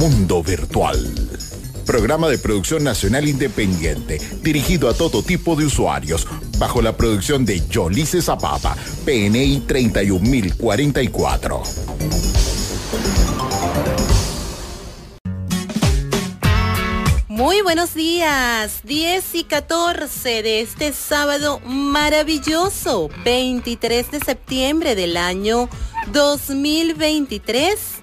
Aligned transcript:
Mundo 0.00 0.42
Virtual. 0.42 0.98
Programa 1.84 2.28
de 2.30 2.38
producción 2.38 2.82
nacional 2.82 3.28
independiente, 3.28 4.18
dirigido 4.40 4.88
a 4.88 4.94
todo 4.94 5.22
tipo 5.22 5.56
de 5.56 5.66
usuarios, 5.66 6.26
bajo 6.56 6.80
la 6.80 6.96
producción 6.96 7.44
de 7.44 7.60
Yolice 7.68 8.22
Zapata, 8.22 8.74
PNI 9.04 9.64
31044. 9.66 11.62
Muy 17.28 17.60
buenos 17.60 17.92
días, 17.92 18.80
10 18.84 19.34
y 19.34 19.44
14 19.44 20.42
de 20.42 20.62
este 20.62 20.94
sábado 20.94 21.60
maravilloso, 21.66 23.10
23 23.22 24.10
de 24.12 24.20
septiembre 24.20 24.94
del 24.94 25.18
año 25.18 25.68
2023. 26.10 27.99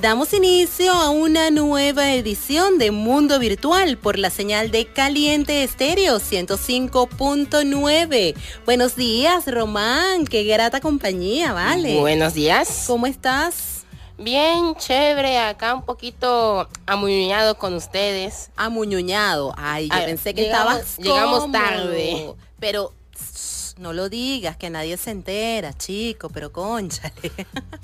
Damos 0.00 0.32
inicio 0.32 0.94
a 0.94 1.10
una 1.10 1.50
nueva 1.50 2.14
edición 2.14 2.78
de 2.78 2.90
Mundo 2.90 3.38
Virtual 3.38 3.98
por 3.98 4.18
la 4.18 4.30
señal 4.30 4.70
de 4.70 4.86
Caliente 4.86 5.62
Estéreo 5.62 6.16
105.9. 6.16 8.34
Buenos 8.64 8.96
días, 8.96 9.44
Román, 9.46 10.24
qué 10.24 10.44
grata 10.44 10.80
compañía, 10.80 11.52
¿vale? 11.52 12.00
Buenos 12.00 12.32
días. 12.32 12.84
¿Cómo 12.86 13.06
estás? 13.06 13.84
Bien, 14.16 14.74
chévere, 14.76 15.38
acá 15.38 15.74
un 15.74 15.82
poquito 15.82 16.66
amuñuñado 16.86 17.58
con 17.58 17.74
ustedes. 17.74 18.50
Amuñuñado, 18.56 19.52
ay, 19.58 19.90
yo 19.90 20.04
pensé 20.06 20.32
que 20.32 20.46
estabas 20.46 20.96
Llegamos 20.96 21.52
tarde. 21.52 22.32
Pero 22.58 22.94
no 23.80 23.94
lo 23.94 24.10
digas, 24.10 24.58
que 24.58 24.68
nadie 24.68 24.98
se 24.98 25.10
entera, 25.10 25.72
chico, 25.72 26.28
pero 26.28 26.52
conchale. 26.52 27.32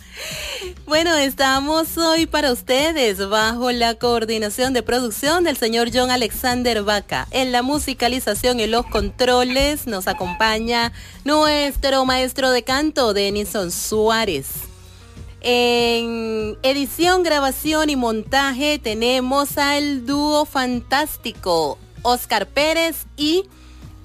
bueno, 0.87 1.17
estamos 1.17 1.97
hoy 1.97 2.27
para 2.27 2.53
ustedes 2.53 3.27
bajo 3.27 3.73
la 3.73 3.95
coordinación 3.95 4.75
de 4.75 4.83
producción 4.83 5.43
del 5.45 5.57
señor 5.57 5.89
John 5.93 6.11
Alexander 6.11 6.83
Vaca. 6.83 7.27
En 7.31 7.51
la 7.51 7.63
musicalización 7.63 8.61
y 8.61 8.67
los 8.67 8.85
controles 8.85 9.87
nos 9.87 10.07
acompaña 10.07 10.93
nuestro 11.25 12.05
maestro 12.05 12.51
de 12.51 12.63
canto, 12.63 13.15
Denison 13.15 13.73
Suárez. 13.73 14.49
En 15.41 16.59
edición, 16.63 17.23
grabación 17.23 17.89
y 17.89 17.97
montaje 17.97 18.79
tenemos 18.79 19.57
al 19.57 20.05
dúo 20.05 20.45
fantástico 20.45 21.79
Oscar 22.03 22.47
Pérez 22.47 23.07
y 23.17 23.45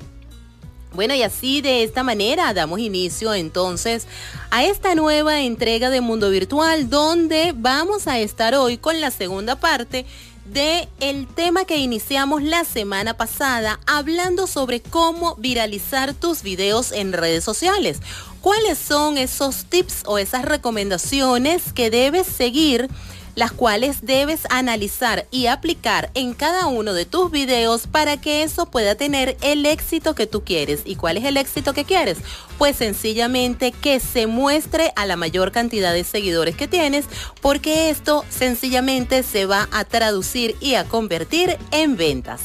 Bueno, 0.93 1.13
y 1.13 1.23
así 1.23 1.61
de 1.61 1.83
esta 1.83 2.03
manera 2.03 2.53
damos 2.53 2.81
inicio 2.81 3.33
entonces 3.33 4.05
a 4.49 4.65
esta 4.65 4.95
nueva 4.95 5.39
entrega 5.39 5.89
de 5.89 6.01
Mundo 6.01 6.29
Virtual 6.29 6.89
donde 6.89 7.53
vamos 7.55 8.07
a 8.07 8.19
estar 8.19 8.53
hoy 8.53 8.77
con 8.77 8.99
la 8.99 9.11
segunda 9.11 9.55
parte 9.55 10.05
de 10.51 10.87
el 10.99 11.27
tema 11.27 11.65
que 11.65 11.77
iniciamos 11.77 12.41
la 12.41 12.63
semana 12.63 13.15
pasada 13.15 13.79
hablando 13.85 14.47
sobre 14.47 14.81
cómo 14.81 15.35
viralizar 15.35 16.13
tus 16.13 16.43
videos 16.43 16.91
en 16.91 17.13
redes 17.13 17.43
sociales. 17.43 17.99
¿Cuáles 18.41 18.77
son 18.77 19.17
esos 19.17 19.65
tips 19.65 20.03
o 20.05 20.17
esas 20.17 20.45
recomendaciones 20.45 21.73
que 21.73 21.89
debes 21.89 22.27
seguir? 22.27 22.89
Las 23.37 23.51
cuales 23.51 23.99
debes 24.01 24.47
analizar 24.49 25.27
y 25.29 25.45
aplicar 25.45 26.09
en 26.15 26.33
cada 26.33 26.65
uno 26.65 26.93
de 26.93 27.05
tus 27.05 27.29
videos 27.29 27.85
para 27.85 28.19
que 28.19 28.41
eso 28.41 28.65
pueda 28.65 28.95
tener 28.95 29.37
el 29.41 29.67
éxito 29.67 30.15
que 30.15 30.25
tú 30.25 30.43
quieres. 30.43 30.81
¿Y 30.85 30.95
cuál 30.95 31.17
es 31.17 31.23
el 31.23 31.37
éxito 31.37 31.75
que 31.75 31.85
quieres? 31.85 32.17
Pues 32.57 32.77
sencillamente 32.77 33.71
que 33.71 33.99
se 33.99 34.25
muestre 34.25 34.91
a 34.95 35.05
la 35.05 35.17
mayor 35.17 35.51
cantidad 35.51 35.93
de 35.93 36.03
seguidores 36.03 36.55
que 36.55 36.67
tienes, 36.67 37.05
porque 37.39 37.91
esto 37.91 38.25
sencillamente 38.31 39.21
se 39.21 39.45
va 39.45 39.69
a 39.71 39.85
traducir 39.85 40.55
y 40.59 40.73
a 40.73 40.85
convertir 40.85 41.59
en 41.69 41.95
ventas. 41.95 42.41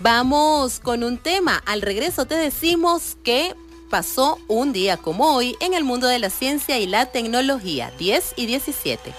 Vamos 0.00 0.78
con 0.78 1.04
un 1.04 1.16
tema. 1.16 1.62
Al 1.64 1.80
regreso 1.80 2.26
te 2.26 2.34
decimos 2.34 3.16
que 3.24 3.54
pasó 3.88 4.38
un 4.46 4.74
día 4.74 4.98
como 4.98 5.34
hoy 5.34 5.56
en 5.60 5.72
el 5.72 5.84
mundo 5.84 6.06
de 6.06 6.18
la 6.18 6.28
ciencia 6.28 6.78
y 6.78 6.86
la 6.86 7.06
tecnología, 7.06 7.90
10 7.98 8.34
y 8.36 8.44
17. 8.44 9.14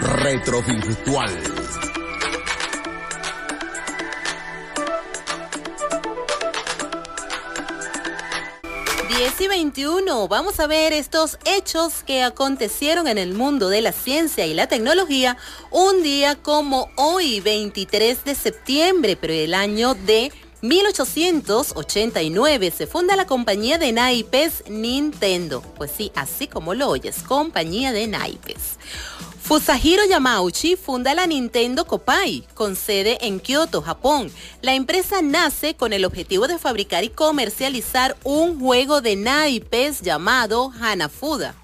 Retrovirtual. 0.00 1.62
y 9.40 9.48
21. 9.48 10.28
Vamos 10.28 10.60
a 10.60 10.66
ver 10.66 10.92
estos 10.92 11.38
hechos 11.44 12.02
que 12.04 12.22
acontecieron 12.22 13.08
en 13.08 13.18
el 13.18 13.34
mundo 13.34 13.68
de 13.68 13.80
la 13.80 13.92
ciencia 13.92 14.46
y 14.46 14.52
la 14.54 14.66
tecnología 14.66 15.36
un 15.70 16.02
día 16.02 16.34
como 16.36 16.90
hoy, 16.96 17.40
23 17.40 18.24
de 18.24 18.34
septiembre, 18.34 19.16
pero 19.16 19.32
el 19.32 19.54
año 19.54 19.94
de 19.94 20.32
1889 20.62 22.70
se 22.70 22.86
funda 22.86 23.16
la 23.16 23.26
compañía 23.26 23.78
de 23.78 23.90
naipes 23.90 24.62
Nintendo. 24.70 25.60
Pues 25.76 25.90
sí, 25.90 26.12
así 26.14 26.46
como 26.46 26.74
lo 26.74 26.88
oyes, 26.88 27.24
compañía 27.24 27.92
de 27.92 28.06
naipes. 28.06 28.78
Fusahiro 29.42 30.04
Yamauchi 30.08 30.76
funda 30.76 31.14
la 31.14 31.26
Nintendo 31.26 31.84
Kopai, 31.84 32.46
con 32.54 32.76
sede 32.76 33.18
en 33.26 33.40
Kyoto, 33.40 33.82
Japón. 33.82 34.30
La 34.60 34.74
empresa 34.74 35.20
nace 35.20 35.74
con 35.74 35.92
el 35.92 36.04
objetivo 36.04 36.46
de 36.46 36.58
fabricar 36.58 37.02
y 37.02 37.08
comercializar 37.08 38.16
un 38.22 38.60
juego 38.60 39.00
de 39.00 39.16
naipes 39.16 40.00
llamado 40.00 40.72
Hanafuda. 40.80 41.56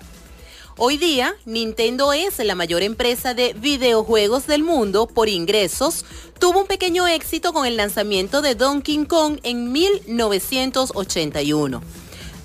Hoy 0.80 0.96
día, 0.96 1.34
Nintendo 1.44 2.12
es 2.12 2.38
la 2.38 2.54
mayor 2.54 2.84
empresa 2.84 3.34
de 3.34 3.52
videojuegos 3.52 4.46
del 4.46 4.62
mundo 4.62 5.08
por 5.08 5.28
ingresos. 5.28 6.04
Tuvo 6.38 6.60
un 6.60 6.68
pequeño 6.68 7.08
éxito 7.08 7.52
con 7.52 7.66
el 7.66 7.76
lanzamiento 7.76 8.42
de 8.42 8.54
Donkey 8.54 9.04
Kong 9.06 9.40
en 9.42 9.72
1981. 9.72 11.82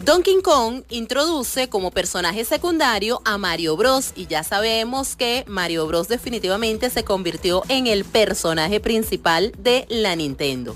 Donkey 0.03 0.41
Kong 0.41 0.81
introduce 0.89 1.69
como 1.69 1.91
personaje 1.91 2.43
secundario 2.43 3.21
a 3.23 3.37
Mario 3.37 3.77
Bros. 3.77 4.13
y 4.15 4.25
ya 4.25 4.43
sabemos 4.43 5.15
que 5.15 5.45
Mario 5.47 5.85
Bros. 5.85 6.07
definitivamente 6.07 6.89
se 6.89 7.03
convirtió 7.03 7.61
en 7.67 7.85
el 7.85 8.03
personaje 8.03 8.79
principal 8.79 9.51
de 9.59 9.85
la 9.89 10.15
Nintendo. 10.15 10.75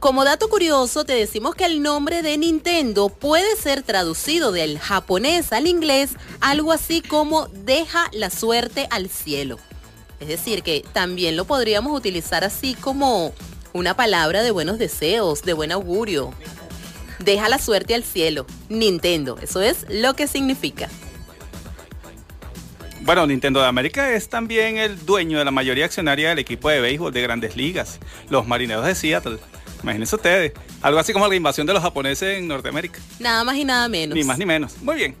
Como 0.00 0.24
dato 0.24 0.48
curioso, 0.48 1.04
te 1.04 1.12
decimos 1.12 1.54
que 1.54 1.66
el 1.66 1.82
nombre 1.82 2.22
de 2.22 2.38
Nintendo 2.38 3.10
puede 3.10 3.54
ser 3.56 3.82
traducido 3.82 4.50
del 4.50 4.78
japonés 4.78 5.52
al 5.52 5.66
inglés, 5.66 6.12
algo 6.40 6.72
así 6.72 7.02
como 7.02 7.48
deja 7.48 8.08
la 8.12 8.30
suerte 8.30 8.88
al 8.90 9.10
cielo. 9.10 9.58
Es 10.18 10.28
decir, 10.28 10.62
que 10.62 10.82
también 10.94 11.36
lo 11.36 11.44
podríamos 11.44 11.94
utilizar 11.94 12.44
así 12.44 12.72
como 12.72 13.34
una 13.74 13.94
palabra 13.94 14.42
de 14.42 14.50
buenos 14.50 14.78
deseos, 14.78 15.42
de 15.42 15.52
buen 15.52 15.70
augurio. 15.70 16.32
Deja 17.18 17.50
la 17.50 17.58
suerte 17.58 17.94
al 17.94 18.02
cielo. 18.02 18.46
Nintendo, 18.70 19.36
eso 19.42 19.60
es 19.60 19.84
lo 19.90 20.14
que 20.14 20.26
significa. 20.26 20.88
Bueno, 23.02 23.26
Nintendo 23.26 23.60
de 23.60 23.66
América 23.66 24.14
es 24.14 24.30
también 24.30 24.78
el 24.78 25.04
dueño 25.04 25.38
de 25.38 25.44
la 25.44 25.50
mayoría 25.50 25.84
accionaria 25.84 26.30
del 26.30 26.38
equipo 26.38 26.70
de 26.70 26.80
béisbol 26.80 27.12
de 27.12 27.20
grandes 27.20 27.54
ligas, 27.54 27.98
los 28.30 28.46
Marineros 28.46 28.86
de 28.86 28.94
Seattle. 28.94 29.38
Imagínense 29.82 30.16
ustedes. 30.16 30.52
Algo 30.82 30.98
así 30.98 31.12
como 31.12 31.26
la 31.28 31.34
invasión 31.34 31.66
de 31.66 31.72
los 31.72 31.82
japoneses 31.82 32.38
en 32.38 32.48
Norteamérica. 32.48 33.00
Nada 33.18 33.44
más 33.44 33.56
y 33.56 33.64
nada 33.64 33.88
menos. 33.88 34.16
Ni 34.16 34.24
más 34.24 34.38
ni 34.38 34.46
menos. 34.46 34.76
Muy 34.82 34.96
bien. 34.96 35.16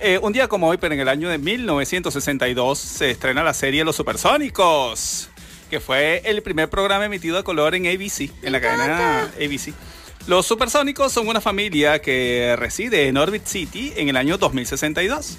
Eh, 0.00 0.18
un 0.22 0.32
día 0.32 0.48
como 0.48 0.68
hoy, 0.68 0.78
pero 0.78 0.94
en 0.94 1.00
el 1.00 1.08
año 1.08 1.28
de 1.28 1.38
1962, 1.38 2.78
se 2.78 3.10
estrena 3.10 3.42
la 3.42 3.54
serie 3.54 3.84
Los 3.84 3.96
Supersónicos, 3.96 5.28
que 5.70 5.80
fue 5.80 6.22
el 6.24 6.42
primer 6.42 6.68
programa 6.68 7.06
emitido 7.06 7.38
a 7.38 7.42
color 7.42 7.74
en 7.74 7.86
ABC, 7.86 8.30
en 8.42 8.52
la 8.52 8.60
cadena 8.60 9.22
ABC. 9.22 9.74
Los 10.26 10.46
Supersónicos 10.46 11.12
son 11.12 11.28
una 11.28 11.40
familia 11.40 12.00
que 12.00 12.56
reside 12.58 13.08
en 13.08 13.16
Orbit 13.16 13.46
City 13.46 13.92
en 13.96 14.08
el 14.08 14.16
año 14.16 14.38
2062. 14.38 15.38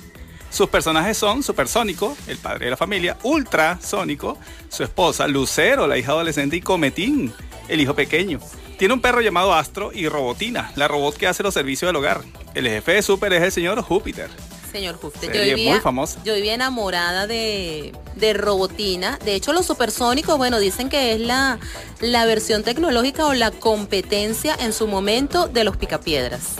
Sus 0.49 0.69
personajes 0.69 1.17
son 1.17 1.43
Supersónico, 1.43 2.15
el 2.27 2.37
padre 2.37 2.65
de 2.65 2.71
la 2.71 2.77
familia, 2.77 3.17
Ultrasónico, 3.23 4.37
su 4.69 4.83
esposa, 4.83 5.27
Lucero, 5.27 5.87
la 5.87 5.97
hija 5.97 6.13
adolescente, 6.13 6.55
y 6.55 6.61
Cometín, 6.61 7.33
el 7.67 7.81
hijo 7.81 7.95
pequeño. 7.95 8.39
Tiene 8.77 8.93
un 8.93 9.01
perro 9.01 9.21
llamado 9.21 9.53
Astro 9.53 9.91
y 9.93 10.07
Robotina, 10.07 10.71
la 10.75 10.87
robot 10.87 11.15
que 11.17 11.27
hace 11.27 11.43
los 11.43 11.53
servicios 11.53 11.89
del 11.89 11.95
hogar. 11.95 12.21
El 12.53 12.67
jefe 12.67 12.93
de 12.93 13.01
Super 13.01 13.33
es 13.33 13.43
el 13.43 13.51
señor 13.51 13.81
Júpiter. 13.81 14.29
Señor 14.71 14.97
Júpiter, 14.97 15.33
yo 15.33 15.55
vivía, 15.55 15.71
muy 15.71 15.79
famosa. 15.79 16.19
yo 16.23 16.35
vivía 16.35 16.53
enamorada 16.53 17.25
de, 17.25 17.93
de 18.15 18.33
Robotina. 18.33 19.17
De 19.23 19.33
hecho, 19.33 19.53
los 19.53 19.65
supersónicos, 19.65 20.37
bueno, 20.37 20.59
dicen 20.59 20.89
que 20.89 21.13
es 21.13 21.21
la, 21.21 21.57
la 22.01 22.25
versión 22.25 22.63
tecnológica 22.63 23.25
o 23.25 23.33
la 23.33 23.51
competencia 23.51 24.55
en 24.59 24.73
su 24.73 24.87
momento 24.87 25.47
de 25.47 25.63
los 25.63 25.77
picapiedras. 25.77 26.55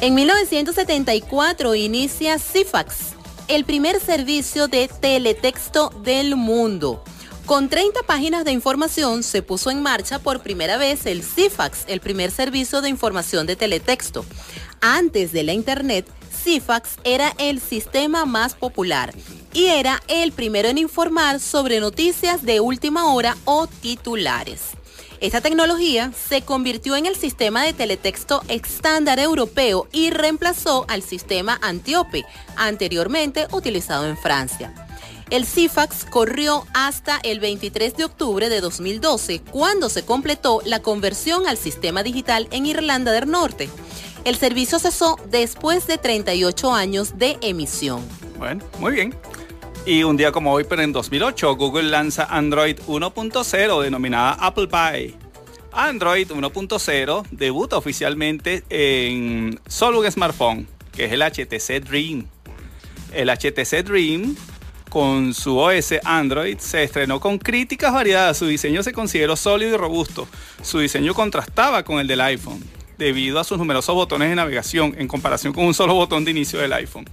En 0.00 0.14
1974 0.14 1.74
inicia 1.74 2.38
CIFAX, 2.38 3.14
el 3.48 3.64
primer 3.64 4.00
servicio 4.00 4.68
de 4.68 4.88
teletexto 4.88 5.90
del 6.02 6.36
mundo. 6.36 7.04
Con 7.48 7.70
30 7.70 8.02
páginas 8.02 8.44
de 8.44 8.52
información 8.52 9.22
se 9.22 9.40
puso 9.40 9.70
en 9.70 9.80
marcha 9.82 10.18
por 10.18 10.42
primera 10.42 10.76
vez 10.76 11.06
el 11.06 11.22
CIFAX, 11.22 11.84
el 11.86 11.98
primer 12.00 12.30
servicio 12.30 12.82
de 12.82 12.90
información 12.90 13.46
de 13.46 13.56
teletexto. 13.56 14.26
Antes 14.82 15.32
de 15.32 15.44
la 15.44 15.54
Internet, 15.54 16.06
CIFAX 16.30 16.96
era 17.04 17.32
el 17.38 17.58
sistema 17.62 18.26
más 18.26 18.52
popular 18.52 19.14
y 19.54 19.64
era 19.64 20.02
el 20.08 20.32
primero 20.32 20.68
en 20.68 20.76
informar 20.76 21.40
sobre 21.40 21.80
noticias 21.80 22.42
de 22.42 22.60
última 22.60 23.14
hora 23.14 23.34
o 23.46 23.66
titulares. 23.66 24.60
Esta 25.22 25.40
tecnología 25.40 26.12
se 26.12 26.42
convirtió 26.42 26.96
en 26.96 27.06
el 27.06 27.16
sistema 27.16 27.64
de 27.64 27.72
teletexto 27.72 28.42
estándar 28.48 29.18
europeo 29.18 29.88
y 29.90 30.10
reemplazó 30.10 30.84
al 30.86 31.02
sistema 31.02 31.58
Antiope, 31.62 32.26
anteriormente 32.56 33.46
utilizado 33.52 34.06
en 34.06 34.18
Francia. 34.18 34.87
El 35.30 35.44
CIFAX 35.44 36.06
corrió 36.06 36.64
hasta 36.72 37.20
el 37.22 37.38
23 37.38 37.94
de 37.98 38.04
octubre 38.04 38.48
de 38.48 38.62
2012, 38.62 39.42
cuando 39.50 39.90
se 39.90 40.06
completó 40.06 40.62
la 40.64 40.80
conversión 40.80 41.46
al 41.46 41.58
sistema 41.58 42.02
digital 42.02 42.48
en 42.50 42.64
Irlanda 42.64 43.12
del 43.12 43.30
Norte. 43.30 43.68
El 44.24 44.36
servicio 44.36 44.78
cesó 44.78 45.18
después 45.30 45.86
de 45.86 45.98
38 45.98 46.72
años 46.72 47.18
de 47.18 47.36
emisión. 47.42 48.02
Bueno, 48.38 48.64
muy 48.78 48.92
bien. 48.92 49.14
Y 49.84 50.02
un 50.02 50.16
día 50.16 50.32
como 50.32 50.50
hoy, 50.52 50.64
pero 50.64 50.80
en 50.80 50.92
2008, 50.92 51.56
Google 51.56 51.90
lanza 51.90 52.24
Android 52.24 52.78
1.0 52.86 53.82
denominada 53.82 54.32
Apple 54.32 54.68
Pie. 54.68 55.14
Android 55.72 56.30
1.0 56.30 57.26
debuta 57.30 57.76
oficialmente 57.76 58.64
en 58.70 59.60
solo 59.68 60.00
un 60.00 60.10
smartphone, 60.10 60.66
que 60.90 61.04
es 61.04 61.12
el 61.12 61.20
HTC 61.20 61.86
Dream. 61.86 62.26
El 63.12 63.28
HTC 63.28 63.84
Dream, 63.84 64.36
con 64.88 65.34
su 65.34 65.58
OS 65.58 65.94
Android, 66.04 66.58
se 66.58 66.82
estrenó 66.82 67.20
con 67.20 67.38
críticas 67.38 67.92
variadas. 67.92 68.38
Su 68.38 68.46
diseño 68.46 68.82
se 68.82 68.92
consideró 68.92 69.36
sólido 69.36 69.74
y 69.74 69.76
robusto. 69.76 70.26
Su 70.62 70.80
diseño 70.80 71.14
contrastaba 71.14 71.84
con 71.84 71.98
el 72.00 72.06
del 72.06 72.20
iPhone, 72.20 72.62
debido 72.96 73.38
a 73.38 73.44
sus 73.44 73.58
numerosos 73.58 73.94
botones 73.94 74.28
de 74.28 74.34
navegación 74.34 74.94
en 74.98 75.08
comparación 75.08 75.52
con 75.52 75.64
un 75.64 75.74
solo 75.74 75.94
botón 75.94 76.24
de 76.24 76.30
inicio 76.30 76.58
del 76.58 76.72
iPhone. 76.72 77.04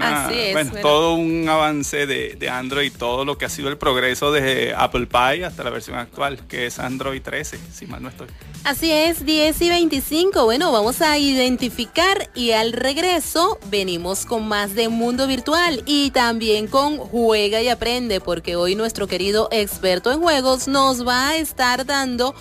Así 0.00 0.38
es, 0.38 0.52
bueno, 0.52 0.70
bueno. 0.70 0.88
todo 0.88 1.14
un 1.14 1.48
avance 1.48 2.06
de, 2.06 2.34
de 2.34 2.48
Android, 2.48 2.92
todo 2.96 3.24
lo 3.24 3.38
que 3.38 3.44
ha 3.44 3.48
sido 3.48 3.68
el 3.68 3.76
progreso 3.76 4.32
desde 4.32 4.74
Apple 4.74 5.06
Pie 5.06 5.44
hasta 5.44 5.64
la 5.64 5.70
versión 5.70 5.96
actual, 5.96 6.40
que 6.48 6.66
es 6.66 6.78
Android 6.78 7.22
13, 7.22 7.58
si 7.72 7.86
mal 7.86 8.02
no 8.02 8.08
estoy. 8.08 8.28
Así 8.64 8.90
es, 8.90 9.24
10 9.24 9.62
y 9.62 9.68
25. 9.68 10.44
Bueno, 10.44 10.72
vamos 10.72 11.00
a 11.00 11.16
identificar 11.18 12.28
y 12.34 12.52
al 12.52 12.72
regreso 12.72 13.58
venimos 13.70 14.26
con 14.26 14.46
más 14.46 14.74
de 14.74 14.88
Mundo 14.88 15.26
Virtual 15.26 15.82
y 15.86 16.10
también 16.10 16.66
con 16.66 16.98
Juega 16.98 17.62
y 17.62 17.68
Aprende, 17.68 18.20
porque 18.20 18.56
hoy 18.56 18.74
nuestro 18.74 19.06
querido 19.06 19.48
experto 19.52 20.12
en 20.12 20.20
juegos 20.20 20.68
nos 20.68 21.06
va 21.06 21.30
a 21.30 21.36
estar 21.36 21.86
dando 21.86 22.34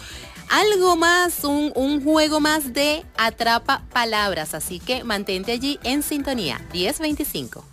algo 0.50 0.96
más, 0.96 1.44
un, 1.44 1.72
un 1.76 2.04
juego 2.04 2.40
más 2.40 2.74
de 2.74 3.06
atrapa 3.18 3.84
palabras. 3.94 4.54
Así 4.54 4.80
que 4.80 5.04
mantente 5.04 5.52
allí 5.52 5.80
en 5.84 6.04
sintonía. 6.04 6.60
1025. 6.74 7.64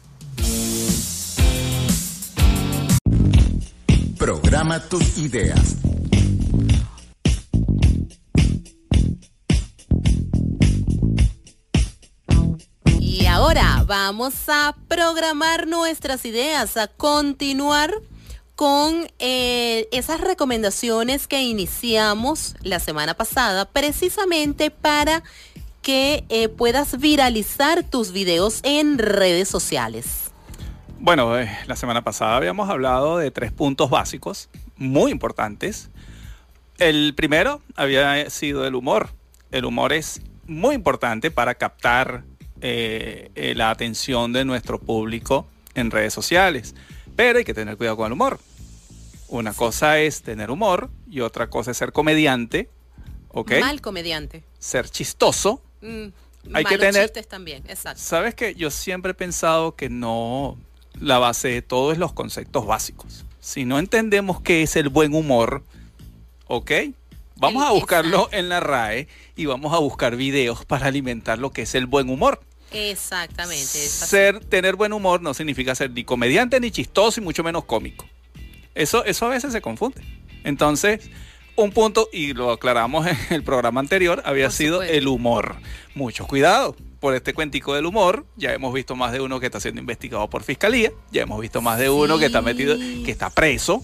Programa 4.19 4.81
tus 4.81 5.19
ideas. 5.19 5.77
Y 13.01 13.27
ahora 13.27 13.85
vamos 13.87 14.35
a 14.49 14.75
programar 14.89 15.67
nuestras 15.67 16.25
ideas, 16.25 16.77
a 16.77 16.89
continuar 16.89 17.93
con 18.57 19.09
eh, 19.19 19.89
esas 19.91 20.21
recomendaciones 20.21 21.27
que 21.27 21.43
iniciamos 21.43 22.55
la 22.63 22.79
semana 22.79 23.15
pasada, 23.15 23.65
precisamente 23.65 24.71
para 24.71 25.23
que 25.83 26.25
eh, 26.29 26.49
puedas 26.49 26.99
viralizar 26.99 27.83
tus 27.83 28.13
videos 28.13 28.61
en 28.63 28.99
redes 28.99 29.49
sociales. 29.49 30.31
Bueno, 30.99 31.39
eh, 31.39 31.51
la 31.67 31.77
semana 31.77 32.03
pasada 32.03 32.37
habíamos 32.37 32.71
hablado 32.71 33.19
de 33.19 33.31
tres 33.31 33.53
puntos 33.53 33.91
básicos 33.91 34.49
muy 34.77 35.11
importantes. 35.11 35.91
El 36.79 37.15
primero 37.15 37.61
había 37.77 38.31
sido 38.31 38.67
el 38.67 38.75
humor. 38.75 39.11
El 39.51 39.65
humor 39.65 39.93
es 39.93 40.23
muy 40.47 40.75
importante 40.75 41.31
para 41.31 41.55
captar 41.55 42.25
la 42.63 43.69
atención 43.69 44.33
de 44.33 44.47
nuestro 44.47 44.81
público 44.81 45.47
en 45.75 45.91
redes 45.91 46.15
sociales. 46.15 46.75
Pero 47.17 47.39
hay 47.39 47.45
que 47.45 47.55
tener 47.55 47.77
cuidado 47.77 47.97
con 47.97 48.07
el 48.07 48.13
humor. 48.13 48.39
Una 49.29 49.53
cosa 49.53 49.99
es 50.01 50.23
tener 50.23 50.51
humor 50.51 50.91
y 51.11 51.21
otra 51.21 51.49
cosa 51.49 51.71
es 51.71 51.77
ser 51.77 51.93
comediante, 51.93 52.69
¿ok? 53.29 53.53
Mal 53.61 53.81
comediante. 53.81 54.45
Ser 54.59 54.89
chistoso. 54.89 55.63
Mm, 55.81 56.07
Hay 56.53 56.65
que 56.65 56.77
tener- 56.79 57.05
chistes 57.05 57.27
también, 57.29 57.63
exacto. 57.69 58.01
Sabes 58.03 58.35
que 58.35 58.55
yo 58.55 58.71
siempre 58.71 59.13
he 59.13 59.15
pensado 59.15 59.75
que 59.77 59.89
no, 59.89 60.59
la 61.01 61.19
base 61.19 61.49
de 61.49 61.63
todo 61.63 61.91
es 61.93 61.99
los 61.99 62.13
conceptos 62.13 62.67
básicos. 62.67 63.25
Si 63.41 63.65
no 63.65 63.79
entendemos 63.79 64.41
qué 64.41 64.63
es 64.63 64.77
el 64.77 64.89
buen 64.89 65.15
humor, 65.15 65.63
¿ok? 66.47 66.71
Vamos 67.37 67.63
El- 67.63 67.69
a 67.69 67.73
buscarlo 67.73 68.17
exacto. 68.19 68.37
en 68.37 68.49
la 68.51 68.61
RAE 68.61 69.09
y 69.37 69.47
vamos 69.47 69.73
a 69.73 69.79
buscar 69.79 70.17
videos 70.17 70.65
para 70.67 70.87
alimentar 70.87 71.39
lo 71.39 71.51
que 71.51 71.63
es 71.63 71.75
el 71.75 71.87
buen 71.87 72.09
humor. 72.11 72.41
Exactamente. 72.75 73.65
Ser, 73.67 74.41
tener 74.41 74.77
buen 74.77 74.93
humor 74.93 75.23
no 75.23 75.33
significa 75.35 75.75
ser 75.75 75.91
ni 75.91 76.05
comediante 76.05 76.59
ni 76.61 76.71
chistoso 76.71 77.21
y 77.21 77.25
mucho 77.25 77.43
menos 77.45 77.65
cómico. 77.65 78.07
Eso, 78.75 79.05
eso 79.05 79.27
a 79.27 79.29
veces 79.31 79.53
se 79.53 79.61
confunde. 79.61 80.03
Entonces, 80.43 81.09
un 81.57 81.71
punto, 81.71 82.09
y 82.13 82.33
lo 82.35 82.51
aclaramos 82.51 83.07
en 83.07 83.17
el 83.31 83.43
programa 83.45 83.81
anterior, 83.81 84.23
había 84.25 84.51
sido 84.51 84.83
el 84.83 85.07
humor. 85.07 85.57
Mucho 85.95 86.27
cuidado 86.27 86.77
por 86.99 87.15
este 87.15 87.33
cuentico 87.35 87.75
del 87.75 87.87
humor. 87.87 88.27
Ya 88.37 88.53
hemos 88.53 88.75
visto 88.75 88.97
más 88.97 89.13
de 89.13 89.21
uno 89.21 89.39
que 89.39 89.47
está 89.47 89.61
siendo 89.61 89.81
investigado 89.81 90.29
por 90.29 90.43
fiscalía. 90.43 90.91
Ya 91.13 91.23
hemos 91.23 91.41
visto 91.41 91.61
más 91.63 91.79
de 91.79 91.89
uno 91.91 92.19
que 92.19 92.27
está 92.27 92.43
metido, 92.43 92.77
que 92.77 93.11
está 93.11 93.31
preso. 93.31 93.83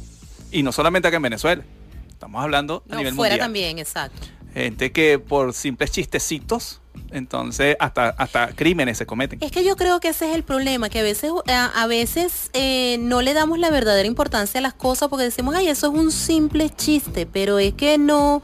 Y 0.51 0.63
no 0.65 0.73
solamente 0.73 1.07
acá 1.09 1.19
en 1.19 1.23
Venezuela. 1.23 1.63
Estamos 2.09 2.43
hablando 2.43 2.83
a 2.89 2.93
No, 2.93 2.99
nivel 2.99 3.15
fuera 3.15 3.35
mundial. 3.35 3.47
también, 3.47 3.79
exacto. 3.79 4.27
Gente 4.55 4.93
que 4.93 5.19
por 5.19 5.55
simples 5.55 5.93
chistecitos, 5.93 6.81
entonces 7.13 7.77
hasta, 7.79 8.09
hasta 8.11 8.49
crímenes 8.49 8.99
se 8.99 9.07
cometen. 9.07 9.39
Es 9.43 9.53
que 9.53 9.65
yo 9.65 9.77
creo 9.77 10.01
que 10.01 10.09
ese 10.09 10.29
es 10.31 10.35
el 10.35 10.43
problema, 10.43 10.89
que 10.89 11.01
a 11.01 11.03
veces, 11.03 11.31
a, 11.47 11.87
veces 11.87 12.51
eh, 12.53 12.99
no 13.01 13.23
le 13.23 13.33
damos 13.33 13.59
la 13.59 13.71
verdadera 13.71 14.07
importancia 14.07 14.59
a 14.59 14.63
las 14.63 14.75
cosas 14.75 15.09
porque 15.09 15.25
decimos, 15.25 15.55
ay, 15.55 15.69
eso 15.69 15.89
es 15.89 15.95
un 15.95 16.11
simple 16.11 16.71
chiste, 16.71 17.27
pero 17.27 17.59
es 17.59 17.75
que 17.75 17.99
no, 17.99 18.43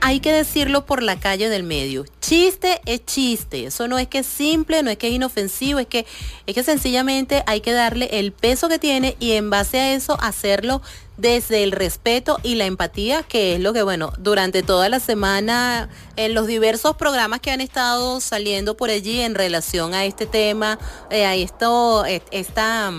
hay 0.00 0.20
que 0.20 0.32
decirlo 0.32 0.86
por 0.86 1.02
la 1.02 1.18
calle 1.18 1.48
del 1.48 1.62
medio. 1.62 2.04
Chiste 2.20 2.80
es 2.84 3.04
chiste. 3.04 3.66
Eso 3.66 3.88
no 3.88 3.98
es 3.98 4.08
que 4.08 4.18
es 4.18 4.26
simple, 4.26 4.82
no 4.82 4.90
es 4.90 4.98
que 4.98 5.08
es 5.08 5.14
inofensivo, 5.14 5.78
es 5.78 5.86
que, 5.86 6.06
es 6.46 6.54
que 6.54 6.62
sencillamente 6.62 7.42
hay 7.46 7.60
que 7.60 7.72
darle 7.72 8.08
el 8.12 8.32
peso 8.32 8.68
que 8.68 8.78
tiene 8.78 9.16
y 9.20 9.32
en 9.32 9.50
base 9.50 9.78
a 9.78 9.94
eso 9.94 10.18
hacerlo 10.20 10.82
desde 11.22 11.62
el 11.62 11.70
respeto 11.70 12.40
y 12.42 12.56
la 12.56 12.66
empatía, 12.66 13.22
que 13.22 13.54
es 13.54 13.60
lo 13.60 13.72
que, 13.72 13.84
bueno, 13.84 14.12
durante 14.18 14.64
toda 14.64 14.88
la 14.88 14.98
semana, 14.98 15.88
en 16.16 16.34
los 16.34 16.48
diversos 16.48 16.96
programas 16.96 17.38
que 17.38 17.52
han 17.52 17.60
estado 17.60 18.20
saliendo 18.20 18.76
por 18.76 18.90
allí 18.90 19.20
en 19.20 19.36
relación 19.36 19.94
a 19.94 20.04
este 20.04 20.26
tema, 20.26 20.80
eh, 21.10 21.24
a 21.24 21.36
esto, 21.36 22.04
esta, 22.04 22.92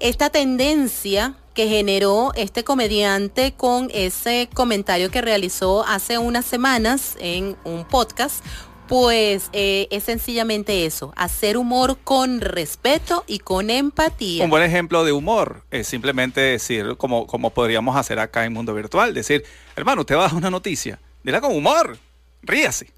esta 0.00 0.28
tendencia 0.28 1.34
que 1.54 1.66
generó 1.66 2.32
este 2.36 2.62
comediante 2.62 3.52
con 3.52 3.90
ese 3.94 4.50
comentario 4.52 5.10
que 5.10 5.22
realizó 5.22 5.84
hace 5.86 6.18
unas 6.18 6.44
semanas 6.44 7.16
en 7.20 7.56
un 7.64 7.84
podcast 7.86 8.44
pues 8.88 9.50
eh, 9.52 9.86
es 9.90 10.04
sencillamente 10.04 10.86
eso, 10.86 11.12
hacer 11.16 11.56
humor 11.56 11.98
con 12.02 12.40
respeto 12.40 13.24
y 13.26 13.38
con 13.38 13.70
empatía. 13.70 14.42
Un 14.42 14.50
buen 14.50 14.62
ejemplo 14.62 15.04
de 15.04 15.12
humor 15.12 15.62
es 15.70 15.86
simplemente 15.86 16.40
decir, 16.40 16.96
como, 16.96 17.26
como 17.26 17.50
podríamos 17.50 17.96
hacer 17.96 18.18
acá 18.18 18.44
en 18.44 18.54
Mundo 18.54 18.74
Virtual, 18.74 19.12
decir, 19.12 19.44
hermano, 19.76 20.00
usted 20.00 20.16
va 20.16 20.24
a 20.24 20.28
dar 20.28 20.34
una 20.34 20.50
noticia, 20.50 20.98
dila 21.22 21.40
con 21.40 21.54
humor, 21.54 21.98
ríase. 22.42 22.90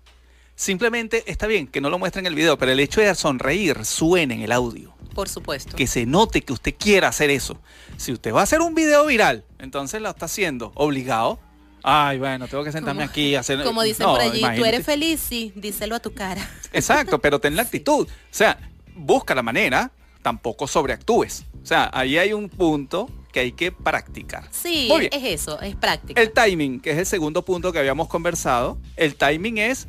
Simplemente 0.54 1.25
está 1.26 1.47
bien 1.47 1.66
que 1.66 1.80
no 1.80 1.90
lo 1.90 1.99
muestre 1.99 2.20
en 2.20 2.26
el 2.26 2.35
video, 2.35 2.56
pero 2.56 2.70
el 2.70 2.80
hecho 2.80 3.00
de 3.00 3.14
sonreír 3.14 3.85
suene 3.85 4.35
en 4.35 4.42
el 4.42 4.52
audio. 4.52 4.94
Por 5.14 5.28
supuesto. 5.28 5.75
Que 5.75 5.87
se 5.87 6.06
note 6.06 6.42
que 6.42 6.52
usted 6.52 6.75
quiera 6.78 7.09
hacer 7.09 7.30
eso. 7.30 7.59
Si 7.97 8.12
usted 8.12 8.32
va 8.32 8.40
a 8.40 8.44
hacer 8.44 8.61
un 8.61 8.75
video 8.75 9.06
viral, 9.06 9.44
entonces 9.59 10.00
lo 10.00 10.11
está 10.11 10.26
haciendo 10.26 10.70
obligado 10.75 11.40
Ay, 11.83 12.19
bueno, 12.19 12.49
tengo 12.49 12.65
que 12.65 12.73
sentarme 12.73 13.03
aquí 13.03 13.29
y 13.29 13.35
hacer. 13.35 13.63
Como 13.63 13.83
dicen 13.83 14.07
por 14.07 14.21
allí, 14.21 14.43
tú 14.57 14.65
eres 14.65 14.85
feliz, 14.85 15.21
sí, 15.21 15.53
díselo 15.55 15.95
a 15.97 16.01
tu 16.01 16.13
cara. 16.13 16.49
Exacto, 16.73 17.21
pero 17.21 17.41
ten 17.41 17.57
la 17.57 17.63
actitud. 17.63 18.07
O 18.07 18.09
sea, 18.31 18.59
busca 18.95 19.35
la 19.35 19.43
manera, 19.43 19.93
tampoco 20.23 20.67
sobreactúes. 20.67 21.45
O 21.63 21.67
sea, 21.67 21.91
ahí 21.93 22.19
hay 22.19 22.33
un 22.33 22.49
punto 22.49 23.09
que 23.33 23.41
hay 23.41 23.53
que 23.53 23.73
practicar. 23.73 24.49
Sí, 24.51 24.91
es 25.11 25.25
eso, 25.25 25.61
es 25.61 25.77
práctica. 25.77 26.21
El 26.21 26.33
timing, 26.33 26.81
que 26.81 26.91
es 26.91 26.99
el 26.99 27.07
segundo 27.07 27.45
punto 27.45 27.73
que 27.73 27.79
habíamos 27.79 28.09
conversado, 28.09 28.79
el 28.97 29.15
timing 29.15 29.59
es 29.59 29.89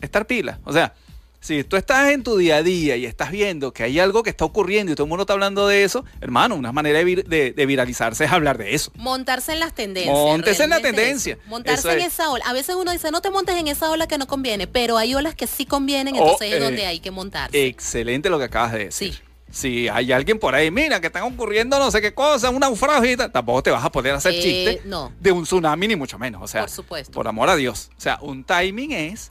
estar 0.00 0.26
pila. 0.26 0.60
O 0.64 0.72
sea, 0.72 0.94
si 1.40 1.62
tú 1.64 1.76
estás 1.76 2.10
en 2.10 2.22
tu 2.22 2.36
día 2.36 2.56
a 2.56 2.62
día 2.62 2.96
y 2.96 3.06
estás 3.06 3.30
viendo 3.30 3.72
que 3.72 3.84
hay 3.84 3.98
algo 4.00 4.22
que 4.22 4.30
está 4.30 4.44
ocurriendo 4.44 4.92
y 4.92 4.94
todo 4.94 5.04
el 5.04 5.08
mundo 5.08 5.22
está 5.22 5.34
hablando 5.34 5.68
de 5.68 5.84
eso, 5.84 6.04
hermano, 6.20 6.56
una 6.56 6.72
manera 6.72 6.98
de, 6.98 7.66
viralizarse 7.66 8.24
es 8.24 8.32
hablar 8.32 8.58
de 8.58 8.74
eso. 8.74 8.90
Montarse 8.96 9.52
en 9.52 9.60
las 9.60 9.74
tendencias. 9.74 10.14
Montarse 10.14 10.64
en 10.64 10.70
la 10.70 10.80
tendencia. 10.80 11.38
Montarse 11.46 11.92
en 11.92 12.00
esa 12.00 12.30
ola. 12.30 12.44
A 12.46 12.52
veces 12.52 12.74
uno 12.74 12.90
dice, 12.90 13.10
no 13.10 13.20
te 13.20 13.30
montes 13.30 13.56
en 13.56 13.68
esa 13.68 13.90
ola 13.90 14.08
que 14.08 14.18
no 14.18 14.26
conviene, 14.26 14.66
pero 14.66 14.98
hay 14.98 15.14
olas 15.14 15.34
que 15.34 15.46
sí 15.46 15.64
convienen, 15.64 16.14
oh, 16.14 16.18
entonces 16.18 16.52
es 16.52 16.60
donde 16.60 16.82
eh, 16.82 16.86
hay 16.86 17.00
que 17.00 17.10
montarse. 17.10 17.66
Excelente 17.66 18.30
lo 18.30 18.38
que 18.38 18.44
acabas 18.44 18.72
de 18.72 18.86
decir. 18.86 19.14
Sí. 19.14 19.20
Si 19.50 19.88
hay 19.88 20.12
alguien 20.12 20.38
por 20.38 20.54
ahí, 20.54 20.70
mira, 20.70 21.00
que 21.00 21.06
están 21.06 21.22
ocurriendo 21.22 21.78
no 21.78 21.90
sé 21.90 22.02
qué 22.02 22.12
cosa, 22.12 22.50
un 22.50 22.60
naufragio 22.60 23.12
y 23.12 23.16
tal, 23.16 23.32
tampoco 23.32 23.62
te 23.62 23.70
vas 23.70 23.82
a 23.82 23.90
poder 23.90 24.14
hacer 24.14 24.34
eh, 24.34 24.42
chiste 24.42 24.82
de 25.20 25.32
un 25.32 25.44
tsunami, 25.44 25.88
ni 25.88 25.96
mucho 25.96 26.18
menos. 26.18 26.42
O 26.42 26.48
sea, 26.48 26.62
por 26.62 26.70
supuesto. 26.70 27.12
Por 27.12 27.28
amor 27.28 27.48
a 27.48 27.56
Dios. 27.56 27.90
O 27.96 28.00
sea, 28.00 28.18
un 28.20 28.44
timing 28.44 28.92
es 28.92 29.30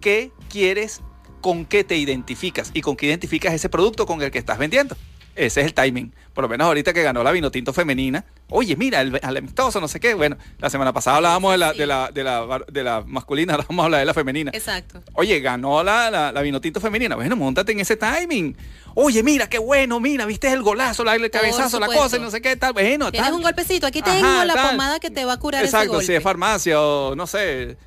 qué 0.00 0.32
quieres 0.48 1.00
con 1.42 1.66
qué 1.66 1.84
te 1.84 1.96
identificas 1.98 2.70
y 2.72 2.80
con 2.80 2.96
qué 2.96 3.06
identificas 3.06 3.52
ese 3.52 3.68
producto 3.68 4.06
con 4.06 4.22
el 4.22 4.30
que 4.30 4.38
estás 4.38 4.56
vendiendo. 4.56 4.96
Ese 5.34 5.60
es 5.60 5.66
el 5.66 5.74
timing. 5.74 6.12
Por 6.34 6.42
lo 6.42 6.48
menos 6.48 6.66
ahorita 6.66 6.92
que 6.92 7.02
ganó 7.02 7.22
la 7.22 7.32
vino 7.32 7.50
tinto 7.50 7.72
femenina. 7.72 8.24
Oye, 8.50 8.76
mira, 8.76 9.00
el, 9.00 9.18
amistoso, 9.24 9.80
no 9.80 9.88
sé 9.88 9.98
qué. 9.98 10.12
Bueno, 10.12 10.36
la 10.58 10.68
semana 10.68 10.92
pasada 10.92 11.16
hablábamos 11.16 11.52
de 11.52 11.58
la, 11.58 11.72
de 11.72 11.86
la, 11.86 12.10
de 12.12 12.22
la, 12.22 12.60
de 12.70 12.84
la 12.84 13.02
masculina, 13.06 13.52
ahora 13.54 13.66
vamos 13.66 13.82
a 13.82 13.86
hablar 13.86 14.00
de 14.00 14.06
la 14.06 14.14
femenina. 14.14 14.50
Exacto. 14.54 15.02
Oye, 15.14 15.40
ganó 15.40 15.82
la, 15.82 16.10
la, 16.10 16.42
vino 16.42 16.60
tinto 16.60 16.80
femenina. 16.80 17.16
Bueno, 17.16 17.34
montate 17.36 17.72
en 17.72 17.80
ese 17.80 17.96
timing. 17.96 18.56
Oye, 18.94 19.22
mira, 19.22 19.48
qué 19.48 19.58
bueno, 19.58 20.00
mira, 20.00 20.26
viste 20.26 20.52
el 20.52 20.62
golazo, 20.62 21.10
el 21.10 21.30
cabezazo, 21.30 21.80
la 21.80 21.86
cosa 21.86 22.18
y 22.18 22.20
no 22.20 22.30
sé 22.30 22.42
qué, 22.42 22.56
tal. 22.56 22.74
Bueno, 22.74 23.10
Tienes 23.10 23.32
un 23.32 23.42
golpecito, 23.42 23.86
aquí 23.86 24.02
tengo 24.02 24.44
la 24.44 24.70
pomada 24.70 25.00
que 25.00 25.10
te 25.10 25.24
va 25.24 25.34
a 25.34 25.38
curar 25.38 25.64
Exacto, 25.64 25.98
ese 25.98 26.08
si 26.08 26.14
es 26.14 26.22
farmacia 26.22 26.80
o 26.80 27.14
no 27.14 27.26
sé, 27.26 27.78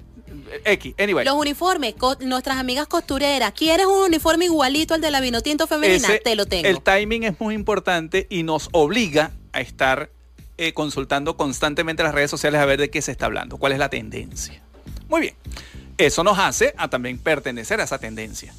X, 0.63 0.95
anyway. 0.97 1.25
Los 1.25 1.35
uniformes, 1.35 1.95
nuestras 2.21 2.57
amigas 2.57 2.87
costureras, 2.87 3.53
¿quieres 3.53 3.85
un 3.85 4.03
uniforme 4.03 4.45
igualito 4.45 4.93
al 4.93 5.01
de 5.01 5.11
la 5.11 5.21
vinotinto 5.21 5.67
femenina? 5.67 6.09
Te 6.23 6.35
lo 6.35 6.45
tengo. 6.45 6.67
El 6.67 6.81
timing 6.81 7.23
es 7.23 7.39
muy 7.39 7.55
importante 7.55 8.27
y 8.29 8.43
nos 8.43 8.69
obliga 8.71 9.31
a 9.53 9.61
estar 9.61 10.09
eh, 10.57 10.73
consultando 10.73 11.37
constantemente 11.37 12.03
las 12.03 12.13
redes 12.13 12.31
sociales 12.31 12.61
a 12.61 12.65
ver 12.65 12.79
de 12.79 12.89
qué 12.89 13.01
se 13.01 13.11
está 13.11 13.25
hablando, 13.25 13.57
cuál 13.57 13.73
es 13.73 13.79
la 13.79 13.89
tendencia. 13.89 14.61
Muy 15.07 15.21
bien. 15.21 15.35
Eso 15.97 16.23
nos 16.23 16.39
hace 16.39 16.73
a 16.77 16.89
también 16.89 17.17
pertenecer 17.17 17.79
a 17.79 17.83
esa 17.83 17.99
tendencia. 17.99 18.53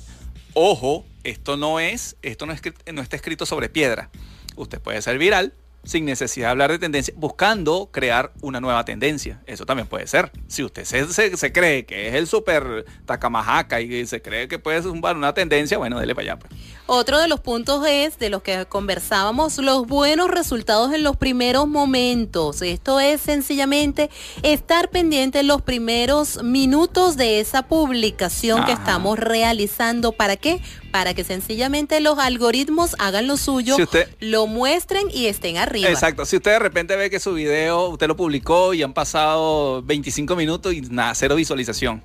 Ojo, 0.55 1.05
esto 1.23 1.57
no 1.57 1.81
es, 1.81 2.17
esto 2.23 2.47
no, 2.47 2.53
es, 2.53 2.63
no 2.93 3.03
está 3.03 3.17
escrito 3.17 3.45
sobre 3.45 3.69
piedra. 3.69 4.11
Usted 4.57 4.81
puede 4.81 5.03
ser 5.03 5.19
viral, 5.19 5.53
sin 5.87 6.05
necesidad 6.05 6.49
de 6.49 6.51
hablar 6.51 6.71
de 6.73 6.79
tendencia, 6.79 7.15
buscando 7.17 7.89
crear 7.93 8.33
una 8.43 8.61
nueva 8.61 8.85
tendencia. 8.85 9.41
Eso 9.47 9.65
también 9.65 9.89
puede 9.89 10.07
ser. 10.07 10.33
Si 10.49 10.63
usted 10.63 10.85
se, 10.85 11.53
cree 11.53 11.87
que 11.87 12.09
es 12.09 12.15
el 12.15 12.27
super 12.27 12.85
tacamajaca 13.07 13.81
y 13.81 14.07
se 14.07 14.21
cree 14.21 14.49
que 14.49 14.59
puede 14.59 14.83
zumbar 14.83 15.17
una 15.17 15.33
tendencia, 15.33 15.79
bueno, 15.79 15.99
dele 15.99 16.15
para 16.15 16.33
allá. 16.33 16.39
Pues. 16.39 16.53
Otro 16.87 17.19
de 17.19 17.29
los 17.29 17.41
puntos 17.41 17.87
es, 17.89 18.19
de 18.19 18.31
los 18.31 18.43
que 18.43 18.67
conversábamos, 18.67 19.59
los 19.59 19.87
buenos 19.87 20.29
resultados 20.29 20.93
en 20.93 21.03
los 21.03 21.17
primeros 21.17 21.69
momentos. 21.69 22.63
Esto 22.63 23.01
es 23.01 23.21
sencillamente 23.21 24.11
estar 24.43 24.91
pendiente 24.91 25.41
en 25.41 25.47
los 25.47 25.63
primeros 25.63 26.43
minutos 26.43 27.17
de 27.17 27.41
esa 27.41 27.63
publicación 27.63 28.65
que 28.65 28.73
estamos 28.73 29.19
realizando. 29.19 30.13
¿Para 30.13 30.37
qué? 30.37 30.61
Para 30.97 31.13
que 31.13 31.25
sencillamente 31.25 32.01
los 32.01 32.19
algoritmos 32.19 32.97
hagan 32.99 33.27
lo 33.27 33.37
suyo, 33.37 33.77
lo 34.19 34.47
muestren 34.47 35.09
y 35.13 35.27
estén 35.27 35.59
arriba 35.59 35.91
Exacto. 35.91 36.25
Si 36.25 36.37
usted 36.37 36.53
de 36.53 36.59
repente 36.59 36.97
ve 36.97 37.11
que 37.11 37.21
su 37.21 37.35
video, 37.35 37.91
usted 37.91 38.09
lo 38.09 38.17
publicó 38.17 38.73
y 38.73 38.83
han 38.83 38.95
pasado 38.95 39.83
25 39.83 40.35
minutos 40.37 40.73
y 40.73 40.81
nada, 40.81 41.15
cero 41.15 41.35
visualización. 41.35 42.03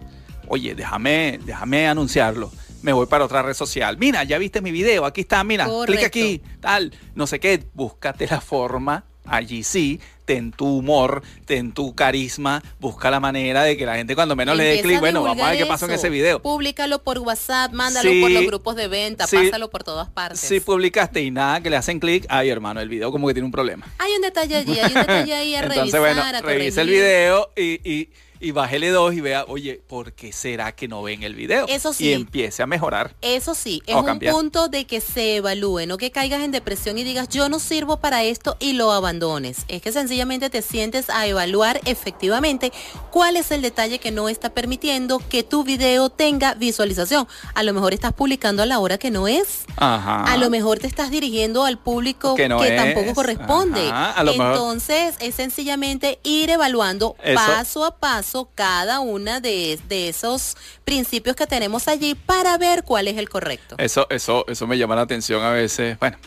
Oye, 0.49 0.75
déjame, 0.75 1.39
déjame 1.45 1.87
anunciarlo. 1.87 2.51
Me 2.81 2.91
voy 2.91 3.05
para 3.05 3.23
otra 3.23 3.41
red 3.41 3.53
social. 3.53 3.97
Mira, 3.97 4.25
ya 4.25 4.37
viste 4.37 4.59
mi 4.59 4.71
video, 4.71 5.05
aquí 5.05 5.21
está, 5.21 5.41
mira, 5.45 5.69
clic 5.85 6.03
aquí, 6.03 6.41
tal, 6.59 6.93
no 7.15 7.27
sé 7.27 7.39
qué. 7.39 7.63
Búscate 7.73 8.27
la 8.27 8.41
forma 8.41 9.05
allí 9.25 9.63
sí, 9.63 10.01
ten 10.31 10.53
tu 10.53 10.77
humor, 10.77 11.23
ten 11.45 11.73
tu 11.73 11.93
carisma, 11.93 12.63
busca 12.79 13.11
la 13.11 13.19
manera 13.19 13.63
de 13.63 13.75
que 13.75 13.85
la 13.85 13.95
gente 13.95 14.15
cuando 14.15 14.33
menos 14.33 14.55
le 14.55 14.63
dé 14.63 14.81
clic, 14.81 15.01
bueno, 15.01 15.23
vamos 15.23 15.45
a 15.45 15.49
ver 15.49 15.57
qué 15.57 15.65
pasó 15.65 15.87
en 15.87 15.91
ese 15.91 16.09
video. 16.09 16.41
Públicalo 16.41 17.03
por 17.03 17.19
WhatsApp, 17.19 17.73
mándalo 17.73 18.09
por 18.21 18.31
los 18.31 18.45
grupos 18.45 18.77
de 18.77 18.87
venta, 18.87 19.27
pásalo 19.27 19.69
por 19.69 19.83
todas 19.83 20.07
partes. 20.09 20.39
Si 20.39 20.61
publicaste 20.61 21.21
y 21.21 21.31
nada, 21.31 21.59
que 21.61 21.69
le 21.69 21.75
hacen 21.75 21.99
clic, 21.99 22.25
ay 22.29 22.47
hermano, 22.47 22.79
el 22.79 22.87
video 22.87 23.11
como 23.11 23.27
que 23.27 23.33
tiene 23.33 23.45
un 23.45 23.51
problema. 23.51 23.85
Hay 23.97 24.13
un 24.13 24.21
detalle 24.21 24.55
allí, 24.55 24.79
hay 24.79 24.93
un 24.93 25.01
detalle 25.01 25.33
ahí 25.33 25.55
a 25.55 25.59
Entonces, 25.65 25.99
bueno, 25.99 26.23
revisa 26.41 26.81
el 26.81 26.89
video 26.89 27.51
y 27.57 27.81
y 27.83 28.09
bájele 28.49 28.89
dos 28.89 29.13
y 29.13 29.21
vea, 29.21 29.45
oye, 29.47 29.79
¿por 29.87 30.13
qué 30.13 30.33
será 30.33 30.71
que 30.71 30.87
no 30.87 31.03
ven 31.03 31.21
el 31.21 31.35
video? 31.35 31.67
Eso 31.67 31.93
sí. 31.93 32.07
Y 32.07 32.13
empiece 32.13 32.63
a 32.63 32.65
mejorar. 32.65 33.15
Eso 33.21 33.53
sí, 33.53 33.83
es 33.85 33.95
un 33.95 34.19
punto 34.19 34.67
de 34.67 34.85
que 34.85 34.99
se 34.99 35.35
evalúe, 35.35 35.85
no 35.85 35.97
que 35.97 36.09
caigas 36.09 36.41
en 36.41 36.49
depresión 36.49 36.97
y 36.97 37.03
digas, 37.03 37.29
yo 37.29 37.49
no 37.49 37.59
sirvo 37.59 37.97
para 37.97 38.23
esto 38.23 38.57
y 38.59 38.73
lo 38.73 38.91
abandones. 38.91 39.65
Es 39.67 39.83
que 39.83 39.91
sencillamente 39.91 40.49
te 40.49 40.63
sientes 40.63 41.11
a 41.11 41.27
evaluar 41.27 41.79
efectivamente 41.85 42.71
cuál 43.11 43.37
es 43.37 43.51
el 43.51 43.61
detalle 43.61 43.99
que 43.99 44.09
no 44.09 44.27
está 44.27 44.49
permitiendo 44.49 45.19
que 45.19 45.43
tu 45.43 45.63
video 45.63 46.09
tenga 46.09 46.55
visualización. 46.55 47.27
A 47.53 47.61
lo 47.61 47.73
mejor 47.73 47.93
estás 47.93 48.13
publicando 48.13 48.63
a 48.63 48.65
la 48.65 48.79
hora 48.79 48.97
que 48.97 49.11
no 49.11 49.27
es. 49.27 49.65
Ajá. 49.75 50.23
A 50.23 50.37
lo 50.37 50.49
mejor 50.49 50.79
te 50.79 50.87
estás 50.87 51.11
dirigiendo 51.11 51.63
al 51.63 51.77
público 51.77 52.33
que, 52.33 52.49
tampoco 52.49 53.13
corresponde. 53.13 53.91
Entonces 54.17 55.15
es 55.19 55.35
sencillamente 55.35 56.19
ir 56.23 56.49
evaluando 56.49 57.15
paso 57.35 57.85
a 57.85 57.97
paso 57.97 58.30
cada 58.53 58.99
una 58.99 59.39
de, 59.39 59.79
esos 59.89 60.57
principios 60.85 61.35
que 61.35 61.47
tenemos 61.47 61.87
allí 61.87 62.15
para 62.15 62.57
ver 62.57 62.83
cuál 62.83 63.07
es 63.07 63.17
el 63.17 63.29
correcto. 63.29 63.75
Eso, 63.77 64.07
eso, 64.09 64.45
eso 64.47 64.67
me 64.67 64.77
llama 64.77 64.95
la 64.95 65.01
atención 65.01 65.43
a 65.43 65.51
veces. 65.51 65.99
Bueno, 65.99 66.17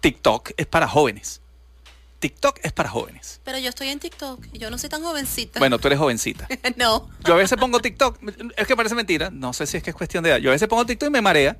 TikTok 0.00 0.50
es 0.56 0.66
para 0.66 0.86
jóvenes. 0.86 1.40
TikTok 2.20 2.60
es 2.62 2.72
para 2.72 2.90
jóvenes. 2.90 3.40
Pero 3.44 3.58
yo 3.58 3.70
estoy 3.70 3.88
en 3.88 3.98
TikTok 3.98 4.46
y 4.52 4.58
yo 4.58 4.70
no 4.70 4.76
soy 4.76 4.90
tan 4.90 5.02
jovencita. 5.02 5.58
Bueno, 5.58 5.78
tú 5.78 5.88
eres 5.88 5.98
jovencita. 5.98 6.46
no. 6.76 7.08
Yo 7.24 7.34
a 7.34 7.36
veces 7.36 7.58
pongo 7.58 7.80
TikTok, 7.80 8.18
es 8.56 8.66
que 8.66 8.76
parece 8.76 8.94
mentira, 8.94 9.30
no 9.30 9.52
sé 9.52 9.66
si 9.66 9.78
es 9.78 9.82
que 9.82 9.90
es 9.90 9.96
cuestión 9.96 10.22
de 10.22 10.30
edad. 10.30 10.38
Yo 10.38 10.50
a 10.50 10.52
veces 10.52 10.68
pongo 10.68 10.84
TikTok 10.84 11.08
y 11.08 11.12
me 11.12 11.22
marea, 11.22 11.56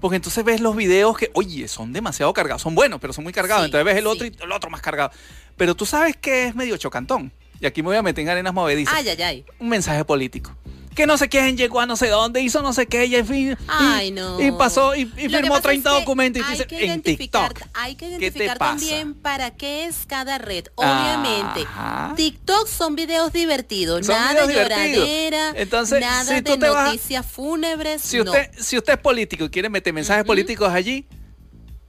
porque 0.00 0.16
entonces 0.16 0.42
ves 0.44 0.60
los 0.62 0.74
videos 0.74 1.18
que, 1.18 1.30
oye, 1.34 1.68
son 1.68 1.92
demasiado 1.92 2.32
cargados, 2.32 2.62
son 2.62 2.74
buenos, 2.74 3.00
pero 3.00 3.12
son 3.12 3.24
muy 3.24 3.34
cargados. 3.34 3.66
entonces 3.66 3.84
ves 3.84 3.98
el 3.98 4.06
otro 4.06 4.26
y 4.26 4.34
el 4.40 4.52
otro 4.52 4.70
más 4.70 4.80
cargado. 4.80 5.10
Pero 5.58 5.74
tú 5.74 5.84
sabes 5.84 6.16
que 6.16 6.46
es 6.46 6.54
medio 6.54 6.78
chocantón 6.78 7.30
y 7.62 7.66
aquí 7.66 7.80
me 7.80 7.88
voy 7.90 7.96
a 7.96 8.02
meter 8.02 8.22
en 8.22 8.28
arenas 8.28 8.52
movedizas. 8.52 8.92
Ay, 8.94 9.08
ay, 9.08 9.22
ay. 9.22 9.44
Un 9.60 9.68
mensaje 9.68 10.04
político. 10.04 10.54
que 10.96 11.06
no 11.06 11.16
sé 11.16 11.28
quién 11.28 11.56
llegó 11.56 11.80
a 11.80 11.86
no 11.86 11.96
sé 11.96 12.08
dónde, 12.08 12.42
hizo 12.42 12.60
no 12.60 12.72
sé 12.72 12.86
qué, 12.86 13.06
y, 13.06 13.14
y, 13.14 13.56
Ay, 13.68 14.10
no. 14.10 14.38
y 14.42 14.50
pasó 14.52 14.94
y, 14.94 15.06
firmó 15.06 15.48
pasa 15.50 15.62
30 15.62 15.88
es 15.88 15.94
que 15.94 16.00
documentos 16.00 16.42
y 16.46 16.50
dice, 16.50 16.66
que 16.66 16.84
en 16.92 17.00
TikTok. 17.00 17.60
Hay 17.74 17.94
que 17.94 18.06
¿Qué 18.10 18.30
te 18.30 18.38
identificar 18.38 18.58
también 18.58 19.14
para 19.14 19.52
qué 19.52 19.84
es 19.86 20.04
cada 20.06 20.36
red. 20.38 20.66
Obviamente, 20.74 21.62
Ajá. 21.62 22.14
TikTok 22.16 22.66
son 22.66 22.96
videos 22.96 23.32
divertidos, 23.32 24.04
Son 24.04 24.14
nada 24.16 24.32
videos 24.32 24.48
de 24.48 24.54
divertidos. 24.54 25.06
lloradera, 25.06 25.52
Entonces, 25.54 26.00
nada 26.00 26.24
si 26.24 26.40
de 26.40 26.56
vas 26.56 26.86
noticias 26.86 27.24
fúnebres. 27.24 28.02
Si 28.02 28.18
no. 28.18 28.24
usted, 28.24 28.50
si 28.58 28.76
usted 28.76 28.94
es 28.94 28.98
político 28.98 29.44
y 29.44 29.50
quiere 29.50 29.68
meter 29.70 29.92
mensajes 29.94 30.24
políticos 30.24 30.68
allí, 30.70 31.06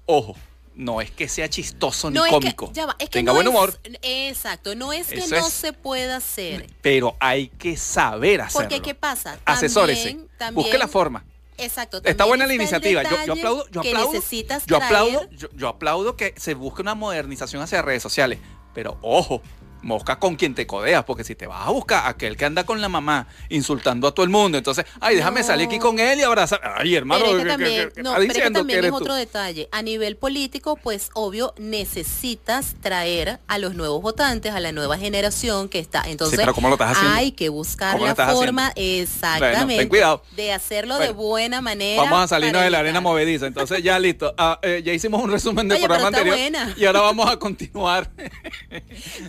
ojo, 0.06 0.38
no 0.76 1.02
es 1.02 1.12
que 1.12 1.28
sea 1.30 1.50
chistoso 1.50 2.10
no 2.10 2.24
ni 2.26 2.30
cómico. 2.30 2.68
que, 2.70 2.74
ya 2.74 2.86
va, 2.88 2.96
es 3.00 3.10
que 3.10 3.20
Tenga 3.20 3.32
no 3.32 3.36
buen 3.36 3.48
es- 3.48 3.54
humor, 3.54 3.80
exacto, 4.02 4.76
no 4.76 4.94
es 4.94 5.08
que 5.08 5.20
Eso 5.20 5.36
no 5.36 5.48
es. 5.48 5.54
se 5.54 5.74
pueda 5.74 6.18
hacer. 6.18 6.68
pero 6.82 7.16
hay 7.20 7.48
que 7.50 7.78
saber 7.78 8.42
hacerlo. 8.42 8.70
Porque 8.70 8.82
¿qué 8.82 8.96
pasa? 8.96 9.38
Asesórese. 9.46 10.10
También- 10.10 10.30
también- 10.38 10.64
Busque 10.64 10.78
la 10.78 10.88
forma. 10.88 11.26
Exacto. 11.58 12.02
Está 12.04 12.26
buena 12.26 12.48
la 12.48 12.54
iniciativa. 12.56 13.04
Yo, 13.04 13.34
aplaudo, 13.34 13.68
yo 13.70 13.82
aplaudo, 13.82 14.22
yo 14.66 14.78
aplaudo, 14.78 15.30
yo 15.56 15.68
aplaudo 15.68 16.18
que 16.18 16.34
se 16.38 16.56
busque 16.56 16.82
una 16.82 16.96
modernización 16.96 17.62
hacia 17.62 17.82
redes 17.84 18.02
sociales. 18.02 18.40
Pero 18.74 18.98
ojo, 19.04 19.42
mosca 19.84 20.18
con 20.20 20.36
quien 20.36 20.56
te 20.56 20.66
codeas, 20.66 21.04
porque 21.04 21.24
si 21.24 21.36
te 21.36 21.46
vas 21.48 21.68
a 21.68 21.70
buscar 21.72 22.08
aquel 22.08 22.36
que 22.38 22.46
anda 22.46 22.64
con 22.66 22.82
la 22.82 22.90
mamá 22.90 23.28
insultando 23.50 24.08
a 24.08 24.14
todo 24.14 24.24
el 24.24 24.30
mundo, 24.32 24.58
entonces, 24.58 24.86
ay, 25.00 25.16
déjame 25.18 25.42
No. 25.42 25.46
salir 25.48 25.68
aquí 25.68 25.78
con 25.80 26.00
él 26.00 26.20
y 26.20 26.24
abrazar. 26.24 26.62
Ay, 26.78 26.96
hermano, 26.96 27.26
Pero 27.26 27.38
es 27.38 27.44
que 27.44 27.44
¿qué- 27.44 27.50
también, 27.52 27.88
qué- 27.90 27.94
qué 27.96 28.04
no, 28.04 28.12
pero 28.14 28.24
es 28.24 28.34
que 28.34 28.52
también 28.52 28.84
es 28.86 28.90
tú? 28.92 28.96
otro 28.98 29.14
detalle. 29.16 29.70
A 29.72 29.82
nivel 29.82 30.16
político, 30.18 30.76
pues 30.78 31.10
obvio, 31.14 31.54
necesitas 31.58 32.76
traer 32.82 33.40
a 33.48 33.58
los 33.58 33.76
nuevos 33.76 34.02
votantes, 34.02 34.54
a 34.54 34.60
la 34.60 34.72
nueva 34.72 34.98
generación 34.98 35.70
que 35.70 35.80
está. 35.80 36.04
Entonces, 36.08 36.40
pero 36.40 36.54
¿cómo 36.54 36.70
lo 36.70 36.76
estás 36.76 36.92
haciendo? 36.98 37.16
hay 37.18 37.32
que 37.34 37.50
buscar 37.50 37.94
¿Cómo 37.94 38.08
lo 38.08 38.14
la 38.16 38.34
forma 38.34 38.72
exactamente 38.76 39.78
ten 39.78 39.90
cuidado. 39.90 40.24
de 40.36 40.52
hacerlo 40.54 40.96
Bueno, 40.96 41.08
de 41.08 41.14
buena 41.14 41.62
manera. 41.62 42.02
Vamos 42.04 42.20
a 42.24 42.28
salirnos 42.28 42.62
de 42.64 42.70
la 42.70 42.80
arena 42.80 43.02
movediza. 43.02 43.46
Entonces 43.48 43.84
ya 43.84 44.00
listo. 44.00 44.34
Ah, 44.38 44.60
eh, 44.62 44.82
ya 44.84 44.94
hicimos 44.94 45.22
un 45.24 45.32
resumen 45.32 45.68
del 45.68 45.78
Oye, 45.78 45.86
programa 45.88 46.08
anterior. 46.08 46.36
buena. 46.38 46.74
Y 46.78 46.86
ahora 46.86 47.02
vamos 47.02 47.30
a 47.30 47.38
continuar. 47.38 48.10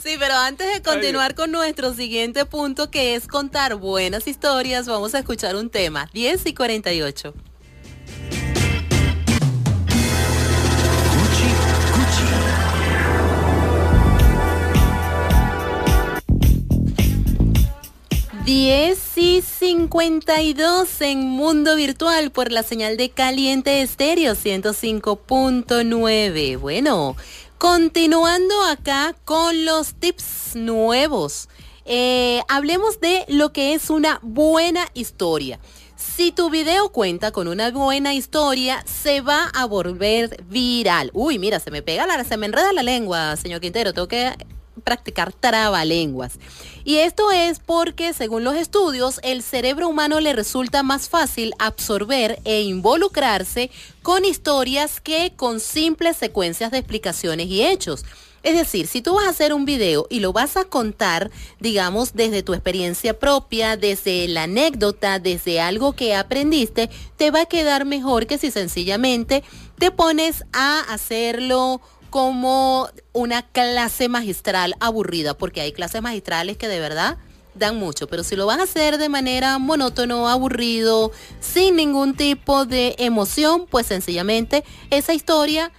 Sí, 0.02 0.16
pero 0.18 0.34
antes 0.46 0.70
de 0.70 0.82
continuar 0.82 1.34
con 1.34 1.50
nuestro 1.50 1.94
siguiente 1.94 2.44
punto, 2.44 2.90
que 2.90 3.14
es 3.14 3.26
contar 3.26 3.76
buenas 3.76 4.28
historias, 4.28 4.86
vamos 4.86 5.14
a 5.14 5.20
escuchar 5.20 5.56
un 5.56 5.70
tema. 5.70 6.10
10 6.12 6.46
y 6.46 6.54
48. 6.54 7.32
Diez 18.44 19.16
y 19.16 19.40
52 19.40 21.00
en 21.00 21.20
Mundo 21.20 21.76
Virtual 21.76 22.30
por 22.30 22.52
la 22.52 22.62
señal 22.62 22.98
de 22.98 23.08
Caliente 23.08 23.80
Estéreo 23.80 24.34
105.9. 24.34 26.58
Bueno, 26.58 27.16
continuando 27.64 28.62
acá 28.64 29.16
con 29.24 29.64
los 29.64 29.94
tips 29.94 30.54
nuevos. 30.54 31.48
Eh, 31.86 32.42
hablemos 32.46 33.00
de 33.00 33.24
lo 33.28 33.54
que 33.54 33.72
es 33.72 33.88
una 33.88 34.20
buena 34.22 34.86
historia. 34.92 35.58
Si 35.96 36.30
tu 36.30 36.50
video 36.50 36.90
cuenta 36.90 37.32
con 37.32 37.48
una 37.48 37.70
buena 37.70 38.12
historia, 38.12 38.84
se 38.84 39.22
va 39.22 39.46
a 39.54 39.64
volver 39.64 40.44
viral. 40.44 41.10
Uy, 41.14 41.38
mira, 41.38 41.58
se 41.58 41.70
me 41.70 41.80
pega 41.80 42.06
la, 42.06 42.22
se 42.24 42.36
me 42.36 42.44
enreda 42.44 42.70
la 42.74 42.82
lengua, 42.82 43.34
señor 43.36 43.62
Quintero. 43.62 43.94
Tengo 43.94 44.08
que 44.08 44.34
practicar 44.82 45.32
trabalenguas. 45.32 46.38
Y 46.84 46.96
esto 46.96 47.30
es 47.30 47.60
porque, 47.60 48.12
según 48.12 48.44
los 48.44 48.56
estudios, 48.56 49.20
el 49.22 49.42
cerebro 49.42 49.88
humano 49.88 50.20
le 50.20 50.32
resulta 50.32 50.82
más 50.82 51.08
fácil 51.08 51.54
absorber 51.58 52.40
e 52.44 52.62
involucrarse 52.62 53.70
con 54.02 54.24
historias 54.24 55.00
que 55.00 55.32
con 55.36 55.60
simples 55.60 56.16
secuencias 56.16 56.70
de 56.70 56.78
explicaciones 56.78 57.46
y 57.46 57.64
hechos. 57.64 58.04
Es 58.44 58.54
decir, 58.54 58.86
si 58.86 59.00
tú 59.00 59.14
vas 59.14 59.24
a 59.24 59.30
hacer 59.30 59.54
un 59.54 59.64
video 59.64 60.06
y 60.10 60.20
lo 60.20 60.34
vas 60.34 60.58
a 60.58 60.66
contar, 60.66 61.30
digamos, 61.60 62.12
desde 62.12 62.42
tu 62.42 62.52
experiencia 62.52 63.18
propia, 63.18 63.78
desde 63.78 64.28
la 64.28 64.42
anécdota, 64.42 65.18
desde 65.18 65.62
algo 65.62 65.94
que 65.94 66.14
aprendiste, 66.14 66.90
te 67.16 67.30
va 67.30 67.40
a 67.40 67.46
quedar 67.46 67.86
mejor 67.86 68.26
que 68.26 68.36
si 68.36 68.50
sencillamente 68.50 69.42
te 69.78 69.90
pones 69.90 70.44
a 70.52 70.80
hacerlo 70.80 71.80
como 72.14 72.88
una 73.12 73.42
clase 73.42 74.08
magistral 74.08 74.76
aburrida, 74.78 75.36
porque 75.36 75.60
hay 75.60 75.72
clases 75.72 76.00
magistrales 76.00 76.56
que 76.56 76.68
de 76.68 76.78
verdad 76.78 77.18
dan 77.56 77.76
mucho, 77.76 78.06
pero 78.06 78.22
si 78.22 78.36
lo 78.36 78.46
vas 78.46 78.60
a 78.60 78.62
hacer 78.62 78.98
de 78.98 79.08
manera 79.08 79.58
monótono, 79.58 80.28
aburrido, 80.28 81.10
sin 81.40 81.74
ningún 81.74 82.14
tipo 82.14 82.66
de 82.66 82.94
emoción, 82.98 83.66
pues 83.68 83.86
sencillamente 83.86 84.62
esa 84.90 85.12
historia 85.12 85.72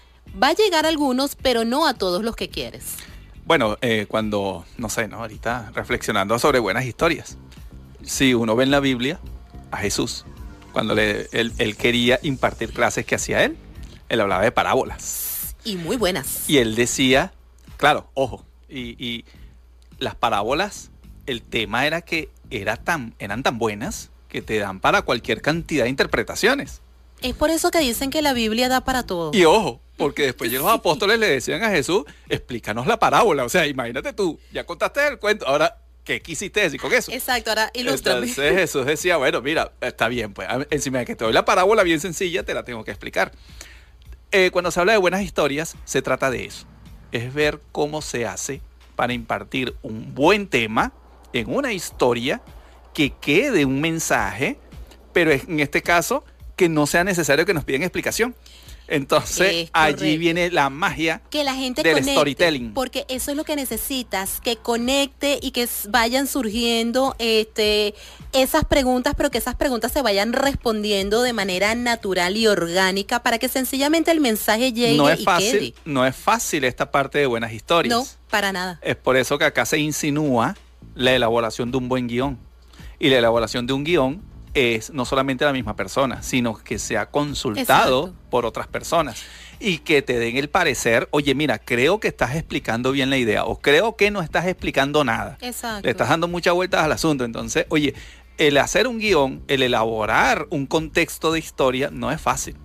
va 0.43 0.50
a 0.50 0.54
llegar 0.54 0.86
a 0.86 0.89
algunos, 0.89 1.38
pero 1.38 1.63
no 1.63 1.88
a 1.88 1.93
todos 1.93 2.21
los 2.21 2.36
que 2.36 2.50
quieres. 2.50 2.98
Bueno, 3.45 3.78
eh, 3.80 4.06
cuando, 4.10 4.65
no 4.78 4.89
sé, 4.89 5.08
¿no? 5.08 5.19
Ahorita 5.19 5.71
reflexionando 5.74 6.38
sobre 6.38 6.60
buenas 6.60 6.84
historias. 6.84 7.38
Si 8.04 8.34
uno 8.34 8.58
ve 8.58 8.65
en 8.65 8.71
la 8.71 8.82
Biblia 8.82 9.21
a 9.71 9.78
Jesús, 9.78 10.26
cuando 10.74 10.95
él 10.98 11.78
quería 11.78 12.19
impartir 12.24 12.74
clases 12.74 13.06
que 13.06 13.15
hacía 13.15 13.45
él, 13.45 13.56
él 14.10 14.19
hablaba 14.19 14.43
de 14.43 14.52
parábolas. 14.52 15.35
Y 15.65 15.75
muy 15.75 15.97
buenas. 15.97 16.49
Y 16.49 16.60
él 16.60 16.75
decía, 16.75 17.34
claro, 17.75 18.10
ojo, 18.13 18.45
y, 18.69 18.95
y 19.04 19.25
las 19.99 20.15
parábolas, 20.15 20.91
el 21.25 21.41
tema 21.41 21.86
era 21.86 22.01
que 22.01 22.30
era 22.49 22.78
tan, 22.78 23.15
eran 23.19 23.43
tan 23.43 23.58
buenas 23.58 24.12
que 24.30 24.41
te 24.41 24.58
dan 24.60 24.80
para 24.80 25.01
cualquier 25.01 25.41
cantidad 25.41 25.84
de 25.84 25.89
interpretaciones. 25.89 26.82
Es 27.21 27.34
por 27.34 27.49
eso 27.49 27.71
que 27.71 27.80
dicen 27.80 28.10
que 28.10 28.21
la 28.21 28.34
Biblia 28.34 28.69
da 28.69 28.82
para 28.82 29.04
todo. 29.04 29.32
Y 29.34 29.45
ojo, 29.45 29.82
porque 29.97 30.23
después 30.23 30.51
ya 30.51 30.60
los 30.60 30.67
apóstoles 30.71 31.19
le 31.19 31.28
decían 31.28 31.63
a 31.63 31.69
Jesús, 31.69 32.04
explícanos 32.30 32.88
la 32.88 32.99
parábola. 32.99 33.45
O 33.45 33.49
sea, 33.49 33.65
imagínate 33.65 34.13
tú, 34.13 34.39
ya 34.51 34.65
contaste 34.65 35.08
el 35.08 35.19
cuento, 35.19 35.47
ahora, 35.47 35.78
¿qué 36.04 36.21
quisiste 36.21 36.60
decir 36.60 36.80
con 36.80 36.93
eso? 36.93 37.12
Exacto, 37.12 37.51
ahora 37.51 37.71
ilústrame. 37.73 38.28
Entonces 38.28 38.54
Jesús 38.56 38.86
decía, 38.86 39.17
bueno, 39.17 39.41
mira, 39.41 39.71
está 39.82 40.08
bien, 40.08 40.34
pues 40.34 40.47
encima 40.69 40.99
de 40.99 41.06
que 41.06 41.15
te 41.15 41.23
doy 41.23 41.34
la 41.34 41.45
parábola 41.45 41.84
bien 41.84 41.99
sencilla, 41.99 42.43
te 42.43 42.54
la 42.54 42.63
tengo 42.63 42.84
que 42.84 42.91
explicar. 42.91 43.32
Eh, 44.38 44.52
cuando 44.52 44.69
se 44.69 44.82
habla 44.82 44.91
de 44.91 44.98
buenas 44.98 45.21
historias, 45.21 45.78
se 45.86 46.02
trata 46.02 46.30
de 46.30 46.43
eso. 46.43 46.65
Es 47.13 47.34
ver 47.34 47.62
cómo 47.71 48.02
se 48.02 48.26
hace 48.26 48.60
para 48.98 49.13
impartir 49.13 49.78
un 49.82 50.13
buen 50.13 50.50
tema 50.50 50.91
en 51.32 51.56
una 51.56 51.71
historia 51.71 52.41
que 52.93 53.12
quede 53.12 53.63
un 53.63 53.80
mensaje, 53.80 54.60
pero 55.13 55.32
en 55.32 55.62
este 55.62 55.82
caso 55.82 56.26
que 56.58 56.67
no 56.67 56.86
sea 56.86 57.06
necesario 57.06 57.45
que 57.45 57.54
nos 57.54 57.63
pidan 57.63 57.84
explicación. 57.84 58.36
Entonces 58.88 59.54
Es 59.65 59.69
allí 59.74 60.17
viene 60.17 60.52
la 60.52 60.69
magia 60.69 61.21
que 61.30 61.43
la 61.43 61.56
gente 61.56 61.82
del 61.84 61.93
conecte, 61.93 62.12
storytelling. 62.13 62.74
porque 62.74 63.06
eso 63.10 63.32
es 63.32 63.38
lo 63.38 63.43
que 63.43 63.56
necesitas, 63.56 64.39
que 64.41 64.58
conecte 64.58 65.39
y 65.41 65.52
que 65.52 65.67
vayan 65.89 66.28
surgiendo 66.28 67.15
este 67.19 67.95
esas 68.34 68.65
preguntas, 68.65 69.13
pero 69.17 69.32
que 69.32 69.38
esas 69.38 69.56
preguntas 69.56 69.91
se 69.91 70.02
vayan 70.02 70.34
respondiendo 70.34 71.21
de 71.21 71.34
manera 71.34 71.74
natural 71.76 72.36
y 72.38 72.48
orgánica 72.48 73.24
para 73.24 73.38
que 73.39 73.48
sencillamente 73.50 74.12
el 74.12 74.19
mensaje 74.19 74.74
llegue 74.74 74.98
no 74.98 75.10
es 75.10 75.21
y 75.21 75.24
fácil, 75.24 75.52
quede. 75.60 75.74
no 75.86 76.06
es 76.06 76.15
fácil 76.15 76.63
esta 76.65 76.91
parte 76.91 77.17
de 77.19 77.26
buenas 77.28 77.54
historias. 77.54 77.95
No, 77.98 78.06
para 78.30 78.52
nada. 78.52 78.80
Es 78.84 78.95
por 78.98 79.15
eso 79.17 79.38
que 79.38 79.45
acá 79.45 79.65
se 79.65 79.78
insinúa 79.80 80.56
la 80.95 81.13
elaboración 81.13 81.71
de 81.71 81.78
un 81.78 81.88
buen 81.89 82.08
guion. 82.08 82.38
Y 83.00 83.10
la 83.10 83.17
elaboración 83.17 83.67
de 83.67 83.74
un 83.74 83.84
guion 83.84 84.21
es 84.56 84.91
no 84.91 85.06
solamente 85.06 85.46
la 85.46 85.54
misma 85.54 85.76
persona, 85.76 86.24
sino 86.24 86.56
que 86.56 86.80
sea 86.80 87.12
consultado 87.12 88.08
Exacto. 88.08 88.30
por 88.32 88.46
otras 88.46 88.68
personas 88.68 89.22
y 89.60 89.80
que 89.80 90.02
te 90.02 90.18
den 90.18 90.38
el 90.38 90.50
parecer, 90.50 91.08
oye, 91.12 91.36
mira, 91.36 91.60
creo 91.60 92.00
que 92.00 92.08
estás 92.08 92.36
explicando 92.36 92.91
bien 92.91 93.10
la 93.10 93.18
idea 93.18 93.46
o 93.46 93.60
creo 93.62 93.96
que 93.96 94.12
no 94.12 94.22
estás 94.22 94.48
explicando 94.48 95.04
nada. 95.04 95.38
Exacto. 95.41 95.84
Le 95.86 95.91
estás 95.91 96.10
dando 96.10 96.28
muchas 96.28 96.54
vueltas 96.54 96.84
al 96.84 96.91
asunto. 96.91 97.24
Entonces, 97.26 97.65
oye, 97.70 97.94
el 98.38 98.58
hacer 98.58 98.88
un 98.88 98.98
guion, 99.00 99.44
el 99.48 99.62
elaborar 99.63 100.48
un 100.50 100.65
contexto 100.65 101.32
de 101.32 101.39
historia 101.39 101.89
no 101.91 102.12
es 102.12 102.20
fácil. 102.20 102.56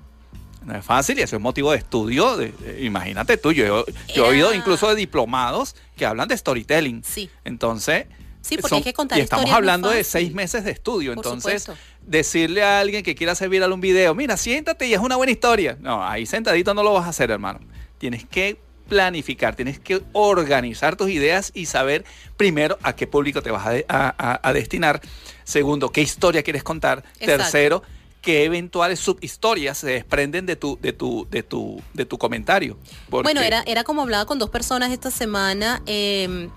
No 0.64 0.76
es 0.76 0.84
fácil 0.84 1.18
y 1.18 1.22
eso 1.22 1.36
es 1.36 1.42
motivo 1.42 1.72
de 1.72 1.78
estudio. 1.78 2.36
de- 2.36 2.52
de- 2.52 2.82
imagínate 2.84 3.36
tú, 3.36 3.50
yo, 3.52 3.84
yo 4.14 4.26
he 4.26 4.28
oído 4.28 4.52
incluso 4.54 4.88
de 4.88 4.94
diplomados 4.96 5.74
que 5.96 6.06
hablan 6.06 6.28
de 6.28 6.36
storytelling. 6.36 7.02
Sí. 7.04 7.30
Entonces, 7.44 8.06
Sí, 8.42 8.56
porque 8.58 8.76
hay 8.76 8.82
que 8.82 8.92
contar 8.94 9.18
y 9.18 9.22
estamos 9.22 9.50
hablando 9.50 9.90
de 9.90 10.02
seis 10.04 10.32
meses 10.34 10.64
de 10.64 10.70
estudio. 10.70 11.14
Por 11.14 11.24
Entonces, 11.24 11.62
supuesto. 11.64 11.84
decirle 12.06 12.62
a 12.62 12.80
alguien 12.80 13.02
que 13.02 13.14
quiera 13.14 13.32
hacer 13.32 13.48
viral 13.48 13.72
un 13.72 13.80
video, 13.80 14.14
mira, 14.14 14.36
siéntate 14.36 14.86
y 14.86 14.94
es 14.94 15.00
una 15.00 15.16
buena 15.16 15.30
historia. 15.32 15.76
No, 15.80 16.02
ahí 16.04 16.24
sentadito 16.26 16.72
no 16.74 16.82
lo 16.82 16.92
vas 16.94 17.04
a 17.06 17.10
hacer, 17.10 17.30
hermano. 17.30 17.60
Tienes 17.98 18.24
que 18.26 18.58
planificar, 18.88 19.54
tienes 19.54 19.78
que 19.78 20.02
organizar 20.12 20.96
tus 20.96 21.10
ideas 21.10 21.52
y 21.54 21.66
saber 21.66 22.04
primero 22.36 22.76
a 22.82 22.96
qué 22.96 23.06
público 23.06 23.40
te 23.42 23.50
vas 23.50 23.66
a, 23.66 23.70
de- 23.70 23.86
a- 23.88 24.14
a- 24.18 24.40
a 24.48 24.52
destinar. 24.52 25.00
Segundo, 25.44 25.90
qué 25.92 26.00
historia 26.00 26.42
quieres 26.42 26.64
contar. 26.64 27.04
Exacto. 27.20 27.26
Tercero, 27.26 27.82
qué 28.20 28.44
eventuales 28.44 28.98
subhistorias 29.00 29.78
se 29.78 29.86
desprenden 29.86 30.44
de 30.46 30.56
tu, 30.56 30.78
de 30.80 30.92
tu, 30.92 31.26
de 31.30 31.42
tu, 31.42 31.80
de 31.94 32.04
tu 32.04 32.18
comentario. 32.18 32.78
Porque- 33.08 33.24
Bueno, 33.26 33.42
era, 33.42 33.62
era 33.66 33.84
como 33.84 34.02
hablaba 34.02 34.24
con 34.26 34.38
dos 34.38 34.50
personas 34.50 34.90
esta 34.90 35.10
semana. 35.10 35.82
eh, 35.86 36.48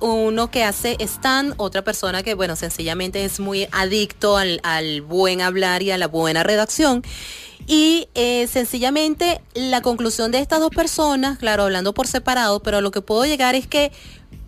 uno 0.00 0.50
que 0.50 0.64
hace 0.64 0.96
stand, 1.00 1.54
otra 1.56 1.82
persona 1.82 2.22
que, 2.22 2.34
bueno, 2.34 2.56
sencillamente 2.56 3.24
es 3.24 3.40
muy 3.40 3.68
adicto 3.72 4.36
al, 4.36 4.60
al 4.62 5.02
buen 5.02 5.40
hablar 5.40 5.82
y 5.82 5.90
a 5.90 5.98
la 5.98 6.06
buena 6.06 6.42
redacción. 6.42 7.02
Y 7.66 8.08
eh, 8.14 8.46
sencillamente 8.46 9.40
la 9.54 9.80
conclusión 9.82 10.30
de 10.30 10.38
estas 10.38 10.60
dos 10.60 10.70
personas, 10.70 11.38
claro, 11.38 11.64
hablando 11.64 11.94
por 11.94 12.06
separado, 12.06 12.60
pero 12.60 12.80
lo 12.80 12.90
que 12.90 13.00
puedo 13.00 13.26
llegar 13.26 13.54
es 13.54 13.66
que 13.66 13.90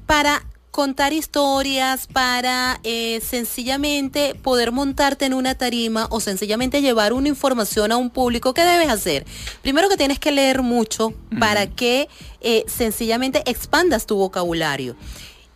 para 0.07 0.45
contar 0.71 1.13
historias, 1.13 2.07
para 2.07 2.81
eh, 2.85 3.21
sencillamente 3.21 4.35
poder 4.35 4.73
montarte 4.73 5.27
en 5.27 5.35
una 5.35 5.55
tarima 5.55 6.07
o 6.11 6.21
sencillamente 6.21 6.83
llevar 6.83 7.13
una 7.13 7.29
información 7.29 7.93
a 7.93 7.97
un 7.97 8.11
público, 8.11 8.55
¿qué 8.55 8.65
debes 8.65 8.89
hacer? 8.89 9.27
Primero 9.63 9.89
que 9.89 9.97
tienes 9.97 10.19
que 10.19 10.33
leer 10.33 10.63
mucho 10.63 11.13
para 11.39 11.67
que 11.67 12.09
eh, 12.41 12.65
sencillamente 12.69 13.43
expandas 13.47 14.07
tu 14.07 14.17
vocabulario 14.17 14.97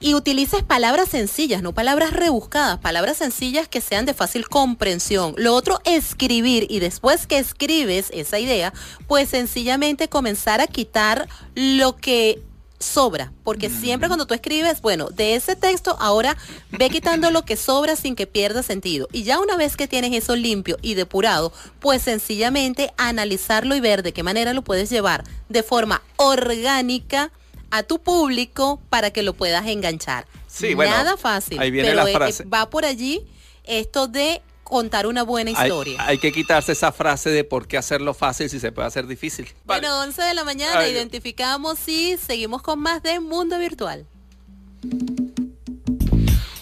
y 0.02 0.14
utilices 0.14 0.64
palabras 0.64 1.08
sencillas, 1.08 1.62
no 1.62 1.72
palabras 1.72 2.12
rebuscadas, 2.12 2.78
palabras 2.78 3.18
sencillas 3.18 3.68
que 3.68 3.80
sean 3.80 4.04
de 4.04 4.14
fácil 4.14 4.48
comprensión. 4.48 5.34
Lo 5.38 5.54
otro, 5.54 5.80
escribir 5.84 6.66
y 6.68 6.80
después 6.80 7.28
que 7.28 7.38
escribes 7.38 8.10
esa 8.12 8.40
idea, 8.40 8.72
pues 9.06 9.28
sencillamente 9.28 10.08
comenzar 10.08 10.60
a 10.60 10.66
quitar 10.66 11.28
lo 11.54 11.96
que 11.96 12.42
sobra, 12.82 13.32
porque 13.44 13.70
siempre 13.70 14.08
cuando 14.08 14.26
tú 14.26 14.34
escribes, 14.34 14.82
bueno, 14.82 15.08
de 15.08 15.34
ese 15.34 15.56
texto 15.56 15.96
ahora 16.00 16.36
ve 16.70 16.90
quitando 16.90 17.30
lo 17.30 17.44
que 17.44 17.56
sobra 17.56 17.96
sin 17.96 18.14
que 18.14 18.26
pierda 18.26 18.62
sentido. 18.62 19.08
Y 19.12 19.22
ya 19.22 19.40
una 19.40 19.56
vez 19.56 19.76
que 19.76 19.88
tienes 19.88 20.12
eso 20.12 20.36
limpio 20.36 20.76
y 20.82 20.94
depurado, 20.94 21.52
pues 21.80 22.02
sencillamente 22.02 22.92
analizarlo 22.96 23.74
y 23.74 23.80
ver 23.80 24.02
de 24.02 24.12
qué 24.12 24.22
manera 24.22 24.52
lo 24.52 24.62
puedes 24.62 24.90
llevar 24.90 25.24
de 25.48 25.62
forma 25.62 26.02
orgánica 26.16 27.30
a 27.70 27.82
tu 27.82 28.00
público 28.00 28.80
para 28.90 29.10
que 29.10 29.22
lo 29.22 29.32
puedas 29.32 29.66
enganchar. 29.66 30.26
Sí, 30.46 30.74
bueno, 30.74 30.92
Nada 30.92 31.16
fácil, 31.16 31.58
ahí 31.58 31.70
viene 31.70 31.88
pero 31.90 32.04
la 32.04 32.10
eh, 32.10 32.14
frase. 32.14 32.44
va 32.44 32.68
por 32.68 32.84
allí 32.84 33.22
esto 33.64 34.08
de 34.08 34.42
contar 34.64 35.06
una 35.06 35.22
buena 35.22 35.50
historia. 35.50 36.04
hay 36.06 36.18
que 36.18 36.32
quitarse 36.32 36.72
esa 36.72 36.92
frase 36.92 37.30
de 37.30 37.44
por 37.44 37.66
qué 37.66 37.76
hacerlo 37.76 38.14
fácil 38.14 38.48
si 38.48 38.58
se 38.60 38.72
puede 38.72 38.88
hacer 38.88 39.06
difícil. 39.06 39.46
Vale. 39.64 39.80
Bueno, 39.86 40.00
11 40.00 40.22
de 40.22 40.34
la 40.34 40.44
mañana, 40.44 40.78
Ay, 40.80 40.92
identificamos 40.92 41.78
y 41.88 42.16
seguimos 42.16 42.62
con 42.62 42.78
más 42.80 43.02
de 43.02 43.20
Mundo 43.20 43.58
Virtual. 43.58 44.06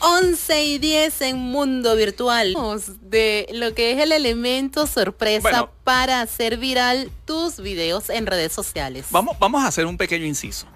11 0.03 0.65
y 0.65 0.79
10 0.79 1.21
en 1.23 1.37
Mundo 1.39 1.95
Virtual. 1.95 2.57
De 3.03 3.47
lo 3.53 3.75
que 3.75 3.93
es 3.93 3.99
el 3.99 4.13
elemento 4.13 4.87
sorpresa 4.87 5.43
Bueno. 5.51 5.71
para 5.85 6.21
hacer 6.23 6.57
viral 6.57 7.11
tus 7.27 7.59
videos 7.61 8.09
en 8.09 8.27
redes 8.27 8.53
sociales. 8.53 9.07
Vamos, 9.11 9.39
vamos 9.39 9.63
a 9.63 9.67
hacer 9.69 9.87
un 9.87 9.99
pequeño 9.99 10.25
inciso. 10.25 10.67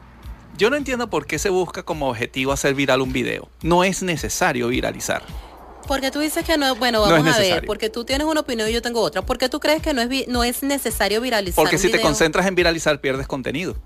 Yo 0.57 0.71
no 0.71 0.77
entiendo 0.77 1.11
por 1.11 1.27
qué 1.27 1.39
se 1.39 1.49
busca 1.49 1.83
como 1.83 2.09
objetivo 2.11 2.53
hacer 2.53 2.75
viral 2.75 3.01
un 3.01 3.13
video. 3.13 3.49
No 3.63 3.83
es 3.83 4.03
necesario 4.03 4.69
viralizar. 4.69 5.23
Porque 5.87 6.11
tú 6.11 6.20
dices 6.20 6.44
que 6.44 6.57
no, 6.57 6.75
bueno, 6.77 7.05
No 7.05 7.11
vamos 7.12 7.29
es 7.29 7.35
a 7.37 7.38
ver, 7.38 7.66
porque 7.66 7.90
tú 7.90 8.05
tienes 8.05 8.27
una 8.27 8.40
opinión 8.40 8.68
y 8.68 8.73
yo 8.73 8.83
tengo 8.83 9.01
otra. 9.01 9.23
¿Por 9.23 9.38
qué 9.38 9.49
tú 9.49 9.61
crees 9.61 9.83
que 9.83 9.92
no 9.94 10.01
es, 10.03 10.09
vi- 10.09 10.25
no 10.29 10.44
es 10.44 10.62
necesario 10.62 11.20
viralizar 11.20 11.57
Porque 11.57 11.77
un 11.77 11.83
si 11.83 11.90
te 11.90 12.01
concentras 12.01 12.47
en 12.47 12.55
viralizar, 12.55 13.01
pierdes 13.01 13.27
contenido. 13.27 13.77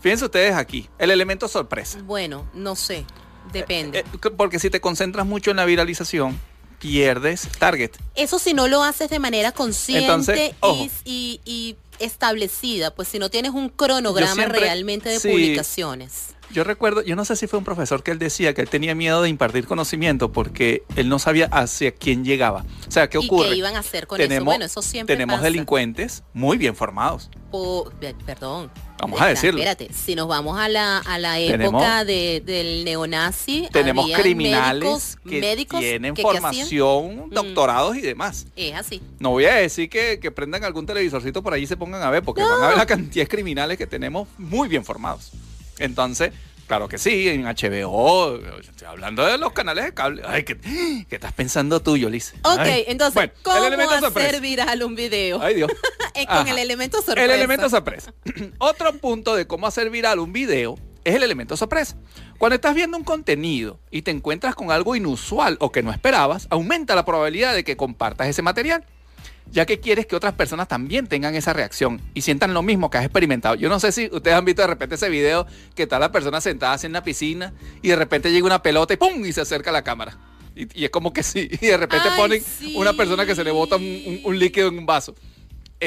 Fíjense 0.00 0.24
ustedes 0.26 0.54
aquí, 0.54 0.88
el 0.98 1.10
elemento 1.10 1.48
sorpresa. 1.48 1.98
Bueno, 2.02 2.46
no 2.52 2.76
sé, 2.76 3.04
depende. 3.52 4.00
Eh, 4.00 4.04
eh, 4.12 4.30
porque 4.36 4.58
si 4.58 4.68
te 4.70 4.80
concentras 4.80 5.24
mucho 5.26 5.50
en 5.50 5.56
la 5.56 5.64
viralización, 5.64 6.38
pierdes 6.78 7.48
target. 7.58 7.92
Eso 8.14 8.38
si 8.38 8.52
no 8.52 8.68
lo 8.68 8.82
haces 8.84 9.08
de 9.08 9.18
manera 9.18 9.52
consciente 9.52 10.04
Entonces, 10.04 10.52
y, 10.62 10.90
y- 11.04 11.40
y 11.46 11.76
establecida, 11.98 12.94
pues 12.94 13.08
si 13.08 13.18
no 13.18 13.30
tienes 13.30 13.52
un 13.52 13.70
cronograma 13.70 14.34
siempre- 14.34 14.60
realmente 14.60 15.08
de 15.08 15.20
sí. 15.20 15.28
publicaciones. 15.30 16.33
Yo 16.52 16.62
recuerdo, 16.62 17.02
yo 17.02 17.16
no 17.16 17.24
sé 17.24 17.34
si 17.36 17.46
fue 17.48 17.58
un 17.58 17.64
profesor 17.64 18.02
que 18.04 18.12
él 18.12 18.18
decía 18.18 18.54
que 18.54 18.60
él 18.60 18.68
tenía 18.68 18.94
miedo 18.94 19.22
de 19.22 19.28
impartir 19.28 19.66
conocimiento 19.66 20.30
porque 20.30 20.84
él 20.94 21.08
no 21.08 21.18
sabía 21.18 21.46
hacia 21.46 21.92
quién 21.92 22.24
llegaba. 22.24 22.64
O 22.86 22.90
sea, 22.90 23.08
¿qué 23.08 23.18
¿Y 23.20 23.26
ocurre? 23.26 23.50
qué 23.50 23.56
iban 23.56 23.74
a 23.74 23.80
hacer 23.80 24.06
con 24.06 24.20
eso? 24.20 24.44
Bueno, 24.44 24.64
eso 24.64 24.80
siempre 24.82 25.14
tenemos 25.16 25.34
pasa. 25.36 25.44
delincuentes 25.44 26.22
muy 26.32 26.56
bien 26.56 26.76
formados. 26.76 27.28
Po- 27.50 27.90
eh, 28.00 28.14
perdón. 28.24 28.70
Vamos 29.00 29.20
a 29.20 29.26
decirlo. 29.26 29.58
Espérate, 29.60 29.92
si 29.92 30.14
nos 30.14 30.28
vamos 30.28 30.56
a 30.58 30.68
la, 30.68 30.98
a 30.98 31.18
la 31.18 31.34
Tenemos- 31.36 31.82
época 31.82 32.04
de, 32.04 32.40
del 32.46 32.84
neonazi, 32.84 33.68
Tenemos 33.72 34.08
criminales 34.12 34.82
médicos, 34.84 35.16
que 35.28 35.40
médicos 35.40 35.80
tienen 35.80 36.14
que- 36.14 36.22
que 36.22 36.28
hacían- 36.28 36.42
formación, 36.42 37.30
doctorados 37.30 37.96
y 37.96 38.00
demás. 38.00 38.46
Es 38.54 38.74
así. 38.74 39.02
No 39.18 39.30
voy 39.30 39.46
a 39.46 39.54
decir 39.56 39.90
que, 39.90 40.20
que 40.20 40.30
prendan 40.30 40.62
algún 40.64 40.86
televisorcito 40.86 41.42
por 41.42 41.52
ahí 41.52 41.64
y 41.64 41.66
se 41.66 41.76
pongan 41.76 42.02
a 42.02 42.10
ver, 42.10 42.22
porque 42.22 42.42
van 42.42 42.62
a 42.62 42.68
ver 42.68 42.76
la 42.76 42.86
cantidad 42.86 43.24
de 43.24 43.28
criminales 43.28 43.76
que 43.76 43.86
tenemos 43.88 44.28
muy 44.38 44.68
bien 44.68 44.84
formados. 44.84 45.32
Entonces, 45.78 46.32
claro 46.66 46.88
que 46.88 46.98
sí, 46.98 47.28
en 47.28 47.44
HBO, 47.44 48.36
estoy 48.60 48.86
hablando 48.88 49.24
de 49.24 49.38
los 49.38 49.52
canales 49.52 49.84
de 49.84 49.94
cable. 49.94 50.22
Ay, 50.26 50.44
¿qué, 50.44 50.56
qué 51.08 51.14
estás 51.16 51.32
pensando 51.32 51.80
tú, 51.80 51.96
Yolice? 51.96 52.36
Ok, 52.42 52.58
Ay. 52.58 52.84
entonces, 52.88 53.14
Bueno, 53.14 53.32
¿cómo 53.42 53.66
el 53.66 53.80
hacer 53.80 54.00
sorpresa. 54.00 54.40
viral 54.40 54.82
un 54.82 54.94
video? 54.94 55.40
Ay, 55.42 55.54
Dios. 55.56 55.70
Con 56.14 56.28
Ajá. 56.28 56.50
el 56.50 56.58
elemento 56.58 56.98
sorpresa. 56.98 57.24
El 57.24 57.30
elemento 57.32 57.68
sorpresa. 57.68 58.14
Otro 58.58 58.92
punto 58.98 59.34
de 59.34 59.46
cómo 59.46 59.66
hacer 59.66 59.90
viral 59.90 60.20
un 60.20 60.32
video 60.32 60.76
es 61.02 61.14
el 61.16 61.22
elemento 61.22 61.56
sorpresa. 61.56 61.96
Cuando 62.38 62.54
estás 62.54 62.74
viendo 62.74 62.96
un 62.96 63.04
contenido 63.04 63.78
y 63.90 64.02
te 64.02 64.10
encuentras 64.10 64.54
con 64.54 64.70
algo 64.70 64.96
inusual 64.96 65.56
o 65.60 65.70
que 65.72 65.82
no 65.82 65.92
esperabas, 65.92 66.46
aumenta 66.50 66.94
la 66.94 67.04
probabilidad 67.04 67.52
de 67.54 67.62
que 67.64 67.76
compartas 67.76 68.28
ese 68.28 68.42
material, 68.42 68.84
ya 69.54 69.64
que 69.64 69.80
quieres 69.80 70.04
que 70.06 70.16
otras 70.16 70.34
personas 70.34 70.68
también 70.68 71.06
tengan 71.06 71.34
esa 71.34 71.52
reacción 71.54 72.00
y 72.12 72.20
sientan 72.20 72.52
lo 72.52 72.62
mismo 72.62 72.90
que 72.90 72.98
has 72.98 73.04
experimentado. 73.04 73.54
Yo 73.54 73.68
no 73.70 73.80
sé 73.80 73.92
si 73.92 74.10
ustedes 74.12 74.36
han 74.36 74.44
visto 74.44 74.60
de 74.62 74.68
repente 74.68 74.96
ese 74.96 75.08
video 75.08 75.46
que 75.74 75.84
está 75.84 75.98
la 75.98 76.12
persona 76.12 76.40
sentada 76.42 76.76
en 76.82 76.92
la 76.92 77.02
piscina 77.04 77.54
y 77.80 77.88
de 77.88 77.96
repente 77.96 78.30
llega 78.32 78.44
una 78.44 78.62
pelota 78.62 78.92
y 78.92 78.96
¡pum! 78.98 79.24
y 79.24 79.32
se 79.32 79.40
acerca 79.40 79.70
a 79.70 79.72
la 79.72 79.82
cámara. 79.84 80.18
Y, 80.56 80.80
y 80.82 80.84
es 80.84 80.90
como 80.90 81.12
que 81.12 81.22
sí, 81.22 81.48
y 81.60 81.66
de 81.68 81.76
repente 81.76 82.08
Ay, 82.10 82.16
ponen 82.18 82.42
sí. 82.42 82.74
una 82.76 82.92
persona 82.92 83.24
que 83.24 83.34
se 83.34 83.42
le 83.44 83.50
bota 83.52 83.76
un- 83.76 83.82
un- 83.84 84.20
un 84.24 84.38
líquido 84.38 84.68
en 84.68 84.78
un 84.78 84.86
vaso 84.86 85.14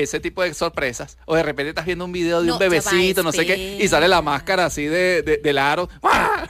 ese 0.03 0.19
tipo 0.19 0.41
de 0.43 0.53
sorpresas. 0.53 1.17
O 1.25 1.35
de 1.35 1.43
repente 1.43 1.69
estás 1.69 1.85
viendo 1.85 2.05
un 2.05 2.11
video 2.11 2.41
de 2.41 2.47
No, 2.47 2.53
un 2.53 2.59
va, 2.61 2.65
bebecito, 2.65 3.23
no 3.23 3.31
sé 3.31 3.45
qué, 3.45 3.77
y 3.81 3.87
sale 3.87 4.07
la 4.07 4.21
máscara 4.21 4.65
así 4.65 4.85
de, 4.85 5.21
de- 5.23 5.37
del 5.37 5.57
aro. 5.57 5.89
¡Ah! 6.03 6.47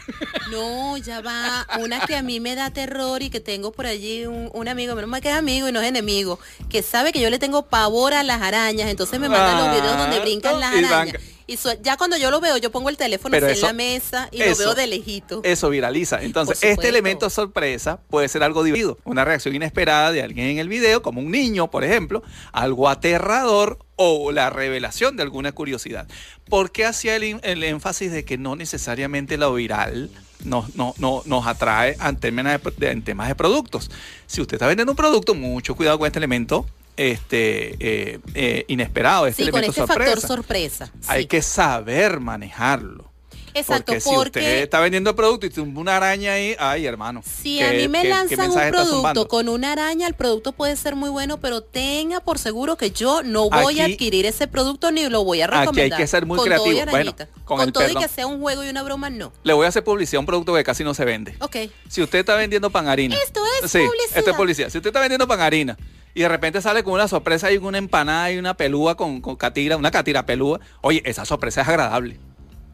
No, 0.52 0.98
ya 0.98 1.22
va. 1.22 1.66
Una 1.80 2.00
que 2.02 2.16
a 2.16 2.22
mí 2.22 2.40
me 2.40 2.56
da 2.56 2.72
terror 2.72 3.22
y 3.22 3.30
que 3.30 3.40
tengo 3.40 3.72
por 3.72 3.86
allí 3.86 4.26
un, 4.26 4.50
un 4.54 4.68
amigo, 4.68 4.96
menos 4.96 5.10
mal 5.10 5.22
que 5.22 5.30
es 5.30 5.36
amigo 5.36 5.68
y 5.68 5.72
no 5.72 5.82
es 5.82 5.88
enemigo, 5.88 6.40
que 6.70 6.82
sabe 6.82 7.12
que 7.12 7.20
yo 7.20 7.30
le 7.30 7.40
tengo 7.40 7.66
pavor 7.68 8.14
a 8.14 8.24
las 8.24 8.42
arañas, 8.42 8.90
entonces 8.90 9.20
me 9.20 9.30
manda 9.30 9.60
los 9.68 9.80
videos 9.80 9.98
donde 9.98 10.20
brincan 10.20 10.60
las 10.60 10.74
arañas. 10.74 11.16
Y 11.50 11.56
su- 11.58 11.70
ya 11.82 11.96
cuando 11.96 12.18
yo 12.18 12.30
lo 12.30 12.42
veo, 12.42 12.58
yo 12.58 12.72
pongo 12.72 12.90
el 12.90 12.98
teléfono 12.98 13.32
Pero 13.32 13.48
así 13.48 13.54
eso- 13.58 13.68
en 13.70 13.78
la 13.78 13.84
mesa 13.84 14.30
y 14.32 14.42
eso- 14.42 14.50
lo 14.52 14.58
veo 14.58 14.76
de 14.76 14.88
lejito. 14.88 15.40
Eso 15.44 15.70
viraliza. 15.70 16.22
Entonces, 16.22 16.62
este 16.62 16.90
elemento 16.90 17.30
sorpresa 17.30 18.02
puede 18.10 18.28
ser 18.28 18.44
algo 18.44 18.64
divertido. 18.64 18.98
Una 19.06 19.24
reacción 19.24 19.56
inesperada 19.56 20.12
de 20.12 20.22
alguien 20.24 20.48
en 20.48 20.58
el 20.60 20.68
video, 20.68 21.02
como 21.02 21.22
un 21.22 21.32
niño, 21.32 21.72
por 21.72 21.86
ejemplo, 21.86 22.22
algo 22.52 22.90
aterrador 22.90 23.80
o 23.96 24.32
la 24.34 24.50
revelación 24.50 25.16
de 25.16 25.24
alguna 25.24 25.54
curiosidad. 25.54 26.08
¿Por 26.50 26.72
qué 26.72 26.86
hacía 26.86 27.16
el, 27.16 27.40
el 27.42 27.64
énfasis 27.64 28.12
de 28.12 28.26
que 28.26 28.38
no 28.38 28.56
necesariamente 28.58 29.38
lo 29.38 29.54
viral 29.54 30.10
nos, 30.44 30.76
no- 30.76 30.94
no- 30.98 31.24
nos 31.26 31.48
atrae 31.48 31.96
en 32.06 32.18
temas, 32.18 32.60
de- 32.78 32.92
en 32.92 33.02
temas 33.04 33.28
de 33.30 33.36
productos? 33.36 33.90
Si 34.28 34.42
usted 34.42 34.56
está 34.56 34.68
vendiendo 34.68 34.92
un 34.92 34.98
producto, 34.98 35.34
mucho 35.34 35.76
cuidado 35.76 35.98
con 35.98 36.08
este 36.08 36.20
elemento 36.20 36.68
este, 36.98 37.76
eh, 37.80 38.20
eh, 38.34 38.66
inesperado, 38.68 39.28
este 39.28 39.46
sí, 39.46 39.52
con 39.52 39.64
este 39.64 39.74
sorpresa. 39.82 40.12
factor 40.12 40.28
sorpresa. 40.28 40.92
Hay 41.08 41.26
que 41.28 41.42
saber 41.42 42.20
manejarlo. 42.20 43.08
Exacto, 43.54 43.86
porque 43.94 44.02
si 44.02 44.10
porque 44.14 44.40
usted 44.40 44.62
está 44.62 44.80
vendiendo 44.80 45.16
producto 45.16 45.48
y 45.48 45.50
tumba 45.50 45.82
una 45.82 45.98
araña 45.98 46.34
ahí, 46.34 46.56
ay 46.60 46.86
hermano. 46.86 47.24
Si 47.26 47.58
¿qué- 47.58 47.64
a 47.66 47.72
mí 47.72 47.88
me 47.88 48.04
qué- 48.04 48.08
qué 48.30 48.36
lanzan 48.36 48.52
un 48.52 48.70
producto 48.72 49.28
con 49.28 49.50
una 49.50 49.72
araña, 49.72 50.06
el 50.06 50.14
producto 50.14 50.52
puede 50.52 50.76
ser 50.76 50.96
muy 50.96 51.10
bueno, 51.10 51.40
pero 51.40 51.62
tenga 51.62 52.20
por 52.20 52.38
seguro 52.38 52.78
que 52.78 52.92
yo 52.92 53.24
no 53.24 53.50
voy 53.50 53.80
a 53.80 53.86
adquirir 53.86 54.28
ese 54.28 54.48
producto 54.48 54.92
ni 54.92 55.10
lo 55.10 55.24
voy 55.24 55.42
a 55.42 55.46
Aquí 55.46 55.54
hay 55.56 55.60
recomendar. 55.62 56.00
que 56.00 56.06
ser 56.06 56.28
muy 56.28 56.38
con 56.38 56.50
todo 56.50 56.68
y 56.68 56.76
creativo. 56.82 56.92
Bueno, 56.92 57.16
con 57.46 57.72
todo 57.72 57.90
y 57.90 57.96
que 57.96 58.08
sea 58.08 58.28
un 58.28 58.42
juego 58.42 58.64
y 58.64 58.70
una 58.70 58.84
broma, 58.84 59.10
no. 59.10 59.34
Le 59.42 59.54
voy 59.54 59.66
a 59.66 59.70
hacer 59.70 59.84
publicidad 59.84 60.18
a 60.18 60.20
un 60.20 60.26
producto 60.28 60.54
que 60.54 60.64
casi 60.64 60.84
no 60.84 60.94
se 60.94 61.04
vende. 61.06 61.36
Ok. 61.40 61.56
Si 61.90 62.04
usted 62.04 62.20
está 62.20 62.36
vendiendo 62.36 62.70
pan 62.70 62.88
harina. 62.88 63.16
Esto 63.16 63.42
es 63.64 63.72
sí, 63.72 63.80
publicidad. 63.80 64.18
Esto 64.20 64.30
es 64.32 64.38
publicidad. 64.38 64.70
Si 64.70 64.78
usted 64.78 64.90
está 64.90 65.00
vendiendo 65.00 65.28
pan 65.28 65.42
harina 65.42 65.76
y 66.18 66.22
de 66.22 66.30
repente 66.30 66.62
sale 66.64 66.84
con 66.84 66.94
una 66.94 67.08
sorpresa 67.08 67.52
y 67.52 67.58
una 67.58 67.78
empanada 67.78 68.32
y 68.32 68.38
una 68.40 68.56
pelúa 68.58 68.98
con, 68.98 69.22
con 69.22 69.36
catira, 69.36 69.78
una 69.78 69.92
catira 69.92 70.26
pelúa, 70.26 70.60
oye, 70.82 71.04
esa 71.06 71.26
sorpresa 71.26 71.62
es 71.62 71.68
agradable. 71.68 72.20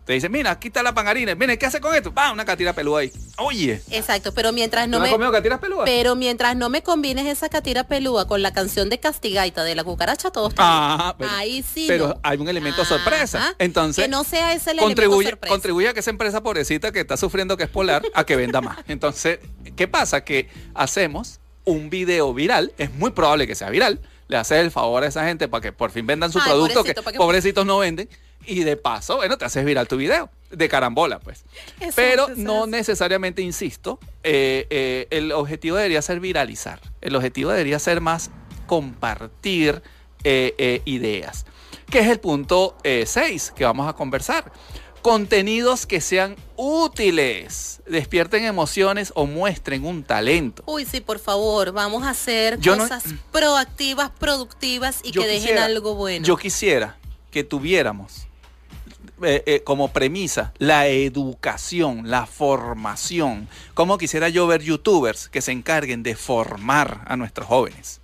Te 0.05 0.11
dice, 0.13 0.27
mira, 0.29 0.51
aquí 0.51 0.67
está 0.67 0.83
la 0.83 0.93
pan 0.93 1.07
harina. 1.07 1.33
Mire, 1.35 1.57
¿qué 1.57 1.65
hace 1.65 1.79
con 1.79 1.95
esto? 1.95 2.13
Va, 2.13 2.31
una 2.33 2.43
catira 2.43 2.73
pelúa 2.73 2.99
ahí. 3.01 3.11
Oye, 3.37 3.81
Exacto, 3.89 4.33
pero 4.33 4.51
mientras 4.51 4.87
no 4.87 4.97
¿no 4.97 5.03
has 5.03 5.09
me 5.09 5.13
comido 5.15 5.31
catiras 5.31 5.59
pelúas? 5.59 5.83
pero 5.85 6.15
mientras 6.15 6.55
no 6.57 6.69
me 6.69 6.83
combines 6.83 7.25
esa 7.25 7.47
catira 7.49 7.85
pelúa 7.85 8.27
con 8.27 8.41
la 8.41 8.53
canción 8.53 8.89
de 8.89 8.99
Castigaita 8.99 9.63
de 9.63 9.75
la 9.75 9.83
cucaracha, 9.85 10.29
todo 10.31 10.49
está 10.49 10.61
bien. 10.61 10.73
Ah, 11.07 11.15
pero- 11.17 11.31
Ahí 11.31 11.63
sí. 11.63 11.85
pero 11.87 12.07
no. 12.09 12.19
hay 12.23 12.37
un 12.37 12.47
elemento 12.49 12.83
sorpresa. 12.85 13.55
Entonces, 13.59 14.03
que 14.05 14.09
no 14.09 14.23
sea 14.25 14.53
ese 14.53 14.71
el 14.71 14.79
elemento 14.79 15.01
contribuye, 15.03 15.29
sorpresa. 15.29 15.53
contribuye 15.53 15.87
a 15.89 15.93
que 15.93 15.99
esa 16.01 16.09
empresa 16.11 16.43
pobrecita 16.43 16.91
que 16.91 16.99
está 17.01 17.15
sufriendo 17.17 17.55
que 17.57 17.63
es 17.63 17.69
polar, 17.69 18.03
a 18.13 18.25
que 18.25 18.35
venda 18.35 18.59
más. 18.61 18.77
Entonces, 18.89 19.39
¿qué 19.75 19.87
pasa? 19.87 20.23
Que 20.25 20.49
hacemos 20.75 21.39
un 21.65 21.89
video 21.89 22.33
viral, 22.33 22.73
es 22.77 22.93
muy 22.93 23.11
probable 23.11 23.47
que 23.47 23.55
sea 23.55 23.69
viral, 23.69 23.99
le 24.27 24.37
haces 24.37 24.59
el 24.59 24.71
favor 24.71 25.03
a 25.03 25.07
esa 25.07 25.25
gente 25.25 25.47
para 25.47 25.61
que 25.61 25.71
por 25.71 25.91
fin 25.91 26.07
vendan 26.07 26.31
su 26.31 26.39
Ay, 26.39 26.45
producto, 26.49 26.83
que 26.83 26.93
pobrecitos 27.17 27.65
no 27.65 27.79
venden, 27.79 28.09
y 28.45 28.63
de 28.63 28.77
paso, 28.77 29.17
bueno, 29.17 29.37
te 29.37 29.45
haces 29.45 29.63
viral 29.63 29.87
tu 29.87 29.97
video. 29.97 30.29
de 30.51 30.69
carambola, 30.69 31.19
pues. 31.19 31.45
Exacto, 31.79 31.93
Pero 31.95 32.27
no 32.35 32.67
necesariamente, 32.67 33.41
insisto, 33.41 33.99
eh, 34.21 34.67
eh, 34.69 35.07
el 35.09 35.31
objetivo 35.31 35.77
debería 35.77 36.01
ser 36.01 36.19
viralizar. 36.19 36.79
El 37.01 37.15
objetivo 37.15 37.49
debería 37.49 37.79
ser 37.79 38.01
más 38.01 38.29
compartir 38.67 39.81
eh, 40.23 40.81
ideas. 40.85 41.45
Que 41.89 41.99
es 41.99 42.07
el 42.07 42.19
punto 42.19 42.77
6 42.83 43.53
que 43.55 43.65
vamos 43.65 43.87
a 43.87 43.93
conversar. 43.93 44.51
Contenidos 45.03 45.85
que 45.85 45.99
sean 45.99 46.35
útiles, 46.55 47.81
despierten 47.85 48.45
emociones 48.45 49.11
o 49.15 49.25
muestren 49.25 49.83
un 49.85 50.01
talento. 50.03 50.63
Uy, 50.65 50.85
sí, 50.85 51.01
por 51.01 51.19
favor, 51.19 51.73
vamos 51.73 52.03
a 52.03 52.11
hacer 52.11 52.57
Yo 52.59 52.77
no- 52.77 52.83
cosas 52.83 53.03
proactivas, 53.31 54.11
productivas 54.17 55.01
y 55.03 55.11
que 55.11 55.19
dejen 55.27 55.41
quisiera- 55.41 55.65
algo 55.65 55.95
bueno. 55.95 56.25
Yo 56.25 56.37
quisiera 56.37 56.97
que 57.31 57.43
tuviéramos 57.43 58.27
eh, 59.21 59.43
eh, 59.45 59.61
como 59.63 59.89
premisa 59.91 60.53
la 60.57 60.87
educación, 60.87 62.09
la 62.09 62.25
formación. 62.25 63.47
Como 63.73 63.97
quisiera 63.97 64.27
yo 64.29 64.47
ver 64.47 64.61
youtubers 64.63 65.27
que 65.29 65.41
se 65.41 65.51
encarguen 65.51 66.01
de 66.03 66.15
formar 66.15 67.01
a 67.07 67.15
nuestros 67.17 67.47
jóvenes. 67.47 67.99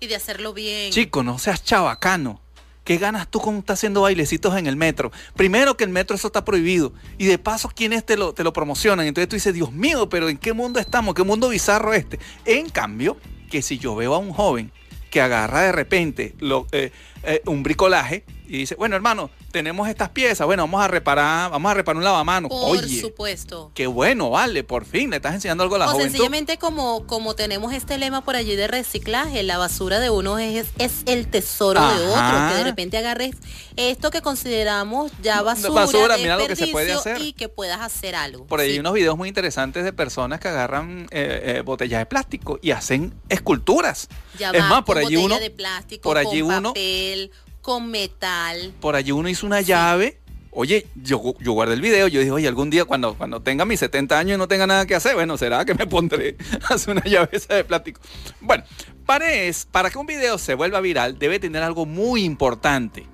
y 0.00 0.06
de 0.08 0.16
hacerlo 0.16 0.52
bien. 0.52 0.90
Chico, 0.92 1.22
no 1.22 1.38
seas 1.38 1.62
chabacano. 1.64 2.40
¿Qué 2.84 2.98
ganas 2.98 3.28
tú 3.28 3.40
con 3.40 3.56
estar 3.56 3.74
haciendo 3.74 4.02
bailecitos 4.02 4.56
en 4.56 4.66
el 4.66 4.76
metro? 4.76 5.12
Primero 5.36 5.76
que 5.76 5.84
el 5.84 5.90
metro 5.90 6.16
eso 6.16 6.26
está 6.26 6.44
prohibido. 6.44 6.92
Y 7.16 7.26
de 7.26 7.38
paso, 7.38 7.70
¿quiénes 7.74 8.04
te 8.04 8.16
lo, 8.16 8.32
te 8.32 8.42
lo 8.42 8.52
promocionan? 8.52 9.06
Entonces 9.06 9.28
tú 9.28 9.36
dices, 9.36 9.54
Dios 9.54 9.72
mío, 9.72 10.08
pero 10.08 10.28
¿en 10.28 10.36
qué 10.36 10.52
mundo 10.52 10.80
estamos? 10.80 11.14
¿Qué 11.14 11.22
mundo 11.22 11.48
bizarro 11.48 11.92
este? 11.94 12.18
En 12.44 12.68
cambio, 12.68 13.16
que 13.50 13.62
si 13.62 13.78
yo 13.78 13.94
veo 13.94 14.14
a 14.14 14.18
un 14.18 14.32
joven 14.32 14.72
que 15.10 15.20
agarra 15.20 15.60
de 15.62 15.72
repente 15.72 16.34
lo, 16.40 16.66
eh, 16.72 16.90
eh, 17.22 17.42
un 17.46 17.62
bricolaje 17.62 18.24
y 18.54 18.58
dice, 18.58 18.74
bueno, 18.74 18.94
hermano, 18.96 19.30
tenemos 19.50 19.88
estas 19.88 20.10
piezas, 20.10 20.46
bueno, 20.46 20.64
vamos 20.64 20.82
a 20.84 20.88
reparar, 20.88 21.50
vamos 21.50 21.70
a 21.70 21.74
reparar 21.74 21.96
un 21.96 22.04
lavamanos. 22.04 22.50
Por 22.50 22.76
Oye, 22.76 23.00
supuesto. 23.00 23.70
qué 23.74 23.86
bueno, 23.86 24.28
vale, 24.28 24.62
por 24.62 24.84
fin 24.84 25.08
le 25.08 25.16
estás 25.16 25.34
enseñando 25.34 25.62
algo 25.62 25.76
a 25.76 25.78
la 25.78 25.86
O 25.86 25.92
juventud. 25.92 26.10
sencillamente 26.10 26.58
como, 26.58 27.06
como 27.06 27.34
tenemos 27.34 27.72
este 27.72 27.96
lema 27.96 28.20
por 28.22 28.36
allí 28.36 28.54
de 28.54 28.66
reciclaje, 28.68 29.42
la 29.42 29.56
basura 29.56 30.00
de 30.00 30.10
uno 30.10 30.38
es, 30.38 30.66
es 30.78 31.02
el 31.06 31.28
tesoro 31.28 31.80
de 31.80 32.06
otro, 32.08 32.48
que 32.50 32.54
de 32.56 32.64
repente 32.64 32.98
agarres 32.98 33.36
esto 33.76 34.10
que 34.10 34.20
consideramos 34.20 35.10
ya 35.22 35.40
basura, 35.40 35.72
Basura, 35.72 36.16
mira 36.18 36.36
lo 36.36 36.46
que 36.46 36.56
se 36.56 36.66
puede 36.66 36.92
hacer. 36.92 37.22
y 37.22 37.32
que 37.32 37.48
puedas 37.48 37.80
hacer 37.80 38.14
algo. 38.14 38.44
Por 38.46 38.60
ahí 38.60 38.66
Sí. 38.68 38.72
hay 38.74 38.78
unos 38.80 38.92
videos 38.92 39.16
muy 39.16 39.28
interesantes 39.28 39.82
de 39.82 39.92
personas 39.94 40.40
que 40.40 40.48
agarran 40.48 41.06
eh, 41.10 41.56
eh, 41.58 41.62
botellas 41.64 42.00
de 42.00 42.06
plástico 42.06 42.58
y 42.60 42.72
hacen 42.72 43.14
esculturas. 43.30 44.08
Ya 44.38 44.50
es 44.50 44.62
va, 44.62 44.68
más, 44.68 44.82
por 44.82 44.98
allí 44.98 45.16
uno, 45.16 45.38
de 45.38 45.50
plástico, 45.50 46.02
por 46.02 46.18
allí 46.18 46.40
con 46.42 46.50
uno- 46.54 46.68
papel, 46.70 47.30
con 47.62 47.90
metal. 47.90 48.74
por 48.80 48.94
allí 48.96 49.12
uno 49.12 49.28
hizo 49.28 49.46
una 49.46 49.60
llave. 49.62 50.18
Oye, 50.54 50.86
yo, 50.96 51.22
yo 51.40 51.52
guardé 51.52 51.72
el 51.72 51.80
video, 51.80 52.08
yo 52.08 52.20
dije, 52.20 52.30
oye, 52.30 52.46
algún 52.46 52.68
día 52.68 52.84
cuando, 52.84 53.14
cuando 53.16 53.40
tenga 53.40 53.64
mis 53.64 53.80
70 53.80 54.18
años 54.18 54.34
y 54.34 54.38
no 54.38 54.48
tenga 54.48 54.66
nada 54.66 54.84
que 54.84 54.94
hacer, 54.94 55.14
bueno, 55.14 55.38
será 55.38 55.64
que 55.64 55.72
me 55.74 55.86
pondré 55.86 56.36
a 56.68 56.74
hacer 56.74 56.90
una 56.92 57.04
llave 57.04 57.30
esa 57.32 57.54
de 57.54 57.64
plástico. 57.64 58.02
Bueno, 58.42 58.62
para, 59.06 59.32
es, 59.32 59.64
para 59.64 59.88
que 59.88 59.96
un 59.96 60.04
video 60.04 60.36
se 60.36 60.52
vuelva 60.52 60.82
viral, 60.82 61.18
debe 61.18 61.40
tener 61.40 61.62
algo 61.62 61.86
muy 61.86 62.24
importante. 62.24 63.06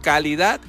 Calidad 0.00 0.60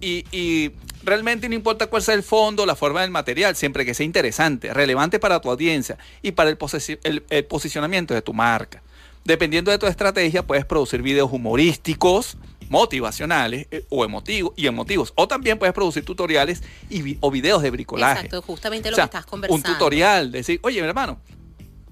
y, 0.00 0.24
y 0.30 0.70
realmente 1.02 1.48
no 1.48 1.56
importa 1.56 1.88
cuál 1.88 2.02
sea 2.02 2.14
el 2.14 2.22
fondo, 2.22 2.64
la 2.64 2.76
forma 2.76 3.00
del 3.00 3.10
material, 3.10 3.56
siempre 3.56 3.84
que 3.84 3.94
sea 3.94 4.06
interesante, 4.06 4.72
relevante 4.72 5.18
para 5.18 5.40
tu 5.40 5.50
audiencia 5.50 5.98
y 6.22 6.30
para 6.30 6.48
el, 6.50 6.56
posesi- 6.58 7.00
el- 7.02 7.24
el 7.28 7.44
posicionamiento 7.46 8.14
de 8.14 8.22
tu 8.22 8.32
marca. 8.32 8.83
Dependiendo 9.24 9.70
de 9.70 9.78
tu 9.78 9.86
estrategia, 9.86 10.46
puedes 10.46 10.64
producir 10.66 11.00
videos 11.02 11.30
humorísticos, 11.32 12.36
motivacionales 12.68 13.66
eh, 13.70 13.84
o 13.88 14.04
emotivos 14.04 14.52
y 14.56 14.66
emotivos. 14.66 15.12
O 15.16 15.26
también 15.28 15.58
puedes 15.58 15.74
producir 15.74 16.04
tutoriales 16.04 16.62
y 16.90 17.02
vi- 17.02 17.18
o 17.20 17.30
videos 17.30 17.62
de 17.62 17.70
bricolaje. 17.70 18.12
Exacto, 18.26 18.42
justamente 18.42 18.90
lo 18.90 18.94
O 18.94 18.96
sea, 18.96 19.04
que 19.04 19.16
estás 19.16 19.26
conversando. 19.26 19.68
Un 19.68 19.74
tutorial, 19.74 20.30
decir, 20.32 20.60
oye, 20.62 20.80
mi 20.82 20.86
hermano, 20.88 21.20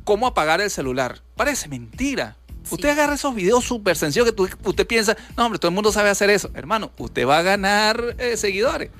¿cómo 0.04 0.26
apagar 0.26 0.60
el 0.60 0.70
celular? 0.70 1.22
Parece 1.36 1.68
mentira. 1.68 2.36
Sí. 2.64 2.74
Usted 2.76 2.90
agarra 2.90 3.14
esos 3.14 3.34
videos 3.34 3.64
súper 3.64 3.96
sencillos 3.96 4.26
que 4.26 4.32
tú- 4.32 4.48
usted 4.64 4.86
piensa, 4.86 5.16
no, 5.36 5.46
hombre, 5.46 5.58
todo 5.58 5.70
el 5.70 5.74
mundo 5.74 5.90
sabe 5.90 6.10
hacer 6.10 6.30
eso. 6.30 6.50
Hermano, 6.54 6.92
usted 6.98 7.26
va 7.26 7.38
a 7.38 7.42
ganar 7.42 8.14
eh, 8.18 8.36
seguidores. 8.36 8.90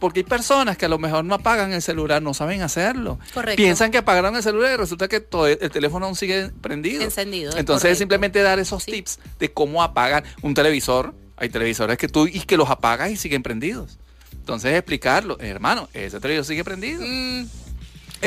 Porque 0.00 0.20
hay 0.20 0.24
personas 0.24 0.76
que 0.76 0.86
a 0.86 0.88
lo 0.88 0.98
mejor 0.98 1.24
no 1.24 1.34
apagan 1.34 1.72
el 1.72 1.82
celular, 1.82 2.20
no 2.22 2.34
saben 2.34 2.62
hacerlo. 2.62 3.18
Correcto. 3.34 3.56
Piensan 3.62 3.90
que 3.92 3.98
apagaron 3.98 4.34
el 4.34 4.42
celular 4.42 4.72
y 4.72 4.76
resulta 4.76 5.06
que 5.06 5.20
todo 5.20 5.46
el 5.46 5.58
el 5.60 5.70
teléfono 5.70 6.06
aún 6.06 6.16
sigue 6.16 6.48
prendido. 6.60 7.02
Encendido, 7.02 7.50
Entonces 7.56 7.82
correcto. 7.82 7.88
es 7.92 7.98
simplemente 7.98 8.42
dar 8.42 8.58
esos 8.58 8.82
Sí. 8.82 8.92
tips 8.92 9.18
de 9.38 9.52
cómo 9.52 9.82
apagar 9.82 10.24
un 10.42 10.54
televisor. 10.54 11.14
Hay 11.36 11.50
televisores 11.50 11.96
que 11.98 12.08
tú 12.08 12.26
y 12.26 12.40
que 12.40 12.56
los 12.56 12.68
apagas 12.70 13.10
y 13.10 13.16
siguen 13.16 13.42
prendidos. 13.42 13.98
Entonces 14.32 14.74
explicarlo, 14.74 15.38
hermano, 15.40 15.88
ese 15.92 16.18
televisor 16.18 16.46
sigue 16.46 16.64
prendido. 16.64 17.02
Mm, 17.04 17.42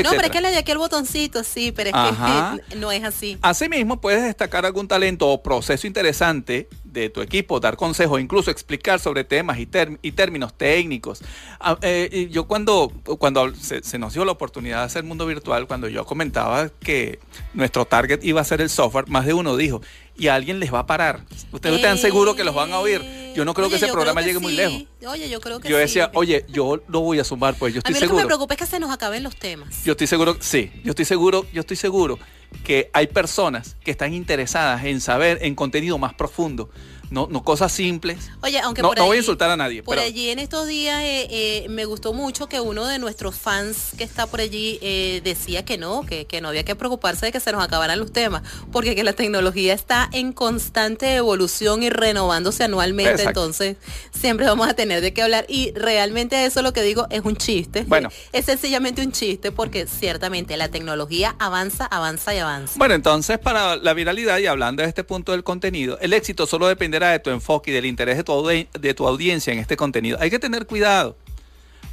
no, 0.04 0.10
pero 0.12 0.22
es 0.24 0.30
que 0.32 0.42
le 0.42 0.50
di 0.52 0.56
aquí 0.58 0.72
el 0.72 0.78
botoncito, 0.78 1.44
sí, 1.44 1.72
pero 1.72 1.90
es 1.90 1.96
Ajá. 1.96 2.58
que 2.70 2.76
no 2.78 2.92
es 2.92 3.04
así. 3.04 3.38
Asimismo, 3.42 4.00
puedes 4.02 4.24
destacar 4.24 4.66
algún 4.66 4.88
talento 4.88 5.28
o 5.28 5.44
proceso 5.44 5.86
interesante 5.88 6.68
de 6.94 7.10
tu 7.10 7.22
equipo, 7.22 7.60
dar 7.60 7.76
consejos, 7.76 8.22
incluso 8.22 8.52
explicar 8.52 9.00
sobre 9.00 9.24
temas 9.24 9.58
y, 9.60 9.68
y 10.02 10.12
términos 10.12 10.54
técnicos. 10.56 11.22
Ah, 11.60 11.78
eh, 11.82 12.30
yo 12.32 12.46
cuando, 12.46 12.92
cuando 13.20 13.54
se, 13.56 13.84
se 13.84 13.98
nos 14.00 14.14
dio 14.14 14.24
la 14.26 14.32
oportunidad 14.32 14.80
de 14.80 14.86
hacer 14.86 15.04
mundo 15.04 15.26
virtual, 15.26 15.68
cuando 15.68 15.88
yo 15.90 16.06
comentaba 16.06 16.70
que 16.70 17.20
nuestro 17.54 17.86
target 17.86 18.24
iba 18.24 18.40
a 18.42 18.44
ser 18.44 18.62
el 18.62 18.70
software, 18.70 19.08
más 19.10 19.26
de 19.26 19.34
uno 19.34 19.58
dijo, 19.58 19.82
y 20.16 20.28
a 20.28 20.36
alguien 20.36 20.60
les 20.60 20.72
va 20.72 20.80
a 20.80 20.86
parar. 20.86 21.26
Ustedes 21.52 21.78
están 21.78 21.98
seguros 21.98 22.36
que 22.36 22.44
los 22.44 22.54
van 22.54 22.72
a 22.72 22.80
oír. 22.80 23.02
Yo 23.36 23.46
no 23.46 23.56
creo 23.56 23.68
que 23.68 23.78
ese 23.78 23.88
programa 23.88 24.22
que 24.22 24.28
llegue 24.28 24.40
muy 24.40 24.54
lejos. 24.54 24.84
Oye, 25.08 25.28
yo 25.28 25.42
creo 25.42 25.60
que 25.60 25.68
Yo 25.68 25.78
sí. 25.78 25.82
decía, 25.82 26.12
oye, 26.14 26.46
yo 26.50 26.84
lo 26.88 27.00
voy 27.00 27.18
a 27.18 27.24
sumar, 27.24 27.56
pues 27.56 27.74
yo 27.74 27.80
a 27.80 27.80
estoy 27.80 27.96
mí 27.96 28.00
lo 28.00 28.02
que 28.02 28.06
me 28.06 28.20
seguro. 28.20 28.28
preocupa 28.28 28.54
es 28.54 28.60
que 28.60 28.66
se 28.68 28.80
nos 28.80 28.92
acaben 28.92 29.24
los 29.24 29.36
temas. 29.36 29.84
Yo 29.84 29.94
estoy 29.94 30.06
seguro, 30.06 30.38
sí, 30.40 30.72
yo 30.84 30.92
estoy 30.92 31.06
seguro, 31.06 31.48
yo 31.52 31.62
estoy 31.62 31.78
seguro 31.78 32.20
que 32.64 32.90
hay 32.94 33.08
personas 33.08 33.76
que 33.84 33.92
están 33.92 34.14
interesadas 34.14 34.84
en 34.86 35.02
saber 35.02 35.40
en 35.42 35.56
contenido 35.56 35.98
más 35.98 36.14
profundo, 36.14 36.70
no, 37.14 37.28
no 37.30 37.44
cosas 37.44 37.72
simples. 37.72 38.32
Oye, 38.42 38.60
aunque 38.60 38.82
No, 38.82 38.90
por 38.90 38.98
no 38.98 39.06
voy 39.06 39.18
a 39.18 39.20
insultar 39.20 39.50
a 39.52 39.56
nadie, 39.56 39.84
Por 39.84 39.96
pero 39.96 40.08
allí 40.08 40.30
en 40.30 40.40
estos 40.40 40.68
días 40.68 41.00
eh, 41.04 41.28
eh, 41.30 41.68
me 41.70 41.86
gustó 41.86 42.12
mucho 42.12 42.50
que 42.50 42.60
uno 42.60 42.88
de 42.88 42.98
nuestros 42.98 43.36
fans 43.36 43.92
que 43.98 44.04
está 44.04 44.26
por 44.26 44.42
allí 44.42 44.80
eh, 44.82 45.22
decía 45.24 45.64
que 45.64 45.78
no, 45.78 46.02
que, 46.02 46.26
que 46.26 46.42
no 46.42 46.50
había 46.50 46.66
que 46.66 46.76
preocuparse 46.76 47.28
de 47.28 47.32
que 47.32 47.40
se 47.40 47.52
nos 47.52 47.64
acabaran 47.64 48.00
los 48.00 48.12
temas, 48.12 48.42
porque 48.72 48.96
que 48.96 49.04
la 49.04 49.14
tecnología 49.14 49.76
está 49.76 50.10
en 50.12 50.34
constante 50.34 51.16
evolución 51.16 51.84
y 51.84 51.92
renovándose 51.92 52.64
anualmente, 52.64 53.12
Exacto. 53.12 53.42
entonces 53.42 53.78
siempre 54.12 54.48
vamos 54.48 54.68
a 54.68 54.74
tener 54.74 55.02
de 55.02 55.14
qué 55.14 55.22
hablar. 55.22 55.46
Y 55.48 55.72
realmente 55.76 56.46
eso 56.46 56.64
lo 56.64 56.74
que 56.74 56.82
digo 56.82 57.06
es 57.12 57.22
un 57.24 57.36
chiste. 57.36 57.86
Bueno. 57.88 58.10
Es 58.34 58.46
sencillamente 58.46 59.04
un 59.04 59.12
chiste 59.12 59.52
porque 59.52 59.86
ciertamente 59.86 60.58
la 60.58 60.70
tecnología 60.70 61.36
avanza, 61.38 61.86
avanza 61.86 62.34
y 62.34 62.40
avanza. 62.40 62.74
Bueno, 62.78 62.96
entonces 62.96 63.38
para 63.38 63.76
la 63.76 63.94
viralidad 63.94 64.40
y 64.40 64.48
hablando 64.48 64.82
de 64.82 64.90
este 64.90 65.04
punto 65.04 65.34
del 65.34 65.44
contenido, 65.44 66.00
el 66.02 66.14
éxito 66.14 66.48
solo 66.48 66.68
dependerá 66.68 67.03
de 67.12 67.20
tu 67.20 67.30
enfoque 67.30 67.72
y 67.72 67.74
del 67.74 67.86
interés 67.86 68.18
de 68.18 68.24
tu, 68.24 68.34
de 68.44 68.94
tu 68.94 69.08
audiencia 69.08 69.54
en 69.54 69.60
este 69.60 69.78
contenido. 69.78 70.18
Hay 70.20 70.30
que 70.30 70.40
tener 70.40 70.66
cuidado. 70.66 71.16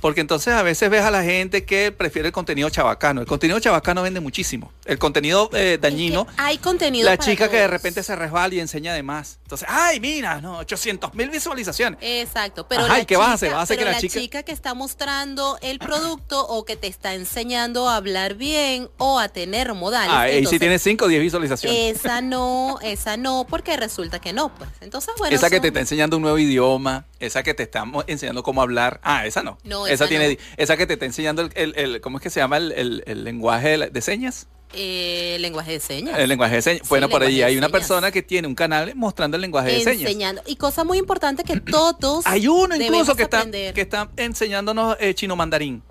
Porque 0.00 0.20
entonces 0.20 0.54
a 0.54 0.62
veces 0.62 0.88
ves 0.90 1.02
a 1.02 1.10
la 1.10 1.22
gente 1.22 1.64
que 1.64 1.92
prefiere 1.92 2.28
el 2.28 2.32
contenido 2.32 2.70
chabacano. 2.70 3.20
El 3.20 3.26
contenido 3.26 3.60
chabacano 3.60 4.02
vende 4.02 4.20
muchísimo. 4.20 4.72
El 4.84 4.98
contenido 4.98 5.50
eh, 5.52 5.78
dañino, 5.80 6.26
Es 6.28 6.36
que 6.36 6.42
hay 6.42 6.58
contenido 6.58 7.04
la 7.10 7.16
para 7.16 7.30
chica 7.30 7.48
que 7.50 7.56
de 7.58 7.68
repente 7.68 8.02
se 8.02 8.16
resbala 8.16 8.54
y 8.54 8.60
enseña 8.60 8.94
de 8.94 9.02
más. 9.02 9.38
Entonces, 9.42 9.68
ay, 9.70 10.00
mira, 10.00 10.40
no, 10.40 10.58
800 10.58 11.14
mil 11.14 11.28
visualizaciones. 11.30 11.98
Exacto, 12.02 12.66
pero 12.66 12.84
Ajá, 12.84 12.94
la 12.94 13.00
¿y 13.00 13.04
qué 13.06 13.16
vas 13.16 13.26
a 13.26 13.30
chica- 13.30 13.34
hacer? 13.34 13.50
¿Vas 13.50 13.58
a 13.58 13.62
hacer 13.62 13.76
que 13.78 13.84
pero 13.84 13.92
la 13.92 14.00
chica- 14.00 14.42
que 14.42 14.52
está 14.52 14.74
mostrando 14.74 15.58
el 15.60 15.78
producto 15.78 16.46
o 16.46 16.64
que 16.64 16.76
te 16.76 16.86
está 16.86 17.14
enseñando 17.14 17.88
a 17.88 17.96
hablar 17.96 18.34
bien 18.34 18.88
o 18.96 19.18
a 19.18 19.28
tener 19.28 19.74
modales. 19.74 20.14
Ah, 20.14 20.30
y 20.30 20.46
si 20.46 20.58
tiene 20.58 20.78
5 20.78 21.04
o 21.04 21.08
10 21.08 21.20
visualizaciones. 21.20 21.96
esa 22.00 22.20
no, 22.22 22.78
esa 22.82 23.16
no, 23.16 23.46
porque 23.48 23.76
resulta 23.76 24.18
que 24.20 24.32
no, 24.32 24.48
pues. 24.54 24.70
Entonces, 24.80 25.14
bueno, 25.18 25.34
esa 25.36 25.50
que 25.50 25.60
te 25.60 25.68
está 25.68 25.80
enseñando 25.80 26.16
un 26.16 26.22
nuevo 26.22 26.38
idioma, 26.38 27.04
esa 27.20 27.42
que 27.42 27.54
te 27.54 27.62
está 27.62 27.84
enseñando 28.06 28.42
cómo 28.42 28.62
hablar. 28.62 29.00
Ah, 29.04 29.26
esa 29.26 29.42
no. 29.42 29.58
No, 29.64 29.86
esa, 29.86 29.94
esa 29.94 30.08
tiene, 30.08 30.28
no. 30.34 30.36
esa 30.56 30.76
que 30.76 30.86
te 30.86 30.94
está 30.94 31.06
enseñando 31.06 31.42
el, 31.42 31.50
el- 31.54 31.74
el- 31.76 32.00
¿cómo 32.00 32.18
es 32.18 32.22
que 32.22 32.30
se 32.30 32.40
llama 32.40 32.56
el, 32.56 32.72
el- 32.72 33.02
el 33.06 33.24
lenguaje 33.24 33.90
de, 33.90 34.00
señas? 34.02 34.48
eh, 34.72 35.36
lenguaje 35.40 35.72
de 35.72 35.80
señas. 35.80 36.18
El 36.18 36.28
lenguaje 36.28 36.54
de 36.56 36.62
señas. 36.62 36.82
Sí, 36.82 36.88
bueno, 36.88 37.08
por 37.08 37.22
de 37.22 37.44
hay 37.44 37.56
una 37.56 37.68
persona 37.68 38.10
que 38.12 38.22
tiene 38.22 38.46
un 38.46 38.54
canal 38.54 38.92
mostrando 38.94 39.36
el 39.36 39.40
lenguaje 39.40 39.72
de 39.72 39.80
señas. 39.84 40.02
enseñando. 40.02 40.42
Y 40.46 40.56
cosa 40.56 40.84
muy 40.84 40.98
importante 40.98 41.42
que 41.44 41.60
todos 41.60 42.24
Hay 42.26 42.46
uno 42.48 42.76
incluso 42.76 43.14
que 43.16 43.24
está, 43.24 43.50
que 43.50 43.72
está 43.80 44.10
enseñándonos 44.16 44.96
eh, 45.00 45.14
chino 45.14 45.34
mandarín. 45.36 45.82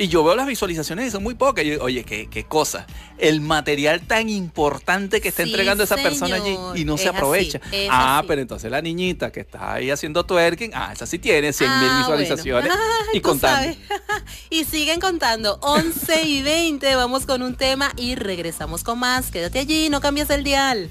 Y 0.00 0.06
yo 0.06 0.22
veo 0.22 0.36
las 0.36 0.46
visualizaciones 0.46 1.08
y 1.08 1.10
son 1.10 1.24
muy 1.24 1.34
pocas. 1.34 1.64
Y 1.64 1.70
yo, 1.70 1.82
oye, 1.82 2.04
qué, 2.04 2.28
qué 2.30 2.44
cosa. 2.44 2.86
El 3.18 3.40
material 3.40 4.00
tan 4.02 4.28
importante 4.28 5.20
que 5.20 5.28
está 5.28 5.42
Sí, 5.42 5.48
entregando 5.50 5.82
esa 5.82 5.96
persona 5.96 6.36
allí 6.36 6.56
y 6.76 6.84
no 6.84 6.94
Es 6.94 7.00
se 7.02 7.08
aprovecha. 7.08 7.60
ah, 7.90 8.18
así. 8.20 8.28
pero 8.28 8.40
entonces 8.40 8.70
la 8.70 8.80
niñita 8.80 9.32
que 9.32 9.40
está 9.40 9.72
ahí 9.74 9.90
haciendo 9.90 10.24
twerking, 10.24 10.70
ah, 10.72 10.92
esa 10.92 11.04
sí 11.04 11.18
tiene 11.18 11.52
100 11.52 11.68
mil 11.80 11.88
Ah, 11.90 12.04
bueno. 12.06 12.18
visualizaciones 12.22 12.72
Ay, 12.72 13.08
y 13.18 13.20
contando. 13.20 13.76
y 14.50 14.64
siguen 14.64 15.00
contando. 15.00 15.58
11 15.62 16.22
y 16.22 16.42
20, 16.42 16.94
vamos 16.94 17.26
con 17.26 17.42
un 17.42 17.56
tema 17.56 17.92
y 17.96 18.14
regresamos 18.14 18.84
con 18.84 19.00
más. 19.00 19.32
Quédate 19.32 19.58
allí, 19.58 19.90
no 19.90 20.00
cambies 20.00 20.30
el 20.30 20.44
dial. 20.44 20.90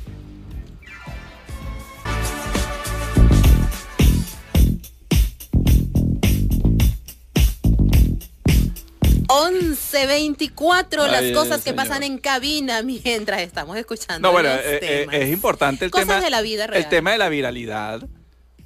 11.24, 9.27 11.07
las 11.07 11.31
cosas 11.33 11.63
que 11.63 11.73
pasan 11.73 12.03
en 12.03 12.17
cabina 12.17 12.81
mientras 12.81 13.41
estamos 13.41 13.77
escuchando. 13.77 14.27
No, 14.27 14.31
bueno, 14.31 14.49
los 14.49 14.59
eh, 14.59 14.79
eh, 14.81 15.07
es 15.11 15.29
importante 15.31 15.85
el 15.85 15.91
Cosas 15.91 16.07
tema. 16.07 16.21
de 16.21 16.29
la 16.29 16.41
vida 16.41 16.65
El 16.65 16.87
tema 16.89 17.11
de 17.11 17.17
la 17.17 17.29
viralidad. 17.29 18.07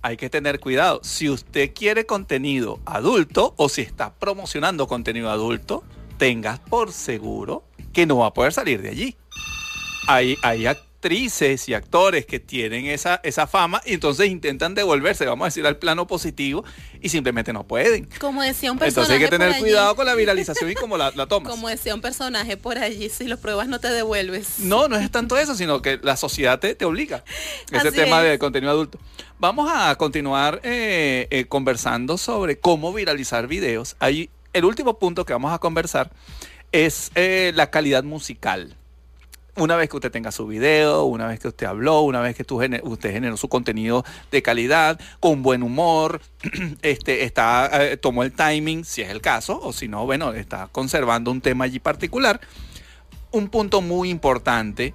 Hay 0.04 0.18
que 0.18 0.30
tener 0.30 0.60
cuidado. 0.60 1.00
Si 1.04 1.30
usted 1.30 1.74
quiere 1.74 2.06
contenido 2.06 2.80
adulto 2.86 3.54
o 3.58 3.70
si 3.70 3.82
está 3.82 4.14
promocionando 4.16 4.88
contenido 4.88 5.30
adulto, 5.30 5.84
tengas 6.18 6.60
por 6.60 6.92
seguro 6.92 7.64
que 7.94 8.06
no 8.06 8.18
va 8.18 8.28
a 8.28 8.34
poder 8.34 8.54
salir 8.54 8.82
de 8.82 8.90
allí. 8.90 9.16
Hay, 10.08 10.36
hay 10.42 10.66
actrices 11.02 11.68
y 11.68 11.74
actores 11.74 12.28
que 12.28 12.40
tienen 12.40 12.86
esa, 12.86 13.20
esa 13.24 13.48
fama 13.48 13.82
y 13.86 13.96
entonces 13.96 14.30
intentan 14.30 14.76
devolverse, 14.76 15.26
vamos 15.26 15.46
a 15.46 15.48
decir, 15.48 15.66
al 15.66 15.78
plano 15.78 16.06
positivo 16.06 16.64
y 17.02 17.10
simplemente 17.10 17.52
no 17.54 17.64
pueden. 17.64 18.08
Como 18.20 18.44
decía 18.44 18.72
un 18.72 18.78
personaje 18.78 19.16
Entonces 19.16 19.32
hay 19.32 19.40
que 19.40 19.52
tener 19.52 19.60
cuidado 19.60 19.96
con 19.96 20.06
la 20.06 20.14
viralización 20.14 20.70
y 20.70 20.76
cómo 20.76 20.98
la, 20.98 21.10
la 21.16 21.26
tomas. 21.26 21.50
Como 21.50 21.70
decía 21.70 21.96
un 21.96 22.02
personaje 22.02 22.56
por 22.56 22.78
allí, 22.78 23.10
si 23.10 23.24
lo 23.24 23.38
pruebas 23.38 23.68
no 23.68 23.80
te 23.80 23.90
devuelves. 23.90 24.60
No, 24.60 24.88
no 24.88 24.96
es 24.96 25.10
tanto 25.10 25.38
eso, 25.38 25.56
sino 25.56 25.82
que 25.82 26.00
la 26.04 26.16
sociedad 26.18 26.60
te, 26.60 26.76
te 26.76 26.86
obliga. 26.86 27.24
Ese 27.72 27.88
Así 27.88 27.98
tema 27.98 28.24
es. 28.24 28.30
de 28.30 28.40
contenido 28.40 28.72
adulto. 28.72 29.00
Vamos 29.40 29.72
a 29.74 29.96
continuar 29.96 30.62
eh, 30.64 31.28
eh, 31.32 31.46
conversando 31.46 32.20
sobre 32.20 32.60
cómo 32.60 32.94
viralizar 32.94 33.48
videos. 33.48 33.96
Ahí, 33.98 34.30
el 34.54 34.66
último 34.66 35.00
punto 35.00 35.26
que 35.26 35.34
vamos 35.34 35.52
a 35.52 35.58
conversar 35.58 36.12
es 36.72 37.12
eh, 37.16 37.54
la 37.56 37.72
calidad 37.72 38.04
musical. 38.04 38.76
Una 39.58 39.76
vez 39.76 39.90
que 39.90 39.98
usted 39.98 40.12
tenga 40.12 40.32
su 40.32 40.48
video, 40.48 41.04
una 41.04 41.28
vez 41.28 41.40
que 41.40 41.50
usted 41.50 41.66
habló, 41.68 42.02
una 42.02 42.22
vez 42.22 42.36
que 42.36 42.44
tú 42.46 42.58
gener- 42.60 42.82
usted 42.84 43.12
generó 43.12 43.36
su 43.36 43.50
contenido 43.50 44.06
de 44.32 44.42
calidad, 44.42 45.00
con 45.20 45.44
buen 45.44 45.62
humor, 45.62 46.22
este, 46.82 47.26
está, 47.26 47.70
eh, 47.84 47.98
tomó 47.98 48.24
el 48.24 48.32
timing, 48.32 48.86
si 48.86 49.02
es 49.02 49.10
el 49.10 49.20
caso, 49.22 49.60
o 49.62 49.74
si 49.74 49.88
no, 49.90 50.06
bueno, 50.06 50.32
está 50.34 50.68
conservando 50.72 51.32
un 51.32 51.42
tema 51.42 51.66
allí 51.66 51.80
particular. 51.80 52.40
Un 53.32 53.50
punto 53.50 53.82
muy 53.82 54.10
importante 54.10 54.94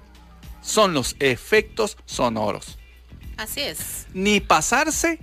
son 0.61 0.93
los 0.93 1.15
efectos 1.19 1.97
sonoros. 2.05 2.77
Así 3.37 3.61
es. 3.61 4.07
Ni 4.13 4.39
pasarse, 4.39 5.19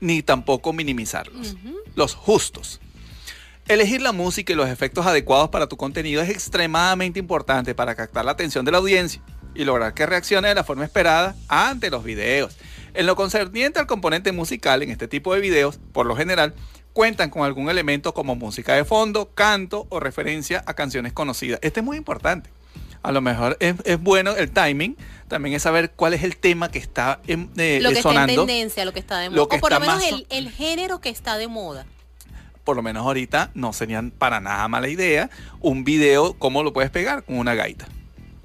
ni 0.00 0.22
tampoco 0.22 0.72
minimizarlos. 0.72 1.56
Los 1.94 2.14
justos. 2.16 2.80
Elegir 3.68 4.02
la 4.02 4.10
música 4.10 4.52
y 4.52 4.56
los 4.56 4.68
efectos 4.68 5.06
adecuados 5.06 5.50
para 5.50 5.68
tu 5.68 5.76
contenido 5.76 6.20
es 6.20 6.30
extremadamente 6.30 7.20
importante 7.20 7.74
para 7.74 7.94
captar 7.94 8.24
la 8.24 8.32
atención 8.32 8.64
de 8.64 8.72
la 8.72 8.78
audiencia 8.78 9.22
y 9.54 9.64
lograr 9.64 9.94
que 9.94 10.04
reaccione 10.04 10.48
de 10.48 10.54
la 10.54 10.64
forma 10.64 10.84
esperada 10.84 11.36
ante 11.46 11.88
los 11.88 12.02
videos. 12.02 12.56
En 12.94 13.06
lo 13.06 13.14
concerniente 13.14 13.78
al 13.78 13.86
componente 13.86 14.32
musical 14.32 14.82
en 14.82 14.90
este 14.90 15.06
tipo 15.06 15.32
de 15.32 15.40
videos, 15.40 15.78
por 15.92 16.06
lo 16.06 16.16
general, 16.16 16.54
cuentan 16.92 17.30
con 17.30 17.44
algún 17.44 17.70
elemento 17.70 18.12
como 18.14 18.34
música 18.34 18.74
de 18.74 18.84
fondo, 18.84 19.30
canto 19.32 19.86
o 19.90 20.00
referencia 20.00 20.64
a 20.66 20.74
canciones 20.74 21.12
conocidas. 21.12 21.60
Este 21.62 21.80
es 21.80 21.86
muy 21.86 21.96
importante. 21.96 22.50
A 23.04 23.12
lo 23.12 23.20
mejor 23.20 23.56
es, 23.60 23.76
es 23.84 24.00
bueno 24.00 24.34
el 24.36 24.50
timing, 24.50 24.96
también 25.28 25.54
es 25.54 25.62
saber 25.62 25.92
cuál 25.92 26.14
es 26.14 26.24
el 26.24 26.36
tema 26.36 26.70
que 26.70 26.78
está 26.78 27.20
em, 27.28 27.48
eh, 27.56 27.78
Lo 27.80 27.90
que 27.90 27.98
está 27.98 28.24
en 28.24 28.36
tendencia, 28.36 28.84
lo 28.84 28.92
que 28.92 29.00
está 29.00 29.18
de 29.20 29.30
moda. 29.30 29.42
O 29.42 29.48
por 29.48 29.72
lo 29.72 29.80
menos 29.80 30.02
el 30.28 30.50
género 30.50 31.00
que 31.00 31.10
está 31.10 31.38
de 31.38 31.46
moda. 31.46 31.86
Por 32.64 32.76
lo 32.76 32.82
menos 32.82 33.04
ahorita 33.06 33.50
no 33.54 33.72
serían 33.72 34.10
para 34.10 34.40
nada 34.40 34.66
mala 34.68 34.88
idea 34.88 35.30
un 35.60 35.84
video, 35.84 36.34
¿cómo 36.38 36.62
lo 36.62 36.72
puedes 36.72 36.90
pegar? 36.90 37.24
Con 37.24 37.38
una 37.38 37.54
gaita. 37.54 37.86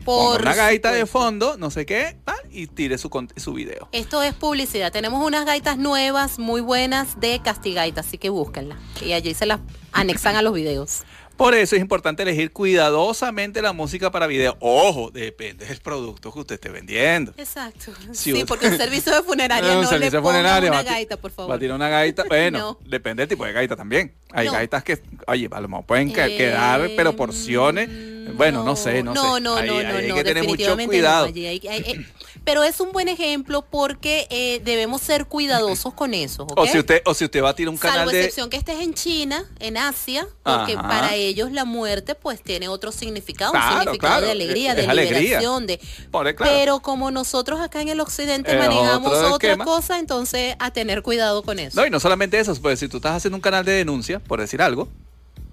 Por 0.05 0.41
una 0.41 0.55
gaita 0.55 0.93
de 0.93 1.05
fondo, 1.05 1.57
no 1.57 1.69
sé 1.69 1.85
qué, 1.85 2.15
tal, 2.23 2.37
y 2.49 2.67
tire 2.67 2.97
su, 2.97 3.09
su 3.35 3.53
video. 3.53 3.89
Esto 3.91 4.23
es 4.23 4.33
publicidad. 4.33 4.89
Tenemos 4.89 5.25
unas 5.25 5.45
gaitas 5.45 5.77
nuevas, 5.77 6.39
muy 6.39 6.61
buenas, 6.61 7.19
de 7.19 7.41
Castigaita, 7.43 7.99
así 7.99 8.17
que 8.17 8.29
búsquenlas. 8.29 8.79
Y 9.01 9.11
allí 9.11 9.33
se 9.33 9.45
las 9.45 9.59
anexan 9.91 10.37
a 10.37 10.41
los 10.41 10.53
videos. 10.53 11.03
Por 11.37 11.53
eso 11.53 11.75
es 11.75 11.81
importante 11.81 12.23
elegir 12.23 12.51
cuidadosamente 12.51 13.61
la 13.61 13.71
música 13.73 14.11
para 14.11 14.25
video. 14.27 14.57
Ojo, 14.59 15.11
depende 15.11 15.65
del 15.65 15.77
producto 15.79 16.31
que 16.33 16.39
usted 16.39 16.55
esté 16.55 16.69
vendiendo. 16.69 17.33
Exacto. 17.37 17.93
Si 18.11 18.15
sí, 18.15 18.33
usted- 18.33 18.47
porque 18.47 18.67
un 18.67 18.77
servicio 18.77 19.13
de 19.15 19.21
funeraria 19.23 19.71
Un 19.77 19.83
no, 19.83 19.87
servicio 19.87 20.19
le 20.19 20.23
pongan 20.23 20.41
funerario, 20.41 20.71
una 20.71 20.83
gaita, 20.83 21.17
por 21.17 21.31
favor. 21.31 21.51
Va 21.51 21.55
a 21.55 21.59
tirar 21.59 21.75
una 21.75 21.89
gaita. 21.89 22.23
Bueno, 22.27 22.59
No. 22.59 22.79
depende 22.89 23.21
del 23.21 23.29
tipo 23.29 23.45
de 23.45 23.53
gaita 23.53 23.75
también. 23.75 24.13
Hay 24.31 24.47
No. 24.47 24.53
gaitas 24.53 24.83
que, 24.83 25.01
oye, 25.27 25.47
a 25.51 25.61
lo 25.61 25.67
mejor 25.67 25.85
pueden 25.85 26.11
que- 26.11 26.25
Eh, 26.25 26.37
quedar, 26.37 26.89
pero 26.95 27.15
porciones. 27.15 27.89
Bueno, 28.35 28.63
no, 28.63 28.75
sé, 28.75 29.03
no, 29.03 29.13
sé. 29.15 29.21
No, 29.21 29.39
no, 29.39 29.55
Ahí- 29.55 29.67
no, 29.67 29.77
hay 29.77 30.07
no, 30.09 30.15
que 30.15 30.23
tener 30.23 30.43
mucho 30.43 30.75
cuidado. 30.85 31.27
allí 31.27 31.45
hay- 31.45 31.61
hay- 31.67 31.79
eh, 31.87 32.05
pero 32.47 32.63
es 32.63 32.79
un 32.79 32.93
buen 32.93 33.09
ejemplo 33.09 33.61
porque 33.69 34.25
eh, 34.29 34.61
debemos 34.63 35.01
ser 35.01 35.25
cuidadosos 35.25 35.93
con 35.93 36.13
eso, 36.13 36.43
¿ok? 36.43 36.53
O 36.57 36.65
si 36.65 36.79
usted, 36.79 37.01
o 37.03 37.13
si 37.13 37.25
usted 37.25 37.43
va 37.43 37.49
a 37.49 37.53
tirar 37.53 37.71
un 37.73 37.77
Salvo 37.77 37.91
canal 37.93 38.09
de. 38.09 38.19
excepción 38.19 38.49
que 38.49 38.55
estés 38.55 38.79
en 38.79 38.93
China, 38.93 39.43
en 39.59 39.75
Asia, 39.75 40.25
porque 40.43 40.75
Ajá. 40.75 40.87
para 40.87 41.13
ellos 41.15 41.51
la 41.51 41.65
muerte 41.65 42.15
pues 42.15 42.41
tiene 42.41 42.69
otro 42.69 42.93
significado, 42.93 43.51
Claro, 43.51 43.67
un 43.75 43.81
significado 43.81 44.11
claro, 44.13 44.25
de 44.27 44.31
alegría, 44.31 44.69
es- 44.71 44.75
de 44.77 44.83
es 44.83 44.87
alegría. 44.89 45.19
liberación, 45.19 45.67
de 45.67 45.79
claro. 46.09 46.35
pero 46.37 46.79
como 46.79 47.11
nosotros 47.11 47.59
acá 47.59 47.81
en 47.81 47.89
el 47.89 47.99
occidente 47.99 48.57
manejamos 48.57 49.11
otra 49.11 49.49
esquema. 49.51 49.65
cosa, 49.65 49.99
entonces 49.99 50.55
a 50.59 50.71
tener 50.71 51.01
cuidado 51.01 51.43
con 51.43 51.59
eso. 51.59 51.81
No, 51.81 51.85
y 51.85 51.89
no 51.89 51.99
solamente 51.99 52.39
eso, 52.39 52.55
pues 52.61 52.79
si 52.79 52.87
tú 52.87 52.95
estás 52.97 53.17
haciendo 53.17 53.35
un 53.35 53.41
canal 53.41 53.65
de 53.65 53.73
denuncia, 53.73 54.19
por 54.19 54.39
decir 54.39 54.61
algo, 54.61 54.87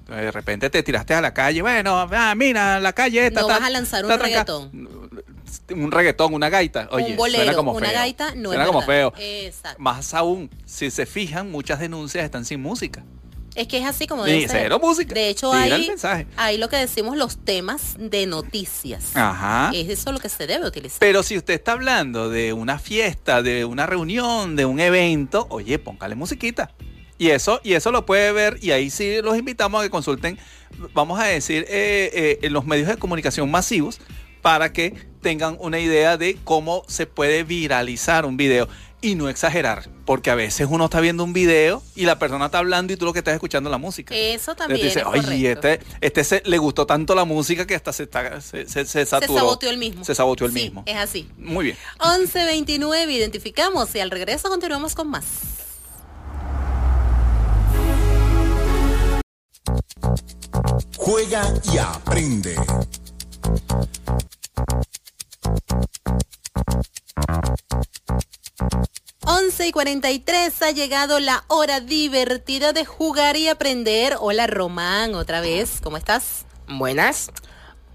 de 0.08 0.30
repente 0.30 0.70
te 0.70 0.82
tiraste 0.84 1.12
a 1.14 1.20
la 1.20 1.34
calle, 1.34 1.60
bueno, 1.60 2.06
ah, 2.12 2.34
mira, 2.36 2.78
la 2.78 2.92
calle 2.92 3.26
esta. 3.26 3.40
No 3.40 3.48
vas 3.48 3.62
a 3.62 3.70
lanzar 3.70 4.04
un 4.04 4.12
está 4.12 4.22
trancada. 4.22 4.68
Un 5.70 5.90
reggaetón, 5.90 6.34
una 6.34 6.48
gaita. 6.48 6.88
Oye, 6.90 7.12
un 7.12 7.16
bolero, 7.16 7.44
suena 7.44 7.56
como 7.56 7.72
una 7.72 7.88
feo. 7.88 7.98
gaita 7.98 8.34
no 8.34 8.50
suena 8.50 8.64
es 8.64 8.68
como 8.68 8.82
feo. 8.82 9.12
Exacto. 9.18 9.82
Más 9.82 10.14
aún, 10.14 10.50
si 10.64 10.90
se 10.90 11.06
fijan, 11.06 11.50
muchas 11.50 11.80
denuncias 11.80 12.24
están 12.24 12.44
sin 12.44 12.60
música. 12.60 13.04
Es 13.54 13.68
que 13.68 13.78
es 13.78 13.86
así 13.86 14.06
como 14.06 14.24
Ni 14.26 14.32
debe 14.32 14.48
cero 14.48 14.80
música. 14.82 15.14
De 15.14 15.28
hecho, 15.28 15.52
hay, 15.52 15.96
hay 16.36 16.58
lo 16.58 16.68
que 16.68 16.76
decimos 16.76 17.16
los 17.16 17.36
temas 17.38 17.94
de 17.98 18.26
noticias. 18.26 19.16
Ajá. 19.16 19.70
Es 19.72 19.88
eso 19.88 20.10
lo 20.10 20.18
que 20.18 20.28
se 20.28 20.46
debe 20.46 20.66
utilizar. 20.66 20.98
Pero 20.98 21.22
si 21.22 21.36
usted 21.38 21.54
está 21.54 21.72
hablando 21.72 22.30
de 22.30 22.52
una 22.52 22.80
fiesta, 22.80 23.42
de 23.42 23.64
una 23.64 23.86
reunión, 23.86 24.56
de 24.56 24.64
un 24.64 24.80
evento, 24.80 25.46
oye, 25.50 25.78
póngale 25.78 26.16
musiquita. 26.16 26.72
Y 27.16 27.30
eso, 27.30 27.60
y 27.62 27.74
eso 27.74 27.92
lo 27.92 28.04
puede 28.04 28.32
ver, 28.32 28.58
y 28.60 28.72
ahí 28.72 28.90
sí 28.90 29.22
los 29.22 29.38
invitamos 29.38 29.80
a 29.80 29.84
que 29.84 29.90
consulten, 29.90 30.36
vamos 30.92 31.20
a 31.20 31.24
decir, 31.24 31.64
eh, 31.68 32.10
eh, 32.12 32.38
en 32.42 32.52
los 32.52 32.66
medios 32.66 32.88
de 32.88 32.96
comunicación 32.96 33.48
masivos, 33.52 34.00
para 34.44 34.74
que 34.74 34.92
tengan 35.22 35.56
una 35.58 35.78
idea 35.80 36.18
de 36.18 36.36
cómo 36.44 36.84
se 36.86 37.06
puede 37.06 37.44
viralizar 37.44 38.26
un 38.26 38.36
video. 38.36 38.68
Y 39.00 39.14
no 39.16 39.28
exagerar, 39.28 39.88
porque 40.06 40.30
a 40.30 40.34
veces 40.34 40.66
uno 40.70 40.86
está 40.86 40.98
viendo 41.00 41.24
un 41.24 41.32
video 41.34 41.82
y 41.94 42.04
la 42.06 42.18
persona 42.18 42.46
está 42.46 42.58
hablando 42.58 42.92
y 42.92 42.96
tú 42.96 43.04
lo 43.06 43.12
que 43.12 43.18
estás 43.20 43.34
escuchando 43.34 43.68
es 43.68 43.72
la 43.72 43.76
música. 43.78 44.14
Eso 44.14 44.54
también 44.54 44.80
Entonces 44.80 45.02
es 45.02 45.12
dices, 45.12 45.30
oye, 45.30 45.52
este, 45.52 45.80
este 46.00 46.24
se- 46.24 46.42
le 46.46 46.56
gustó 46.56 46.86
tanto 46.86 47.14
la 47.14 47.24
música 47.26 47.66
que 47.66 47.74
hasta 47.74 47.92
se, 47.92 48.04
está- 48.04 48.40
se, 48.42 48.66
se, 48.66 48.84
se 48.84 48.86
se 48.86 49.04
saturó. 49.06 49.34
saboteó 49.40 49.68
el 49.70 49.76
mismo. 49.78 50.04
Se 50.06 50.14
saboteó 50.14 50.46
el 50.46 50.52
Sí, 50.54 50.62
mismo. 50.62 50.84
Es 50.86 50.96
así. 50.96 51.28
Muy 51.36 51.66
bien. 51.66 51.76
11.29, 51.98 53.10
identificamos 53.10 53.94
y 53.94 54.00
al 54.00 54.10
regreso 54.10 54.48
continuamos 54.48 54.94
con 54.94 55.08
más. 55.08 55.24
Juega 60.96 61.42
y 61.72 61.78
aprende. 61.78 62.54
Once 69.26 69.66
y 69.66 69.72
43 69.72 70.62
ha 70.62 70.70
llegado 70.70 71.20
la 71.20 71.44
hora 71.48 71.80
divertida 71.80 72.72
de 72.72 72.84
jugar 72.84 73.36
y 73.36 73.48
aprender. 73.48 74.16
Hola 74.20 74.46
Román, 74.46 75.14
otra 75.14 75.40
vez, 75.40 75.80
¿cómo 75.82 75.96
estás? 75.96 76.46
Buenas. 76.68 77.30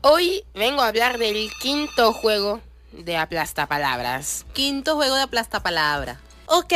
Hoy 0.02 0.44
vengo 0.54 0.82
a 0.82 0.88
hablar 0.88 1.18
del 1.18 1.50
quinto 1.62 2.14
juego 2.14 2.62
de 2.92 3.18
aplastapalabras. 3.18 4.46
Quinto 4.54 4.96
juego 4.96 5.16
de 5.16 5.22
aplastapalabra. 5.22 6.20
Ok, 6.46 6.74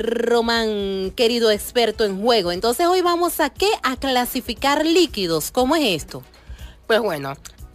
Román, 0.00 1.12
querido 1.16 1.50
experto 1.50 2.04
en 2.04 2.20
juego. 2.22 2.52
Entonces 2.52 2.86
hoy 2.86 3.00
vamos 3.00 3.40
a 3.40 3.50
qué? 3.50 3.70
A 3.82 3.96
clasificar 3.96 4.84
líquidos. 4.84 5.50
¿Cómo 5.50 5.76
es 5.76 6.02
esto? 6.02 6.22
Pues 6.86 7.00
bueno, 7.00 7.34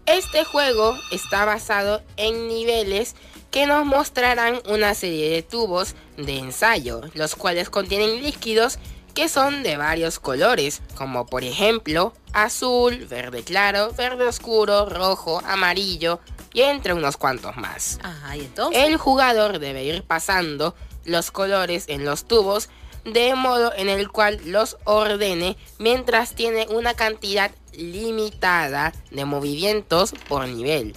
este 0.09 0.43
juego 0.43 0.97
está 1.11 1.45
basado 1.45 2.01
en 2.17 2.47
niveles 2.47 3.15
que 3.51 3.67
nos 3.67 3.85
mostrarán 3.85 4.59
una 4.67 4.95
serie 4.95 5.29
de 5.29 5.43
tubos 5.43 5.95
de 6.17 6.39
ensayo, 6.39 7.01
los 7.13 7.35
cuales 7.35 7.69
contienen 7.69 8.23
líquidos 8.23 8.79
que 9.13 9.29
son 9.29 9.61
de 9.61 9.77
varios 9.77 10.19
colores, 10.19 10.81
como 10.95 11.27
por 11.27 11.43
ejemplo 11.43 12.13
azul, 12.33 13.05
verde 13.05 13.43
claro, 13.43 13.91
verde 13.91 14.27
oscuro, 14.27 14.87
rojo, 14.87 15.41
amarillo 15.45 16.19
y 16.53 16.61
entre 16.61 16.93
unos 16.93 17.17
cuantos 17.17 17.55
más. 17.55 17.99
Ajá, 18.01 18.35
y 18.35 18.41
entonces. 18.41 18.83
El 18.83 18.97
jugador 18.97 19.59
debe 19.59 19.83
ir 19.83 20.03
pasando 20.03 20.75
los 21.05 21.29
colores 21.29 21.85
en 21.87 22.05
los 22.05 22.25
tubos 22.25 22.69
de 23.05 23.35
modo 23.35 23.71
en 23.75 23.89
el 23.89 24.09
cual 24.09 24.39
los 24.45 24.77
ordene 24.83 25.57
mientras 25.77 26.33
tiene 26.35 26.67
una 26.69 26.93
cantidad 26.93 27.51
limitada 27.73 28.93
de 29.11 29.25
movimientos 29.25 30.13
por 30.27 30.47
nivel, 30.47 30.95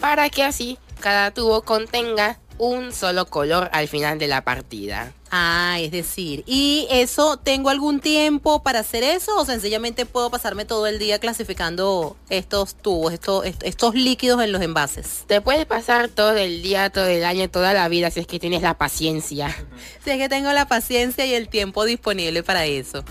para 0.00 0.30
que 0.30 0.42
así 0.42 0.78
cada 1.00 1.30
tubo 1.32 1.62
contenga 1.62 2.38
un 2.58 2.92
solo 2.92 3.26
color 3.26 3.68
al 3.72 3.88
final 3.88 4.18
de 4.18 4.28
la 4.28 4.44
partida. 4.44 5.12
Ah, 5.36 5.78
es 5.80 5.90
decir, 5.90 6.44
¿y 6.46 6.86
eso 6.90 7.36
tengo 7.38 7.68
algún 7.68 7.98
tiempo 7.98 8.62
para 8.62 8.78
hacer 8.78 9.02
eso 9.02 9.36
o 9.36 9.44
sencillamente 9.44 10.06
puedo 10.06 10.30
pasarme 10.30 10.64
todo 10.64 10.86
el 10.86 11.00
día 11.00 11.18
clasificando 11.18 12.16
estos 12.28 12.76
tubos, 12.76 13.12
estos, 13.12 13.44
estos 13.44 13.96
líquidos 13.96 14.40
en 14.44 14.52
los 14.52 14.62
envases? 14.62 15.24
Te 15.26 15.40
puedes 15.40 15.66
pasar 15.66 16.06
todo 16.06 16.36
el 16.36 16.62
día, 16.62 16.88
todo 16.90 17.06
el 17.06 17.24
año, 17.24 17.50
toda 17.50 17.72
la 17.72 17.88
vida 17.88 18.12
si 18.12 18.20
es 18.20 18.28
que 18.28 18.38
tienes 18.38 18.62
la 18.62 18.78
paciencia. 18.78 19.48
Si 20.04 20.10
es 20.10 20.18
que 20.18 20.28
tengo 20.28 20.52
la 20.52 20.68
paciencia 20.68 21.26
y 21.26 21.34
el 21.34 21.48
tiempo 21.48 21.84
disponible 21.84 22.44
para 22.44 22.66
eso. 22.66 23.04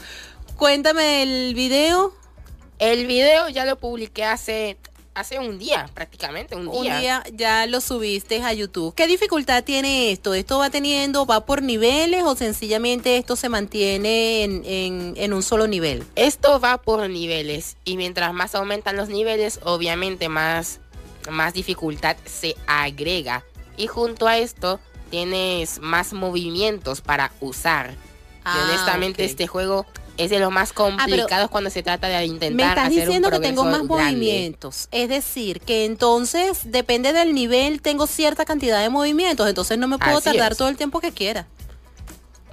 Cuéntame 0.55 1.23
el 1.23 1.53
video. 1.55 2.13
El 2.79 3.05
video 3.05 3.49
ya 3.49 3.65
lo 3.65 3.77
publiqué 3.77 4.23
hace 4.23 4.77
hace 5.15 5.39
un 5.39 5.59
día, 5.59 5.89
prácticamente 5.93 6.55
un 6.55 6.69
día. 6.69 6.95
Un 6.95 7.01
día 7.01 7.23
ya 7.33 7.65
lo 7.67 7.81
subiste 7.81 8.43
a 8.43 8.53
YouTube. 8.53 8.93
¿Qué 8.95 9.07
dificultad 9.07 9.63
tiene 9.63 10.11
esto? 10.11 10.33
¿Esto 10.33 10.59
va 10.59 10.69
teniendo, 10.69 11.25
va 11.25 11.45
por 11.45 11.61
niveles 11.61 12.23
o 12.23 12.35
sencillamente 12.35 13.17
esto 13.17 13.35
se 13.35 13.49
mantiene 13.49 14.43
en, 14.43 15.13
en, 15.15 15.33
un 15.33 15.43
solo 15.43 15.67
nivel? 15.67 16.03
Esto 16.15 16.59
va 16.59 16.77
por 16.77 17.09
niveles 17.09 17.77
y 17.85 17.97
mientras 17.97 18.33
más 18.33 18.55
aumentan 18.55 18.95
los 18.97 19.09
niveles, 19.09 19.59
obviamente 19.63 20.29
más, 20.29 20.79
más 21.29 21.53
dificultad 21.53 22.17
se 22.25 22.55
agrega. 22.67 23.43
Y 23.77 23.87
junto 23.87 24.27
a 24.27 24.37
esto 24.37 24.79
tienes 25.09 25.79
más 25.79 26.13
movimientos 26.13 27.01
para 27.01 27.31
usar. 27.39 27.91
y 27.91 27.95
ah, 28.45 28.65
honestamente 28.67 29.25
este 29.25 29.47
juego 29.47 29.85
es 30.17 30.29
de 30.29 30.39
los 30.39 30.51
más 30.51 30.71
ah, 30.71 30.73
complicados 30.75 31.49
cuando 31.49 31.69
se 31.69 31.83
trata 31.83 32.07
de 32.07 32.25
intentar 32.25 32.55
me 32.55 32.69
estás 32.69 32.89
diciendo 32.89 33.29
que 33.29 33.39
tengo 33.39 33.63
más 33.63 33.83
movimientos. 33.83 34.87
Es 34.91 35.09
decir 35.09 35.59
que 35.61 35.85
entonces 35.85 36.71
depende 36.71 37.13
del 37.13 37.33
nivel 37.33 37.81
tengo 37.81 38.07
cierta 38.07 38.45
cantidad 38.45 38.81
de 38.81 38.89
movimientos 38.89 39.47
entonces 39.47 39.77
no 39.77 39.87
me 39.87 39.97
puedo 39.97 40.21
tardar 40.21 40.55
todo 40.55 40.69
el 40.69 40.77
tiempo 40.77 40.99
que 40.99 41.11
quiera 41.11 41.47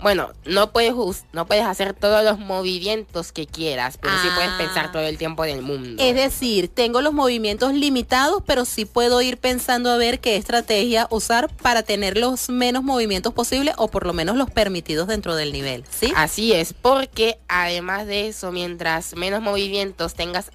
bueno, 0.02 0.30
no 0.44 0.72
puedes, 0.72 0.94
no 1.32 1.46
puedes 1.46 1.64
hacer 1.64 1.94
todos 1.94 2.24
los 2.24 2.38
movimientos 2.38 3.32
que 3.32 3.46
quieras, 3.46 3.98
pero 3.98 4.14
sí 4.22 4.28
puedes 4.34 4.50
pensar 4.52 4.86
ah. 4.86 4.92
todo 4.92 5.02
el 5.02 5.18
tiempo 5.18 5.42
del 5.42 5.62
mundo. 5.62 6.02
Es 6.02 6.14
decir, 6.14 6.68
tengo 6.68 7.00
los 7.00 7.12
movimientos 7.12 7.74
limitados, 7.74 8.42
pero 8.46 8.64
sí 8.64 8.84
puedo 8.84 9.20
ir 9.22 9.36
pensando 9.38 9.90
a 9.90 9.96
ver 9.96 10.20
qué 10.20 10.36
estrategia 10.36 11.06
usar 11.10 11.54
para 11.56 11.82
tener 11.82 12.16
los 12.16 12.48
menos 12.48 12.82
movimientos 12.82 13.34
posibles 13.34 13.74
o 13.78 13.88
por 13.88 14.06
lo 14.06 14.12
menos 14.12 14.36
los 14.36 14.50
permitidos 14.50 15.08
dentro 15.08 15.34
del 15.34 15.52
nivel, 15.52 15.84
¿sí? 15.90 16.12
Así 16.16 16.52
es, 16.52 16.72
porque 16.72 17.38
además 17.48 18.06
de 18.06 18.28
eso, 18.28 18.52
mientras 18.52 19.14
menos 19.16 19.42
movimientos 19.42 20.14
tengas, 20.14 20.50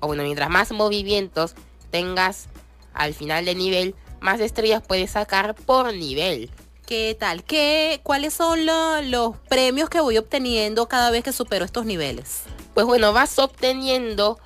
o 0.00 0.06
bueno, 0.06 0.22
mientras 0.22 0.50
más 0.50 0.70
movimientos 0.72 1.54
tengas 1.90 2.48
al 2.94 3.14
final 3.14 3.44
del 3.44 3.58
nivel, 3.58 3.94
más 4.20 4.40
estrellas 4.40 4.82
puedes 4.86 5.10
sacar 5.10 5.54
por 5.54 5.92
nivel. 5.92 6.50
¿Qué 6.92 7.16
tal? 7.18 7.42
¿Qué, 7.42 8.00
¿Cuáles 8.02 8.34
son 8.34 8.66
los 8.66 9.38
premios 9.48 9.88
que 9.88 10.02
voy 10.02 10.18
obteniendo 10.18 10.88
cada 10.88 11.10
vez 11.10 11.24
que 11.24 11.32
supero 11.32 11.64
estos 11.64 11.86
niveles? 11.86 12.42
Pues 12.74 12.84
bueno, 12.84 13.14
vas 13.14 13.38
obteniendo 13.38 14.38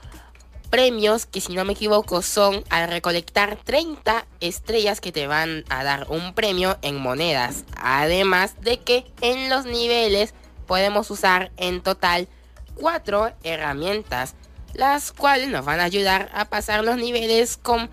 premios 0.71 1.27
que 1.27 1.41
si 1.41 1.55
no 1.55 1.65
me 1.65 1.73
equivoco 1.73 2.23
son 2.23 2.63
al 2.71 2.89
recolectar 2.89 3.59
30 3.65 4.29
estrellas 4.39 5.01
que 5.01 5.11
te 5.11 5.27
van 5.27 5.65
a 5.71 5.83
dar 5.83 6.07
un 6.09 6.35
premio 6.35 6.79
en 6.83 7.01
monedas. 7.01 7.65
Además 7.79 8.55
de 8.61 8.79
que 8.79 9.07
en 9.23 9.51
los 9.51 9.65
niveles 9.65 10.33
podemos 10.69 11.11
usar 11.11 11.51
en 11.57 11.83
total 11.83 12.29
4 12.77 13.33
herramientas, 13.43 14.37
las 14.73 15.11
cuales 15.11 15.49
nos 15.49 15.65
van 15.65 15.81
a 15.81 15.85
ayudar 15.85 16.31
a 16.33 16.45
pasar 16.45 16.85
los 16.85 16.97
niveles 16.97 17.57
con 17.57 17.91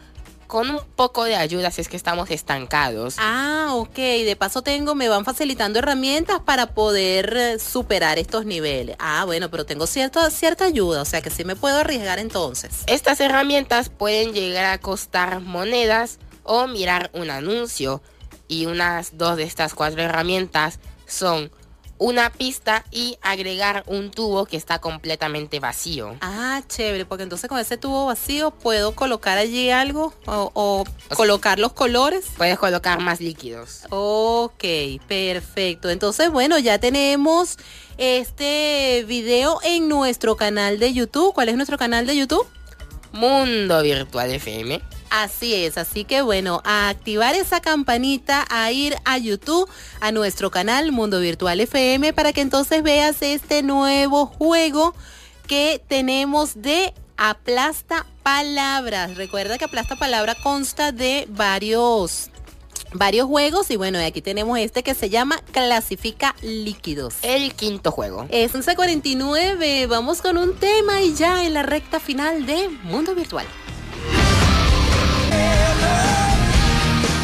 con 0.53 0.69
un 0.69 0.81
poco 0.95 1.23
de 1.23 1.35
ayuda 1.35 1.71
si 1.71 1.81
es 1.81 1.87
que 1.87 1.97
estamos 1.97 2.29
estancados. 2.29 3.15
Ah, 3.17 3.69
ok. 3.71 3.95
De 3.95 4.35
paso 4.37 4.61
tengo, 4.61 4.93
me 4.93 5.09
van 5.09 5.25
facilitando 5.25 5.79
herramientas 5.79 6.41
para 6.41 6.75
poder 6.75 7.35
eh, 7.35 7.57
superar 7.57 8.19
estos 8.19 8.45
niveles. 8.45 8.95
Ah, 8.99 9.23
bueno, 9.25 9.49
pero 9.49 9.65
tengo 9.65 9.87
cierta, 9.87 10.29
cierta 10.29 10.65
ayuda, 10.65 11.01
o 11.01 11.05
sea 11.05 11.23
que 11.23 11.31
sí 11.31 11.43
me 11.43 11.55
puedo 11.55 11.79
arriesgar 11.79 12.19
entonces. 12.19 12.83
Estas 12.85 13.19
herramientas 13.19 13.89
pueden 13.89 14.33
llegar 14.33 14.65
a 14.65 14.77
costar 14.77 15.39
monedas 15.39 16.19
o 16.43 16.67
mirar 16.67 17.09
un 17.15 17.31
anuncio. 17.31 18.03
Y 18.47 18.67
unas 18.67 19.17
dos 19.17 19.37
de 19.37 19.45
estas 19.45 19.73
cuatro 19.73 20.03
herramientas 20.03 20.77
son 21.07 21.49
una 21.97 22.31
pista 22.31 22.83
y 22.91 23.17
agregar 23.21 23.83
un 23.87 24.11
tubo 24.11 24.45
que 24.45 24.57
está 24.57 24.79
completamente 24.79 25.59
vacío. 25.59 26.15
Ah, 26.21 26.61
chévere, 26.67 27.05
porque 27.05 27.23
entonces 27.23 27.49
con 27.49 27.59
ese 27.59 27.77
tubo 27.77 28.05
vacío 28.07 28.51
puedo 28.51 28.93
colocar 28.93 29.37
allí 29.37 29.69
algo 29.69 30.13
o, 30.25 30.83
colocar 31.15 31.59
los 31.59 31.73
colores. 31.73 32.25
Puedes 32.37 32.57
colocar 32.57 32.99
más 32.99 33.21
líquidos. 33.21 33.81
Ok, 33.89 34.63
perfecto. 35.07 35.89
Entonces, 35.89 36.31
bueno, 36.31 36.59
ya 36.59 36.79
tenemos 36.79 37.57
este 37.97 39.05
video 39.07 39.59
en 39.63 39.87
nuestro 39.87 40.35
canal 40.35 40.79
de 40.79 40.93
YouTube. 40.93 41.33
¿Cuál 41.33 41.49
es 41.49 41.55
nuestro 41.55 41.77
canal 41.77 42.05
de 42.07 42.15
YouTube? 42.15 42.45
Mundo 43.11 43.81
Virtual 43.83 44.31
FM. 44.31 44.81
Así 45.15 45.53
es, 45.53 45.77
así 45.77 46.05
que 46.05 46.23
bueno, 46.23 46.63
a 46.65 46.89
activar 46.89 47.35
esa 47.35 47.61
campanita, 47.61 48.47
a 48.49 48.71
ir 48.71 48.95
a 49.05 49.19
YouTube, 49.19 49.69
a 49.99 50.11
nuestro 50.11 50.49
canal 50.49 50.91
Mundo 50.91 51.19
Virtual 51.19 51.59
FM, 51.59 52.13
para 52.13 52.33
que 52.33 52.41
entonces 52.41 52.81
veas 52.81 53.21
este 53.21 53.61
nuevo 53.61 54.25
juego 54.25 54.95
que 55.45 55.79
tenemos 55.87 56.63
de 56.63 56.95
Aplasta 57.15 58.07
Palabras. 58.23 59.15
Recuerda 59.15 59.59
que 59.59 59.65
Aplasta 59.65 59.95
Palabra 59.97 60.33
consta 60.33 60.91
de 60.91 61.27
varios 61.29 62.31
varios 62.91 63.27
juegos 63.27 63.69
y 63.69 63.75
bueno, 63.75 63.99
aquí 63.99 64.23
tenemos 64.23 64.57
este 64.57 64.81
que 64.81 64.95
se 64.95 65.11
llama 65.11 65.39
Clasifica 65.51 66.33
Líquidos. 66.41 67.17
El 67.21 67.53
quinto 67.53 67.91
juego. 67.91 68.25
Es 68.31 68.55
un 68.55 68.63
C49, 68.63 69.87
vamos 69.87 70.23
con 70.23 70.39
un 70.39 70.55
tema 70.55 71.03
y 71.03 71.13
ya 71.13 71.45
en 71.45 71.53
la 71.53 71.61
recta 71.61 71.99
final 71.99 72.47
de 72.47 72.67
Mundo 72.69 73.13
Virtual. 73.13 73.45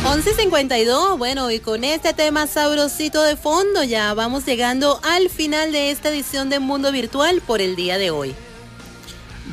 11.52, 0.10 1.18
bueno, 1.18 1.52
y 1.52 1.60
con 1.60 1.84
este 1.84 2.14
tema 2.14 2.48
sabrosito 2.48 3.22
de 3.22 3.38
fondo 3.38 3.84
ya 3.84 4.14
vamos 4.14 4.46
llegando 4.46 5.00
al 5.04 5.30
final 5.30 5.72
de 5.72 5.92
esta 5.92 6.10
edición 6.10 6.50
de 6.50 6.60
Mundo 6.60 6.92
Virtual 6.92 7.42
por 7.46 7.62
el 7.62 7.76
día 7.76 7.98
de 7.98 8.10
hoy. 8.10 8.36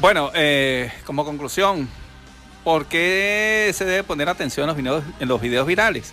Bueno, 0.00 0.30
eh, 0.34 0.90
como 1.04 1.24
conclusión, 1.24 1.88
¿por 2.64 2.86
qué 2.86 3.70
se 3.74 3.84
debe 3.84 4.02
poner 4.02 4.28
atención 4.28 4.64
en 4.64 4.68
los 4.68 4.76
videos, 4.76 5.04
en 5.20 5.28
los 5.28 5.40
videos 5.40 5.66
virales? 5.66 6.12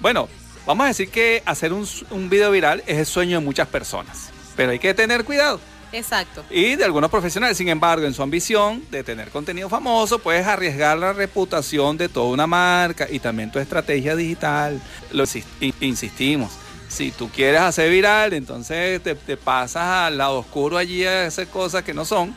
Bueno, 0.00 0.28
vamos 0.66 0.84
a 0.84 0.88
decir 0.88 1.08
que 1.08 1.42
hacer 1.46 1.72
un, 1.72 1.86
un 2.10 2.28
video 2.28 2.50
viral 2.50 2.82
es 2.86 2.98
el 2.98 3.06
sueño 3.06 3.38
de 3.38 3.44
muchas 3.44 3.68
personas, 3.68 4.30
pero 4.56 4.72
hay 4.72 4.78
que 4.78 4.94
tener 4.94 5.24
cuidado 5.24 5.60
Exacto. 5.96 6.44
Y 6.50 6.76
de 6.76 6.84
algunos 6.84 7.10
profesionales, 7.10 7.56
sin 7.56 7.68
embargo, 7.68 8.06
en 8.06 8.12
su 8.12 8.22
ambición 8.22 8.82
de 8.90 9.02
tener 9.02 9.30
contenido 9.30 9.68
famoso, 9.68 10.18
puedes 10.18 10.46
arriesgar 10.46 10.98
la 10.98 11.14
reputación 11.14 11.96
de 11.96 12.08
toda 12.10 12.26
una 12.26 12.46
marca 12.46 13.06
y 13.10 13.18
también 13.18 13.50
tu 13.50 13.58
estrategia 13.58 14.14
digital. 14.14 14.80
Lo 15.12 15.24
insistimos. 15.80 16.52
Si 16.88 17.10
tú 17.10 17.30
quieres 17.30 17.62
hacer 17.62 17.90
viral, 17.90 18.34
entonces 18.34 19.02
te, 19.02 19.36
pasas 19.36 19.82
al 19.82 20.18
lado 20.18 20.38
oscuro 20.38 20.76
allí 20.76 21.04
a 21.04 21.26
hacer 21.26 21.48
cosas 21.48 21.82
que 21.82 21.94
no 21.94 22.04
son 22.04 22.34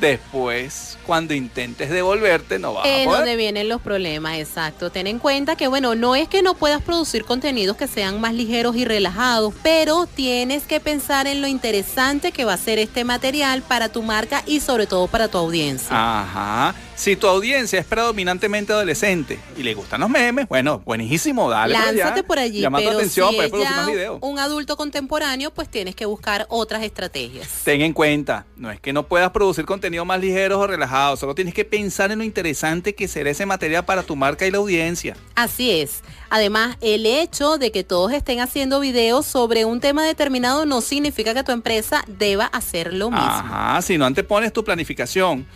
después 0.00 0.98
cuando 1.06 1.34
intentes 1.34 1.90
devolverte 1.90 2.58
no 2.58 2.74
vas 2.74 2.80
a 2.80 2.88
poder. 2.88 3.00
Es 3.00 3.06
donde 3.06 3.36
vienen 3.36 3.68
los 3.68 3.80
problemas, 3.80 4.38
exacto. 4.38 4.90
Ten 4.90 5.06
en 5.06 5.18
cuenta 5.18 5.56
que 5.56 5.68
bueno, 5.68 5.94
no 5.94 6.16
es 6.16 6.28
que 6.28 6.42
no 6.42 6.54
puedas 6.54 6.82
producir 6.82 7.24
contenidos 7.24 7.76
que 7.76 7.86
sean 7.86 8.20
más 8.20 8.34
ligeros 8.34 8.76
y 8.76 8.84
relajados, 8.84 9.54
pero 9.62 10.06
tienes 10.06 10.64
que 10.64 10.80
pensar 10.80 11.26
en 11.26 11.40
lo 11.40 11.46
interesante 11.46 12.32
que 12.32 12.44
va 12.44 12.54
a 12.54 12.58
ser 12.58 12.78
este 12.78 13.04
material 13.04 13.62
para 13.62 13.88
tu 13.88 14.02
marca 14.02 14.42
y 14.46 14.60
sobre 14.60 14.86
todo 14.86 15.06
para 15.06 15.28
tu 15.28 15.38
audiencia. 15.38 15.90
Ajá. 15.90 16.74
Si 17.00 17.16
tu 17.16 17.26
audiencia 17.28 17.80
es 17.80 17.86
predominantemente 17.86 18.74
adolescente 18.74 19.38
y 19.56 19.62
le 19.62 19.72
gustan 19.72 20.02
los 20.02 20.10
memes, 20.10 20.46
bueno, 20.46 20.82
buenísimo, 20.84 21.48
dale. 21.48 21.72
Lánzate 21.72 22.22
por, 22.22 22.38
allí. 22.38 22.60
Llama 22.60 22.82
tu 22.82 22.90
atención, 22.90 23.30
si 23.30 23.36
producir 23.48 23.74
más 23.74 23.86
videos. 23.86 24.18
Un 24.20 24.38
adulto 24.38 24.76
contemporáneo, 24.76 25.50
pues 25.50 25.70
tienes 25.70 25.94
que 25.94 26.04
buscar 26.04 26.44
otras 26.50 26.82
estrategias. 26.82 27.48
Ten 27.64 27.80
en 27.80 27.94
cuenta, 27.94 28.44
no 28.54 28.70
es 28.70 28.80
que 28.80 28.92
no 28.92 29.08
puedas 29.08 29.30
producir 29.30 29.64
contenido 29.64 30.04
más 30.04 30.20
ligeros 30.20 30.58
o 30.58 30.66
relajados, 30.66 31.20
solo 31.20 31.34
tienes 31.34 31.54
que 31.54 31.64
pensar 31.64 32.12
en 32.12 32.18
lo 32.18 32.24
interesante 32.24 32.94
que 32.94 33.08
será 33.08 33.30
ese 33.30 33.46
material 33.46 33.86
para 33.86 34.02
tu 34.02 34.14
marca 34.14 34.46
y 34.46 34.50
la 34.50 34.58
audiencia. 34.58 35.16
Así 35.36 35.70
es. 35.70 36.02
Además, 36.28 36.76
el 36.82 37.06
hecho 37.06 37.56
de 37.56 37.72
que 37.72 37.82
todos 37.82 38.12
estén 38.12 38.40
haciendo 38.40 38.78
videos 38.78 39.24
sobre 39.24 39.64
un 39.64 39.80
tema 39.80 40.04
determinado 40.04 40.66
no 40.66 40.82
significa 40.82 41.32
que 41.32 41.44
tu 41.44 41.52
empresa 41.52 42.04
deba 42.06 42.44
hacer 42.44 42.92
lo 42.92 43.10
mismo. 43.10 43.26
Ajá, 43.26 43.80
si 43.80 43.96
no 43.96 44.04
antepones 44.04 44.52
tu 44.52 44.62
planificación 44.62 45.46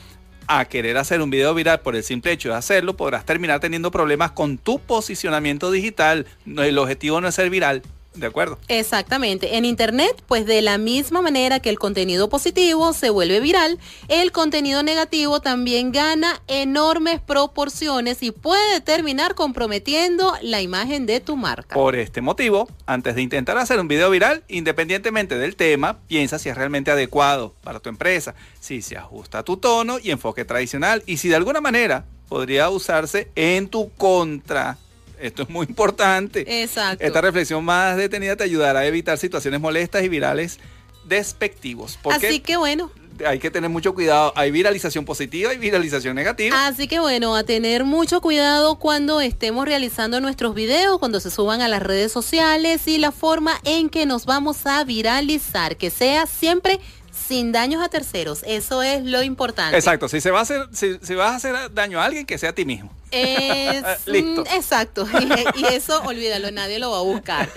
a 0.47 0.65
querer 0.67 0.97
hacer 0.97 1.21
un 1.21 1.31
video 1.31 1.55
viral 1.55 1.81
por 1.81 1.97
el 1.97 2.03
simple 2.03 2.33
hecho 2.33 2.51
de 2.51 2.57
hacerlo, 2.57 2.97
podrás 2.97 3.25
terminar 3.25 3.61
teniendo 3.61 3.91
problemas 3.91 4.33
con 4.33 4.59
tu 4.59 4.79
posicionamiento 4.79 5.71
digital. 5.71 6.27
El 6.47 6.79
objetivo 6.79 7.21
no 7.21 7.29
es 7.29 7.35
ser 7.35 7.51
viral. 7.51 7.83
De 8.15 8.27
acuerdo. 8.27 8.59
Exactamente. 8.69 9.57
En 9.57 9.65
Internet, 9.65 10.23
pues 10.29 10.47
de 10.47 10.63
la 10.63 10.79
misma 10.79 11.21
manera 11.21 11.61
que 11.61 11.69
el 11.69 11.79
contenido 11.79 12.29
positivo 12.29 12.93
se 12.93 13.11
vuelve 13.11 13.41
viral, 13.41 13.79
el 14.09 14.31
contenido 14.31 14.83
negativo 14.83 15.41
también 15.41 15.91
gana 15.91 16.41
enormes 16.47 17.21
proporciones 17.21 18.23
y 18.23 18.31
puede 18.31 18.81
terminar 18.81 19.35
comprometiendo 19.35 20.35
la 20.43 20.63
imagen 20.63 21.07
de 21.07 21.21
tu 21.21 21.37
marca. 21.37 21.75
Por 21.75 21.97
este 21.97 22.21
motivo, 22.21 22.69
antes 22.87 23.17
de 23.17 23.23
intentar 23.23 23.59
hacer 23.59 23.81
un 23.81 23.89
video 23.89 24.11
viral, 24.11 24.45
independientemente 24.49 25.37
del 25.37 25.57
tema, 25.57 25.99
piensa 26.07 26.39
si 26.39 26.49
es 26.49 26.57
realmente 26.57 26.93
adecuado 26.93 27.55
para 27.63 27.81
tu 27.81 27.89
empresa, 27.89 28.35
si 28.61 28.81
se 28.81 28.97
ajusta 28.97 29.41
a 29.41 29.43
tu 29.43 29.57
tono 29.57 29.99
y 30.03 30.11
enfoque 30.11 30.45
tradicional 30.45 31.03
y 31.07 31.17
si 31.17 31.29
de 31.29 31.37
alguna 31.37 31.61
manera 31.61 32.05
podría 32.29 32.71
usarse 32.71 33.29
en 33.35 33.69
tu 33.69 33.91
contra 33.91 34.79
esto 35.27 35.43
es 35.45 35.49
muy 35.49 35.67
importante. 35.67 36.63
Exacto. 36.63 37.05
Esta 37.05 37.21
reflexión 37.21 37.65
más 37.65 37.97
detenida 37.97 38.37
te 38.37 38.45
ayudará 38.45 38.81
a 38.81 38.87
evitar 38.87 39.17
situaciones 39.19 39.61
molestas 39.61 40.03
y 40.05 40.09
virales 40.09 40.59
despectivos. 41.05 41.99
Así 42.05 42.41
que 42.41 42.57
bueno. 42.57 42.91
Hay 43.25 43.39
que 43.39 43.49
tener 43.49 43.71
mucho 43.71 43.95
cuidado. 43.95 44.33
Hay 44.35 44.51
viralización 44.51 45.05
positiva 45.05 45.55
y 45.55 45.57
viralización 45.57 46.17
negativa. 46.17 46.67
Así 46.67 46.89
que 46.89 46.99
bueno, 46.99 47.37
a 47.37 47.45
tener 47.45 47.85
mucho 47.85 48.21
cuidado 48.21 48.81
cuando 48.81 49.21
estemos 49.21 49.67
realizando 49.67 50.21
nuestros 50.21 50.55
videos, 50.55 50.99
cuando 50.99 51.21
se 51.21 51.31
suban 51.31 51.63
a 51.63 51.69
las 51.69 51.81
redes 51.81 52.11
sociales 52.11 52.89
y 52.89 52.99
la 52.99 53.13
forma 53.13 53.61
en 53.65 53.89
que 53.89 54.05
nos 54.05 54.27
vamos 54.27 54.67
a 54.67 54.83
viralizar, 54.83 55.77
que 55.77 55.91
sea 55.91 56.27
siempre 56.27 56.81
sin 57.27 57.53
daños 57.53 57.83
a 57.83 57.89
terceros. 57.89 58.43
Eso 58.47 58.83
es 58.83 59.05
lo 59.05 59.23
importante. 59.23 59.77
Exacto. 59.77 60.09
Si 60.09 60.21
se 60.21 60.31
va 60.31 60.41
a 60.41 60.43
hacer, 60.43 60.69
si, 60.73 60.99
si 61.03 61.15
vas 61.15 61.33
a 61.33 61.37
hacer 61.37 61.73
daño 61.73 62.01
a 62.01 62.05
alguien, 62.05 62.27
que 62.27 62.39
sea 62.39 62.51
a 62.51 62.53
ti 62.55 62.65
mismo. 62.65 62.91
Listo. 64.07 64.45
Exacto. 64.53 65.07
Y, 65.57 65.65
eso, 65.67 66.03
olvídalo, 66.03 66.51
nadie 66.51 66.79
lo 66.79 66.91
va 66.91 66.99
a 66.99 67.03
buscar. 67.03 67.49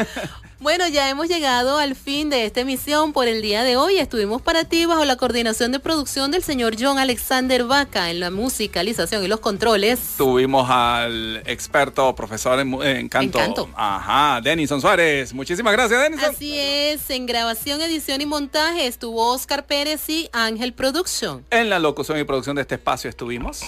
Bueno, 0.60 0.88
ya 0.88 1.08
hemos 1.10 1.28
llegado 1.28 1.78
al 1.78 1.95
fin 1.95 2.32
de 2.32 2.45
esta 2.45 2.62
emisión 2.62 3.14
por 3.14 3.28
el 3.28 3.43
día 3.43 3.64
de 3.64 3.78
hoy. 3.78 3.99
Estuvimos 3.99 4.41
para 4.41 4.64
ti 4.64 4.86
bajo 4.86 5.05
la 5.05 5.16
coordinación 5.16 5.72
de 5.72 5.80
producción 5.80 6.32
del 6.32 6.41
señor 6.41 6.76
John 6.80 6.97
Alexander 6.97 7.64
Vaca 7.64 8.10
en 8.10 8.20
la 8.20 8.32
musicalización 8.32 9.24
y 9.24 9.28
los 9.28 9.39
controles. 9.39 10.16
Tuvimos 10.18 10.68
al 10.68 11.43
experto 11.45 12.16
profesor 12.16 12.60
en, 12.60 13.08
canto. 13.08 13.70
Ajá, 13.76 14.41
Denison 14.41 14.82
Suárez. 14.82 15.32
Muchísimas 15.32 15.74
gracias, 15.74 16.01
Denison. 16.01 16.32
Así 16.34 16.58
es, 16.58 17.08
en 17.12 17.28
grabación, 17.28 17.80
edición 17.82 18.22
y 18.22 18.26
montaje 18.26 18.88
estuvo 18.88 19.32
Oscar 19.32 19.68
Pérez 19.68 20.10
y 20.10 20.28
Ángel 20.34 20.74
Production. 20.74 21.45
En 21.51 21.70
la 21.70 21.78
locución 21.78 22.18
y 22.20 22.24
producción 22.24 22.55
de 22.55 22.64
este 22.64 22.76
espacio 22.76 23.12
estuvimos. 23.12 23.62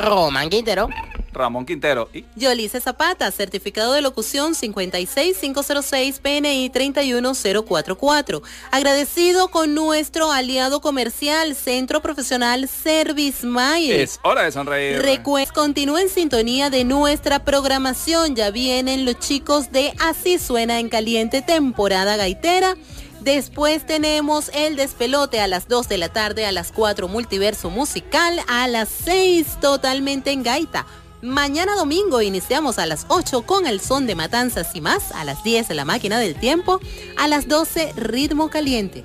Román 0.00 0.48
Quintero. 0.48 0.88
Ramón 1.32 1.64
Quintero 1.64 2.08
y 2.12 2.24
Yolice 2.34 2.80
Zapata, 2.80 3.30
certificado 3.30 3.92
de 3.92 4.02
locución 4.02 4.54
56506 4.54 6.18
PNI 6.18 6.70
31044. 6.70 8.42
Agradecido 8.72 9.48
con 9.48 9.74
nuestro 9.74 10.32
aliado 10.32 10.80
comercial 10.80 11.54
Centro 11.54 12.02
Profesional 12.02 12.68
Service 12.68 13.46
Mayer. 13.46 14.00
Es 14.00 14.18
hora 14.24 14.42
de 14.42 14.52
sonreír. 14.52 15.02
Recuerden, 15.02 15.54
continúa 15.54 16.02
en 16.02 16.08
sintonía 16.08 16.70
de 16.70 16.84
nuestra 16.84 17.44
programación. 17.44 18.34
Ya 18.34 18.50
vienen 18.50 19.04
los 19.04 19.18
chicos 19.18 19.70
de 19.70 19.92
Así 20.00 20.38
suena 20.38 20.80
en 20.80 20.88
caliente 20.88 21.42
temporada 21.42 22.16
gaitera. 22.16 22.74
Después 23.20 23.84
tenemos 23.84 24.50
el 24.54 24.76
despelote 24.76 25.40
a 25.40 25.46
las 25.46 25.68
2 25.68 25.88
de 25.90 25.98
la 25.98 26.08
tarde, 26.08 26.46
a 26.46 26.52
las 26.52 26.72
4 26.72 27.06
multiverso 27.06 27.68
musical, 27.68 28.40
a 28.48 28.66
las 28.66 28.88
6 28.88 29.58
totalmente 29.60 30.30
en 30.30 30.42
gaita. 30.42 30.86
Mañana 31.20 31.74
domingo 31.76 32.22
iniciamos 32.22 32.78
a 32.78 32.86
las 32.86 33.04
8 33.08 33.42
con 33.42 33.66
el 33.66 33.80
son 33.80 34.06
de 34.06 34.14
matanzas 34.14 34.74
y 34.74 34.80
más, 34.80 35.12
a 35.12 35.24
las 35.24 35.44
10 35.44 35.68
la 35.70 35.84
máquina 35.84 36.18
del 36.18 36.34
tiempo, 36.34 36.80
a 37.18 37.28
las 37.28 37.46
12 37.46 37.92
ritmo 37.94 38.48
caliente. 38.48 39.04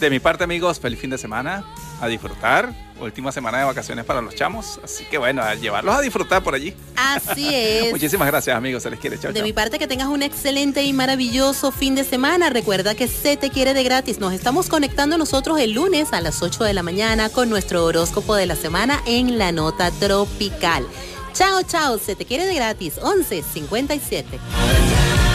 De 0.00 0.10
mi 0.10 0.20
parte 0.20 0.44
amigos, 0.44 0.78
feliz 0.78 1.00
fin 1.00 1.08
de 1.08 1.16
semana, 1.16 1.64
a 2.02 2.08
disfrutar, 2.08 2.74
última 3.00 3.32
semana 3.32 3.58
de 3.58 3.64
vacaciones 3.64 4.04
para 4.04 4.22
los 4.22 4.34
chamos, 4.34 4.80
así 4.82 5.04
que 5.04 5.18
bueno, 5.18 5.42
a 5.42 5.54
llevarlos 5.54 5.94
a 5.94 6.00
disfrutar 6.00 6.42
por 6.42 6.54
allí. 6.54 6.74
Así 6.96 7.48
es. 7.52 7.90
Muchísimas 7.90 8.28
gracias 8.28 8.56
amigos, 8.56 8.82
se 8.82 8.90
les 8.90 8.98
quiere, 8.98 9.18
chao. 9.18 9.32
De 9.32 9.42
mi 9.42 9.52
parte 9.52 9.78
que 9.78 9.86
tengas 9.86 10.08
un 10.08 10.22
excelente 10.22 10.84
y 10.84 10.92
maravilloso 10.92 11.72
fin 11.72 11.94
de 11.94 12.04
semana, 12.04 12.50
recuerda 12.50 12.94
que 12.94 13.08
se 13.08 13.36
te 13.36 13.50
quiere 13.50 13.74
de 13.74 13.84
gratis, 13.84 14.18
nos 14.18 14.32
estamos 14.32 14.68
conectando 14.68 15.18
nosotros 15.18 15.60
el 15.60 15.72
lunes 15.72 16.12
a 16.12 16.20
las 16.20 16.42
8 16.42 16.64
de 16.64 16.74
la 16.74 16.82
mañana 16.82 17.28
con 17.28 17.50
nuestro 17.50 17.84
horóscopo 17.84 18.34
de 18.34 18.46
la 18.46 18.56
semana 18.56 19.02
en 19.06 19.38
la 19.38 19.52
nota 19.52 19.90
tropical. 19.90 20.86
Chao, 21.32 21.62
chao, 21.62 21.98
se 21.98 22.16
te 22.16 22.24
quiere 22.24 22.46
de 22.46 22.54
gratis, 22.54 22.98
11.57. 22.98 25.25